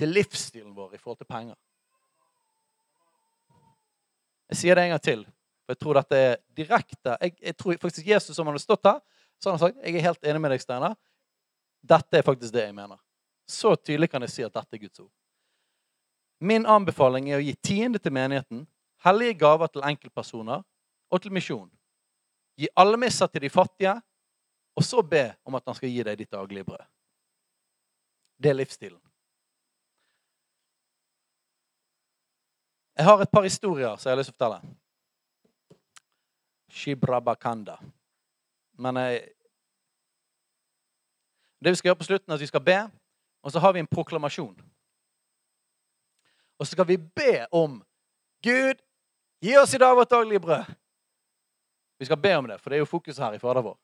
til 0.00 0.08
livsstilen 0.16 0.72
vår 0.74 0.96
i 0.96 0.98
forhold 0.98 1.20
til 1.20 1.28
penger. 1.28 1.54
Jeg 4.50 4.58
sier 4.58 4.74
det 4.74 4.84
en 4.84 4.94
gang 4.94 5.02
til, 5.04 5.22
for 5.62 5.76
jeg 5.76 5.80
tror 5.82 5.98
dette 6.00 6.16
er 6.18 6.40
direkte 6.56 7.16
Jeg, 7.20 7.36
jeg 7.38 7.56
tror 7.56 7.76
faktisk 7.80 8.06
Jesus, 8.06 8.36
som 8.36 8.48
han 8.48 8.56
har 8.56 8.64
stått 8.64 8.88
her, 8.88 8.98
så 9.38 9.50
han 9.50 9.58
har 9.58 9.68
sagt 9.68 9.84
jeg 9.84 9.94
er 9.96 10.08
helt 10.08 10.24
enig 10.26 10.40
med 10.40 10.50
deg, 10.50 10.62
Steinar. 10.64 10.96
Dette 11.80 12.18
er 12.18 12.26
faktisk 12.26 12.52
det 12.52 12.64
jeg 12.64 12.74
mener. 12.74 12.98
Så 13.50 13.74
tydelig 13.76 14.10
kan 14.12 14.22
jeg 14.22 14.30
si 14.30 14.44
at 14.46 14.54
dette 14.54 14.76
er 14.76 14.82
Guds 14.84 15.02
ord. 15.02 15.10
Min 16.40 16.66
anbefaling 16.70 17.28
er 17.28 17.40
å 17.40 17.44
gi 17.44 17.56
tiende 17.66 17.98
til 17.98 18.14
menigheten, 18.14 18.62
hellige 19.04 19.40
gaver 19.42 19.68
til 19.72 19.84
enkeltpersoner 19.84 20.62
og 21.10 21.22
til 21.22 21.34
misjon. 21.34 21.68
Gi 22.60 22.70
almisser 22.78 23.28
til 23.32 23.44
de 23.44 23.50
fattige, 23.50 23.96
og 24.76 24.86
så 24.86 25.02
be 25.02 25.24
om 25.44 25.58
at 25.58 25.66
han 25.66 25.76
skal 25.76 25.90
gi 25.90 26.04
deg 26.06 26.20
ditt 26.20 26.32
daglige 26.32 26.64
brød. 26.68 26.84
Det 28.40 28.52
er 28.52 28.56
livsstilen. 28.56 29.00
Jeg 32.96 33.08
har 33.08 33.20
et 33.20 33.32
par 33.32 33.44
historier 33.44 33.96
som 33.96 34.08
jeg 34.08 34.14
har 34.14 34.20
lyst 34.20 34.30
til 34.30 34.36
å 34.36 34.38
fortelle. 34.38 34.74
Shibrabakanda. 36.70 37.78
Men 38.78 38.96
jeg, 38.96 39.28
Det 41.60 41.70
vi 41.70 41.76
skal 41.76 41.88
gjøre 41.88 42.00
på 42.00 42.04
slutten, 42.08 42.30
er 42.30 42.34
at 42.34 42.40
vi 42.40 42.46
skal 42.48 42.62
be, 42.64 42.78
og 43.40 43.52
så 43.52 43.58
har 43.58 43.72
vi 43.72 43.80
en 43.80 43.90
proklamasjon. 43.90 44.56
Og 46.58 46.66
så 46.66 46.72
skal 46.72 46.86
vi 46.86 46.98
be 46.98 47.46
om 47.50 47.78
Gud, 48.44 48.80
gi 49.40 49.56
oss 49.56 49.74
i 49.74 49.78
dag 49.80 49.96
vårt 49.96 50.10
daglige 50.10 50.40
brød. 50.40 50.64
Vi 51.98 52.06
skal 52.06 52.16
be 52.16 52.34
om 52.36 52.46
det, 52.48 52.58
for 52.58 52.70
det 52.70 52.76
er 52.76 52.84
jo 52.84 52.88
fokuset 52.88 53.24
her 53.24 53.36
i 53.36 53.38
Fader 53.38 53.62
vår. 53.62 53.78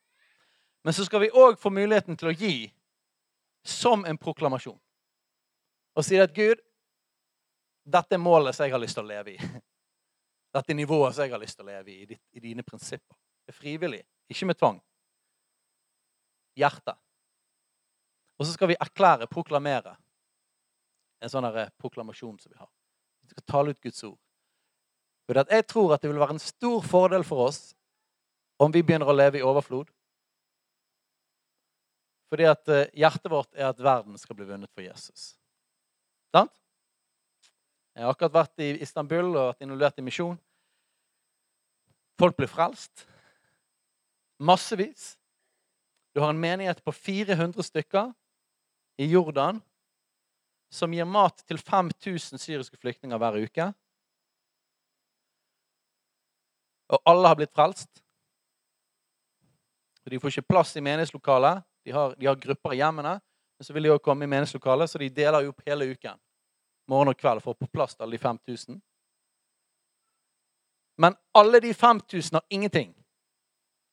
Men 0.85 0.93
så 0.93 1.05
skal 1.05 1.21
vi 1.21 1.33
òg 1.33 1.59
få 1.61 1.71
muligheten 1.73 2.17
til 2.17 2.31
å 2.31 2.37
gi 2.37 2.55
som 3.67 4.05
en 4.07 4.19
proklamasjon. 4.19 4.79
Og 5.97 6.05
si 6.05 6.19
at 6.21 6.35
Gud, 6.37 6.61
dette 7.85 8.17
er 8.17 8.23
målet 8.23 8.57
som 8.57 8.67
jeg 8.67 8.75
har 8.75 8.83
lyst 8.83 8.99
til 8.99 9.05
å 9.07 9.09
leve 9.09 9.35
i. 9.35 9.39
Dette 10.57 10.73
er 10.73 10.79
nivået 10.79 11.15
som 11.15 11.27
jeg 11.27 11.35
har 11.35 11.43
lyst 11.43 11.59
til 11.59 11.67
å 11.67 11.69
leve 11.69 11.93
i, 11.93 12.17
i, 12.17 12.41
dine 12.41 12.65
prinsipper. 12.65 13.17
Det 13.45 13.53
er 13.53 13.59
frivillig, 13.59 14.01
ikke 14.33 14.49
med 14.49 14.59
tvang. 14.59 14.79
Hjertet. 16.57 16.97
Og 18.37 18.47
så 18.47 18.53
skal 18.53 18.73
vi 18.73 18.79
erklære, 18.81 19.29
proklamere, 19.33 19.97
en 21.25 21.33
sånn 21.33 21.49
eh, 21.49 21.71
proklamasjon 21.81 22.37
som 22.41 22.53
vi 22.53 22.59
har. 22.61 22.71
Vi 23.25 23.33
skal 23.33 23.47
tale 23.49 23.73
ut 23.73 23.83
Guds 23.83 24.05
ord. 24.05 24.19
For 25.27 25.41
jeg 25.41 25.67
tror 25.67 25.95
at 25.95 26.03
det 26.05 26.11
vil 26.13 26.21
være 26.23 26.37
en 26.37 26.43
stor 26.43 26.85
fordel 26.87 27.25
for 27.27 27.49
oss 27.49 27.61
om 28.63 28.73
vi 28.73 28.85
begynner 28.85 29.09
å 29.11 29.17
leve 29.17 29.41
i 29.41 29.45
overflod. 29.45 29.89
Fordi 32.31 32.47
at 32.51 32.69
eh, 32.73 32.89
hjertet 32.99 33.31
vårt 33.33 33.53
er 33.57 33.71
at 33.71 33.83
verden 33.83 34.19
skal 34.21 34.39
bli 34.39 34.47
vunnet 34.49 34.71
for 34.75 34.85
Jesus. 34.85 35.33
Sant? 36.35 36.53
Jeg 37.97 38.05
har 38.05 38.13
akkurat 38.13 38.35
vært 38.43 38.63
i 38.63 38.75
Istanbul 38.85 39.31
og 39.31 39.53
vært 39.55 39.65
involvert 39.65 40.01
i 40.03 40.05
misjon. 40.05 40.37
Folk 42.21 42.37
blir 42.37 42.51
frelst. 42.51 43.07
Massevis. 44.37 45.15
Du 46.13 46.21
har 46.21 46.33
en 46.33 46.41
menighet 46.41 46.83
på 46.85 46.93
400 46.93 47.65
stykker 47.65 48.13
i 48.97 49.09
Jordan 49.11 49.61
som 50.73 50.93
gir 50.93 51.07
mat 51.09 51.43
til 51.47 51.59
5000 51.59 52.41
syriske 52.41 52.77
flyktninger 52.81 53.19
hver 53.21 53.39
uke. 53.45 53.69
Og 56.93 57.03
alle 57.07 57.29
har 57.29 57.39
blitt 57.39 57.55
frelst. 57.55 58.03
De 60.07 60.21
får 60.21 60.37
ikke 60.37 60.53
plass 60.53 60.77
i 60.77 60.83
menighetslokalet. 60.85 61.65
De 61.85 61.95
har, 61.95 62.15
de 62.15 62.27
har 62.27 62.39
grupper 62.39 62.77
i 62.77 62.81
hjemmene. 62.81 63.17
Men 63.59 63.65
så 63.65 63.73
vil 63.73 63.83
de 63.83 63.91
også 63.91 64.05
komme 64.05 64.25
i 64.25 64.31
menighetslokalet, 64.31 64.91
så 64.91 64.99
de 64.99 65.09
deler 65.11 65.43
jo 65.43 65.55
opp 65.55 65.65
hele 65.67 65.89
uken. 65.91 66.19
Morgen 66.87 67.11
og 67.11 67.19
kveld 67.19 67.43
for 67.43 67.57
å 67.57 67.59
få 67.59 67.71
plass 67.73 67.97
til 67.97 68.07
alle 68.07 68.15
de 68.15 68.23
5000. 68.23 68.79
Men 71.03 71.17
alle 71.35 71.61
de 71.61 71.73
5000 71.75 72.39
har 72.39 72.45
ingenting. 72.51 72.93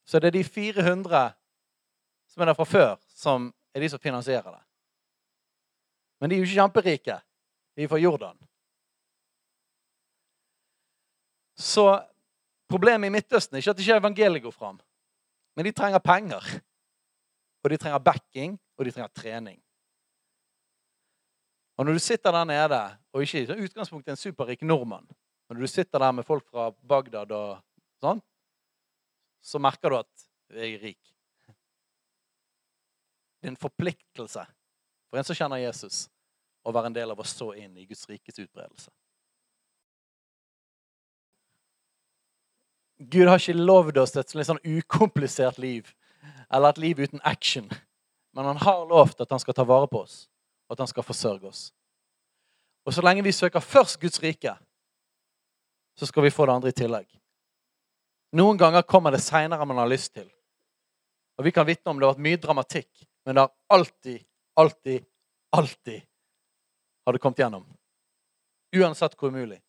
Så 0.06 0.20
det 0.20 0.30
er 0.30 0.38
de 0.38 0.44
400 0.44 1.32
som 2.34 2.42
er 2.42 2.52
der 2.52 2.58
fra 2.58 2.66
før, 2.66 2.94
som 3.10 3.50
er 3.74 3.82
de 3.82 3.90
som 3.90 4.02
finansierer 4.02 4.52
det. 4.52 4.62
Men 6.24 6.32
de 6.32 6.38
er 6.38 6.40
jo 6.40 6.48
ikke 6.48 6.56
kjemperike. 6.56 7.20
De 7.76 7.84
er 7.84 7.92
fra 7.92 8.00
Jordan. 8.00 8.38
Så 11.60 11.84
Problemet 12.74 13.06
i 13.06 13.14
Midtøsten 13.14 13.54
er 13.54 13.62
ikke 13.62 13.74
at 13.76 13.82
ikke 13.84 13.96
evangeliet 14.00 14.44
går 14.44 14.54
fram. 14.56 14.80
Men 15.54 15.68
de 15.68 15.74
trenger 15.76 16.02
penger. 16.02 16.46
Og 17.64 17.70
de 17.70 17.78
trenger 17.78 18.00
backing, 18.02 18.56
og 18.78 18.86
de 18.86 18.92
trenger 18.92 19.12
trening. 19.14 19.60
Og 21.78 21.86
når 21.86 21.94
du 21.94 22.00
sitter 22.00 22.32
der 22.32 22.48
nede, 22.50 22.80
og 23.14 23.22
ikke 23.22 23.44
i 23.44 23.66
utgangspunktet 23.68 24.12
en 24.12 24.18
superrik 24.18 24.62
nordmann 24.62 25.08
Men 25.50 25.58
Når 25.58 25.62
du 25.62 25.68
sitter 25.68 26.00
der 26.00 26.12
med 26.12 26.24
folk 26.24 26.48
fra 26.50 26.72
Bagdad 26.72 27.32
og 27.32 27.62
sånn, 28.02 28.22
så 29.44 29.60
merker 29.60 29.90
du 29.90 29.98
at 30.00 30.28
jeg 30.50 30.74
er 30.74 30.84
rik. 30.88 31.14
Det 33.42 33.50
er 33.50 33.54
en 33.54 33.60
forpliktelse 33.60 34.46
for 35.10 35.20
en 35.20 35.28
som 35.28 35.36
kjenner 35.36 35.62
Jesus, 35.62 36.08
å 36.64 36.72
være 36.72 36.92
en 36.92 36.96
del 36.96 37.12
av 37.12 37.20
å 37.20 37.28
så 37.28 37.52
inn 37.60 37.76
i 37.78 37.86
Guds 37.86 38.08
rikes 38.10 38.40
utbredelse. 38.40 38.92
Gud 43.04 43.28
har 43.28 43.42
ikke 43.42 43.58
lovd 43.58 43.98
oss 44.00 44.16
et 44.16 44.36
litt 44.38 44.48
sånn 44.48 44.62
ukomplisert 44.64 45.60
liv 45.60 45.90
eller 46.54 46.72
et 46.72 46.80
liv 46.80 47.02
uten 47.04 47.22
action. 47.28 47.68
Men 48.34 48.46
han 48.46 48.62
har 48.64 48.86
lovt 48.88 49.22
at 49.22 49.34
han 49.34 49.42
skal 49.42 49.58
ta 49.58 49.66
vare 49.68 49.90
på 49.90 50.04
oss, 50.06 50.28
og 50.68 50.76
at 50.76 50.86
han 50.86 50.90
skal 50.90 51.06
forsørge 51.06 51.50
oss. 51.50 51.64
Og 52.88 52.96
så 52.96 53.04
lenge 53.04 53.26
vi 53.26 53.34
søker 53.36 53.64
først 53.64 54.00
Guds 54.02 54.22
rike, 54.24 54.56
så 56.00 56.08
skal 56.10 56.26
vi 56.26 56.34
få 56.34 56.48
det 56.48 56.56
andre 56.56 56.72
i 56.74 56.78
tillegg. 56.78 57.10
Noen 58.34 58.58
ganger 58.58 58.88
kommer 58.90 59.14
det 59.14 59.22
seinere 59.22 59.62
enn 59.62 59.70
man 59.70 59.84
har 59.84 59.92
lyst 59.92 60.14
til. 60.16 60.26
Og 61.38 61.46
vi 61.46 61.54
kan 61.54 61.68
vitne 61.68 61.92
om 61.92 62.00
det 62.00 62.08
har 62.08 62.16
vært 62.16 62.26
mye 62.26 62.42
dramatikk, 62.42 62.90
men 63.26 63.36
det 63.36 63.46
har 63.46 63.78
alltid, 63.78 64.26
alltid, 64.58 65.06
alltid 65.54 66.02
har 67.06 67.14
det 67.14 67.20
kommet 67.20 67.40
gjennom. 67.40 67.66
Uansett 68.76 69.16
hvor 69.20 69.30
umulig. 69.30 69.62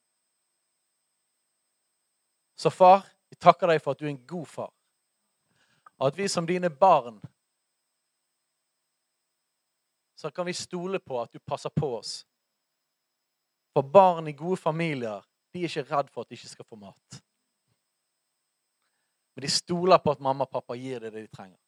Så 2.55 2.71
far, 2.71 3.07
vi 3.29 3.37
takker 3.37 3.69
deg 3.69 3.83
for 3.83 3.95
at 3.95 4.01
du 4.01 4.07
er 4.07 4.15
en 4.15 4.27
god 4.27 4.47
far. 4.47 4.73
Og 5.99 6.07
at 6.09 6.19
vi 6.19 6.29
som 6.29 6.47
dine 6.47 6.71
barn 6.71 7.21
så 10.15 10.31
kan 10.31 10.47
vi 10.47 10.55
stole 10.57 10.99
på 10.99 11.19
at 11.21 11.33
du 11.33 11.39
passer 11.39 11.71
på 11.71 11.97
oss. 11.99 12.23
For 13.75 13.83
barn 13.83 14.29
i 14.29 14.33
gode 14.33 14.57
familier 14.57 15.25
de 15.53 15.63
er 15.63 15.69
ikke 15.69 15.87
redd 15.91 16.11
for 16.11 16.25
at 16.25 16.31
de 16.31 16.39
ikke 16.39 16.49
skal 16.49 16.67
få 16.67 16.79
mat. 16.79 17.21
Men 19.35 19.43
de 19.43 19.51
stoler 19.51 19.99
på 19.99 20.15
at 20.15 20.23
mamma 20.23 20.47
og 20.47 20.51
pappa 20.51 20.77
gir 20.79 21.03
deg 21.03 21.13
det 21.13 21.27
de 21.27 21.31
trenger. 21.35 21.59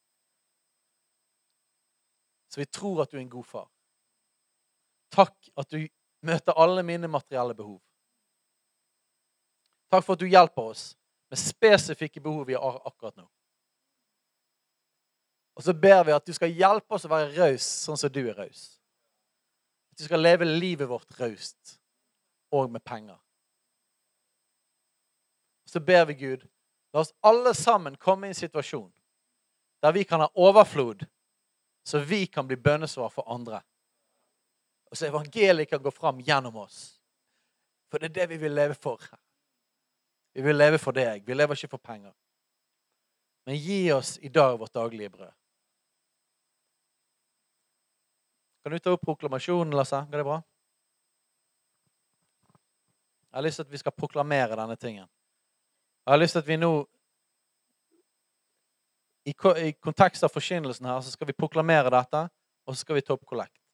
Så 2.49 2.63
vi 2.63 2.67
tror 2.71 3.03
at 3.03 3.11
du 3.11 3.19
er 3.19 3.25
en 3.25 3.31
god 3.31 3.45
far. 3.45 3.67
Takk 5.17 5.51
at 5.57 5.71
du 5.73 5.81
møter 6.27 6.59
alle 6.61 6.85
mine 6.85 7.09
materielle 7.09 7.57
behov. 7.57 7.81
Takk 9.91 10.05
for 10.05 10.17
at 10.17 10.23
du 10.23 10.29
hjelper 10.29 10.73
oss 10.75 10.91
med 11.31 11.41
spesifikke 11.41 12.21
behov 12.21 12.47
vi 12.49 12.59
har 12.59 12.81
akkurat 12.85 13.17
nå. 13.17 13.27
Og 15.57 15.65
så 15.65 15.73
ber 15.73 16.03
vi 16.05 16.13
at 16.13 16.27
du 16.27 16.35
skal 16.37 16.53
hjelpe 16.53 16.95
oss 16.95 17.07
å 17.09 17.11
være 17.11 17.33
raus 17.33 17.67
sånn 17.87 17.97
som 17.97 18.13
du 18.13 18.27
er 18.27 18.37
raus. 18.37 18.65
At 19.93 20.03
du 20.03 20.05
skal 20.05 20.21
leve 20.21 20.45
livet 20.45 20.89
vårt 20.91 21.17
raust 21.21 21.79
og 22.53 22.69
med 22.71 22.85
penger. 22.85 23.17
Og 25.65 25.73
Så 25.73 25.81
ber 25.81 26.05
vi 26.07 26.15
Gud, 26.15 26.45
la 26.93 27.01
oss 27.01 27.15
alle 27.21 27.55
sammen 27.55 27.97
komme 27.97 28.29
i 28.29 28.35
en 28.35 28.39
situasjon 28.39 28.93
der 29.83 29.93
vi 29.93 30.05
kan 30.05 30.21
ha 30.21 30.29
overflod, 30.35 31.05
så 31.85 31.99
vi 31.99 32.27
kan 32.27 32.47
bli 32.47 32.57
bønnesvar 32.57 33.11
for 33.13 33.29
andre. 33.31 33.61
Og 34.91 34.97
så 34.97 35.09
evangeliet 35.09 35.71
kan 35.71 35.83
gå 35.83 35.91
fram 35.91 36.21
gjennom 36.21 36.57
oss. 36.63 37.01
For 37.91 37.99
det 37.99 38.11
er 38.11 38.15
det 38.21 38.29
vi 38.35 38.37
vil 38.45 38.55
leve 38.55 38.75
for. 38.75 39.03
Vi 40.35 40.43
vil 40.43 40.57
leve 40.57 40.79
for 40.79 40.97
deg. 40.97 41.25
Vi 41.27 41.35
lever 41.35 41.57
ikke 41.57 41.75
for 41.75 41.83
penger. 41.83 42.13
Men 43.47 43.57
gi 43.57 43.93
oss 43.93 44.19
i 44.19 44.29
dag 44.29 44.59
vårt 44.59 44.75
daglige 44.75 45.11
brød. 45.11 45.33
Kan 48.63 48.73
du 48.73 48.79
ta 48.79 48.93
opp 48.93 49.05
proklamasjonen, 49.07 49.75
Lasse? 49.79 50.01
Går 50.11 50.19
det 50.19 50.27
bra? 50.27 50.41
Jeg 53.31 53.39
har 53.39 53.45
lyst 53.47 53.61
til 53.61 53.67
at 53.69 53.73
vi 53.73 53.79
skal 53.79 53.95
proklamere 53.95 54.57
denne 54.59 54.77
tingen. 54.77 55.07
Jeg 56.07 56.13
har 56.13 56.19
lyst 56.19 56.35
til 56.35 56.43
at 56.43 56.49
vi 56.49 56.57
nå 56.57 56.73
I 59.27 59.35
kontekst 59.83 60.23
av 60.23 60.31
forkynnelsen 60.31 60.87
her 60.87 61.01
så 61.03 61.11
skal 61.11 61.27
vi 61.27 61.35
proklamere 61.35 61.91
dette, 61.91 62.21
og 62.67 62.75
så 62.75 62.85
skal 62.85 62.95
vi 62.95 63.03
ta 63.03 63.17
opp 63.17 63.25
kollekt. 63.27 63.66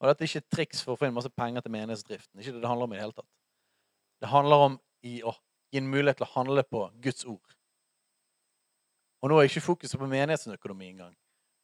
Og 0.00 0.08
Dette 0.08 0.24
er 0.24 0.30
ikke 0.30 0.40
et 0.40 0.52
triks 0.56 0.82
for 0.84 0.94
å 0.94 1.00
få 1.00 1.08
inn 1.08 1.16
masse 1.16 1.30
penger 1.36 1.64
til 1.64 1.74
menighetsdriften. 1.74 2.32
Det 2.34 2.42
er 2.42 2.48
Ikke 2.48 2.56
det 2.56 2.64
det 2.64 2.70
handler 2.70 2.88
om 2.88 2.92
i 2.92 2.96
Det 2.96 3.02
hele 3.02 3.18
tatt. 3.18 3.32
Det 4.20 4.28
handler 4.28 4.64
om 4.66 4.78
i 5.04 5.14
å 5.22 5.34
gi 5.72 5.78
en 5.78 5.90
mulighet 5.90 6.20
til 6.20 6.26
å 6.26 6.34
handle 6.34 6.64
på 6.64 6.86
Guds 7.04 7.24
ord. 7.24 7.56
Og 9.20 9.30
nå 9.30 9.36
er 9.38 9.48
ikke 9.48 9.64
fokuset 9.64 10.00
på 10.00 10.08
menighetsøkonomi 10.08 10.88
engang. 10.88 11.14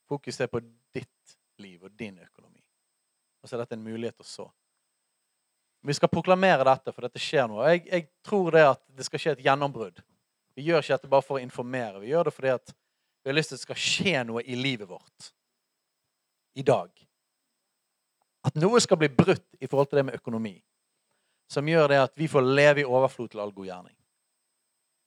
Fokuset 0.09 0.45
er 0.45 0.53
på 0.53 0.61
ditt 0.95 1.37
liv 1.59 1.82
og 1.82 1.93
din 1.97 2.18
økonomi. 2.20 2.62
Og 3.43 3.49
så 3.49 3.57
er 3.57 3.64
dette 3.64 3.76
en 3.76 3.84
mulighet 3.84 4.20
å 4.20 4.28
så. 4.28 4.47
Vi 5.87 5.95
skal 5.95 6.11
proklamere 6.11 6.64
dette, 6.66 6.93
for 6.93 7.07
dette 7.07 7.20
skjer 7.22 7.49
noe. 7.49 7.64
Jeg, 7.70 7.84
jeg 7.89 8.09
tror 8.26 8.51
det 8.53 8.64
at 8.66 8.82
det 8.99 9.07
skal 9.07 9.22
skje 9.22 9.34
et 9.37 9.45
gjennombrudd. 9.47 10.01
Vi 10.57 10.64
gjør 10.66 10.82
ikke 10.82 10.97
dette 10.97 11.11
bare 11.12 11.24
for 11.24 11.39
å 11.39 11.45
informere. 11.45 12.01
Vi 12.03 12.11
gjør 12.11 12.28
det 12.28 12.34
fordi 12.37 12.53
at 12.57 12.72
vi 13.22 13.30
har 13.30 13.37
lyst 13.37 13.53
til 13.53 13.57
at 13.57 13.61
det 13.61 13.66
skal 13.68 13.80
skje 13.80 14.24
noe 14.28 14.43
i 14.43 14.57
livet 14.59 14.89
vårt 14.89 15.30
i 16.57 16.64
dag. 16.66 17.05
At 18.47 18.57
noe 18.59 18.80
skal 18.80 19.01
bli 19.01 19.11
brutt 19.11 19.47
i 19.61 19.66
forhold 19.66 19.90
til 19.90 20.01
det 20.01 20.07
med 20.09 20.18
økonomi. 20.20 20.55
Som 21.51 21.68
gjør 21.68 21.90
det 21.90 22.01
at 22.03 22.12
vi 22.18 22.28
får 22.30 22.47
leve 22.47 22.82
i 22.82 22.88
overflod 22.88 23.28
til 23.28 23.42
all 23.42 23.53
god 23.55 23.66
gjerning. 23.66 23.94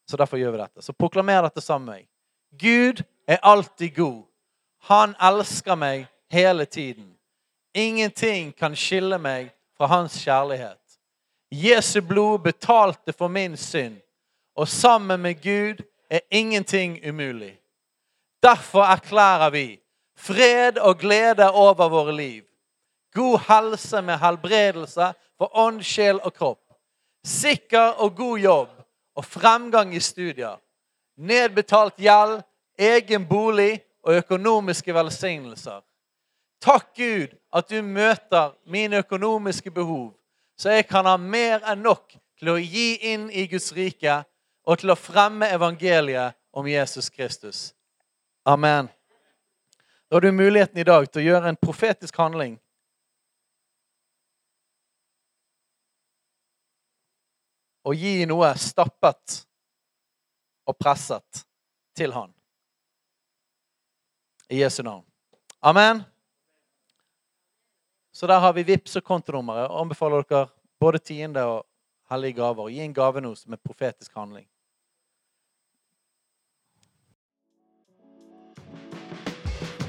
Så 0.10 0.18
derfor 0.18 0.38
gjør 0.38 0.52
vi 0.52 0.62
dette. 0.64 0.82
Så 0.82 0.94
proklamer 0.94 1.46
dette 1.46 1.62
sammen 1.62 1.86
med 1.86 2.00
meg. 2.00 2.08
Gud 2.60 3.04
er 3.28 3.44
alltid 3.44 3.96
god. 3.96 4.24
Han 4.90 5.16
elsker 5.22 5.76
meg 5.76 6.08
hele 6.32 6.66
tiden. 6.66 7.14
Ingenting 7.76 8.56
kan 8.58 8.76
skille 8.76 9.20
meg 9.22 9.52
fra 9.78 9.86
hans 9.92 10.18
kjærlighet. 10.24 10.80
Jesu 11.52 12.02
blod 12.02 12.40
betalte 12.40 13.14
for 13.14 13.28
min 13.28 13.58
synd, 13.58 13.98
og 14.56 14.68
sammen 14.68 15.22
med 15.22 15.42
Gud 15.42 15.86
er 16.10 16.20
ingenting 16.32 17.00
umulig. 17.10 17.60
Derfor 18.44 18.84
erklærer 18.84 19.50
vi 19.50 19.80
fred 20.18 20.78
og 20.78 20.98
glede 20.98 21.52
over 21.52 21.90
våre 21.90 22.16
liv. 22.16 22.49
God 23.20 23.40
helse 23.50 24.02
med 24.02 24.22
helbredelse 24.22 25.12
for 25.38 25.58
ånd, 25.60 25.84
sjel 25.84 26.22
og 26.24 26.34
kropp. 26.38 26.64
Sikker 27.28 28.00
og 28.00 28.16
god 28.16 28.40
jobb 28.40 28.76
og 29.20 29.26
fremgang 29.28 29.92
i 29.96 30.00
studier. 30.00 30.56
Nedbetalt 31.20 32.00
gjeld, 32.00 32.40
egen 32.80 33.26
bolig 33.28 33.82
og 34.08 34.22
økonomiske 34.22 34.96
velsignelser. 34.96 35.82
Takk, 36.64 36.94
Gud, 36.96 37.36
at 37.56 37.68
du 37.72 37.82
møter 37.84 38.56
mine 38.66 39.04
økonomiske 39.04 39.72
behov, 39.72 40.14
så 40.58 40.78
jeg 40.78 40.88
kan 40.88 41.08
ha 41.08 41.18
mer 41.20 41.64
enn 41.68 41.84
nok 41.84 42.16
til 42.40 42.54
å 42.54 42.58
gi 42.60 42.94
inn 43.12 43.28
i 43.32 43.46
Guds 43.52 43.74
rike 43.76 44.22
og 44.64 44.80
til 44.80 44.92
å 44.92 45.00
fremme 45.00 45.48
evangeliet 45.52 46.36
om 46.56 46.68
Jesus 46.68 47.12
Kristus. 47.12 47.74
Amen. 48.48 48.88
Da 50.10 50.16
har 50.16 50.22
du 50.22 50.32
muligheten 50.32 50.80
i 50.80 50.88
dag 50.88 51.12
til 51.12 51.22
å 51.22 51.28
gjøre 51.28 51.52
en 51.52 51.60
profetisk 51.60 52.18
handling. 52.18 52.56
Og 57.88 57.96
gi 57.96 58.26
noe 58.28 58.52
stappet 58.60 59.44
og 60.68 60.78
presset 60.78 61.46
til 61.98 62.14
Han. 62.14 62.34
I 64.50 64.62
Jesu 64.64 64.82
navn. 64.84 65.06
Amen. 65.62 66.04
Så 68.12 68.28
der 68.28 68.40
har 68.40 68.54
vi 68.54 68.64
VIPS 68.64 68.98
og 69.00 69.04
kontonummeret. 69.04 69.70
Anbefaler 69.72 70.26
dere 70.28 70.48
både 70.80 71.00
tiende 71.00 71.44
og 71.46 71.66
hellige 72.12 72.40
gaver. 72.42 72.70
Gi 72.74 72.82
en 72.84 72.94
gave 72.94 73.22
nå 73.22 73.36
som 73.38 73.54
er 73.54 73.62
profetisk 73.64 74.16
handling. 74.18 74.48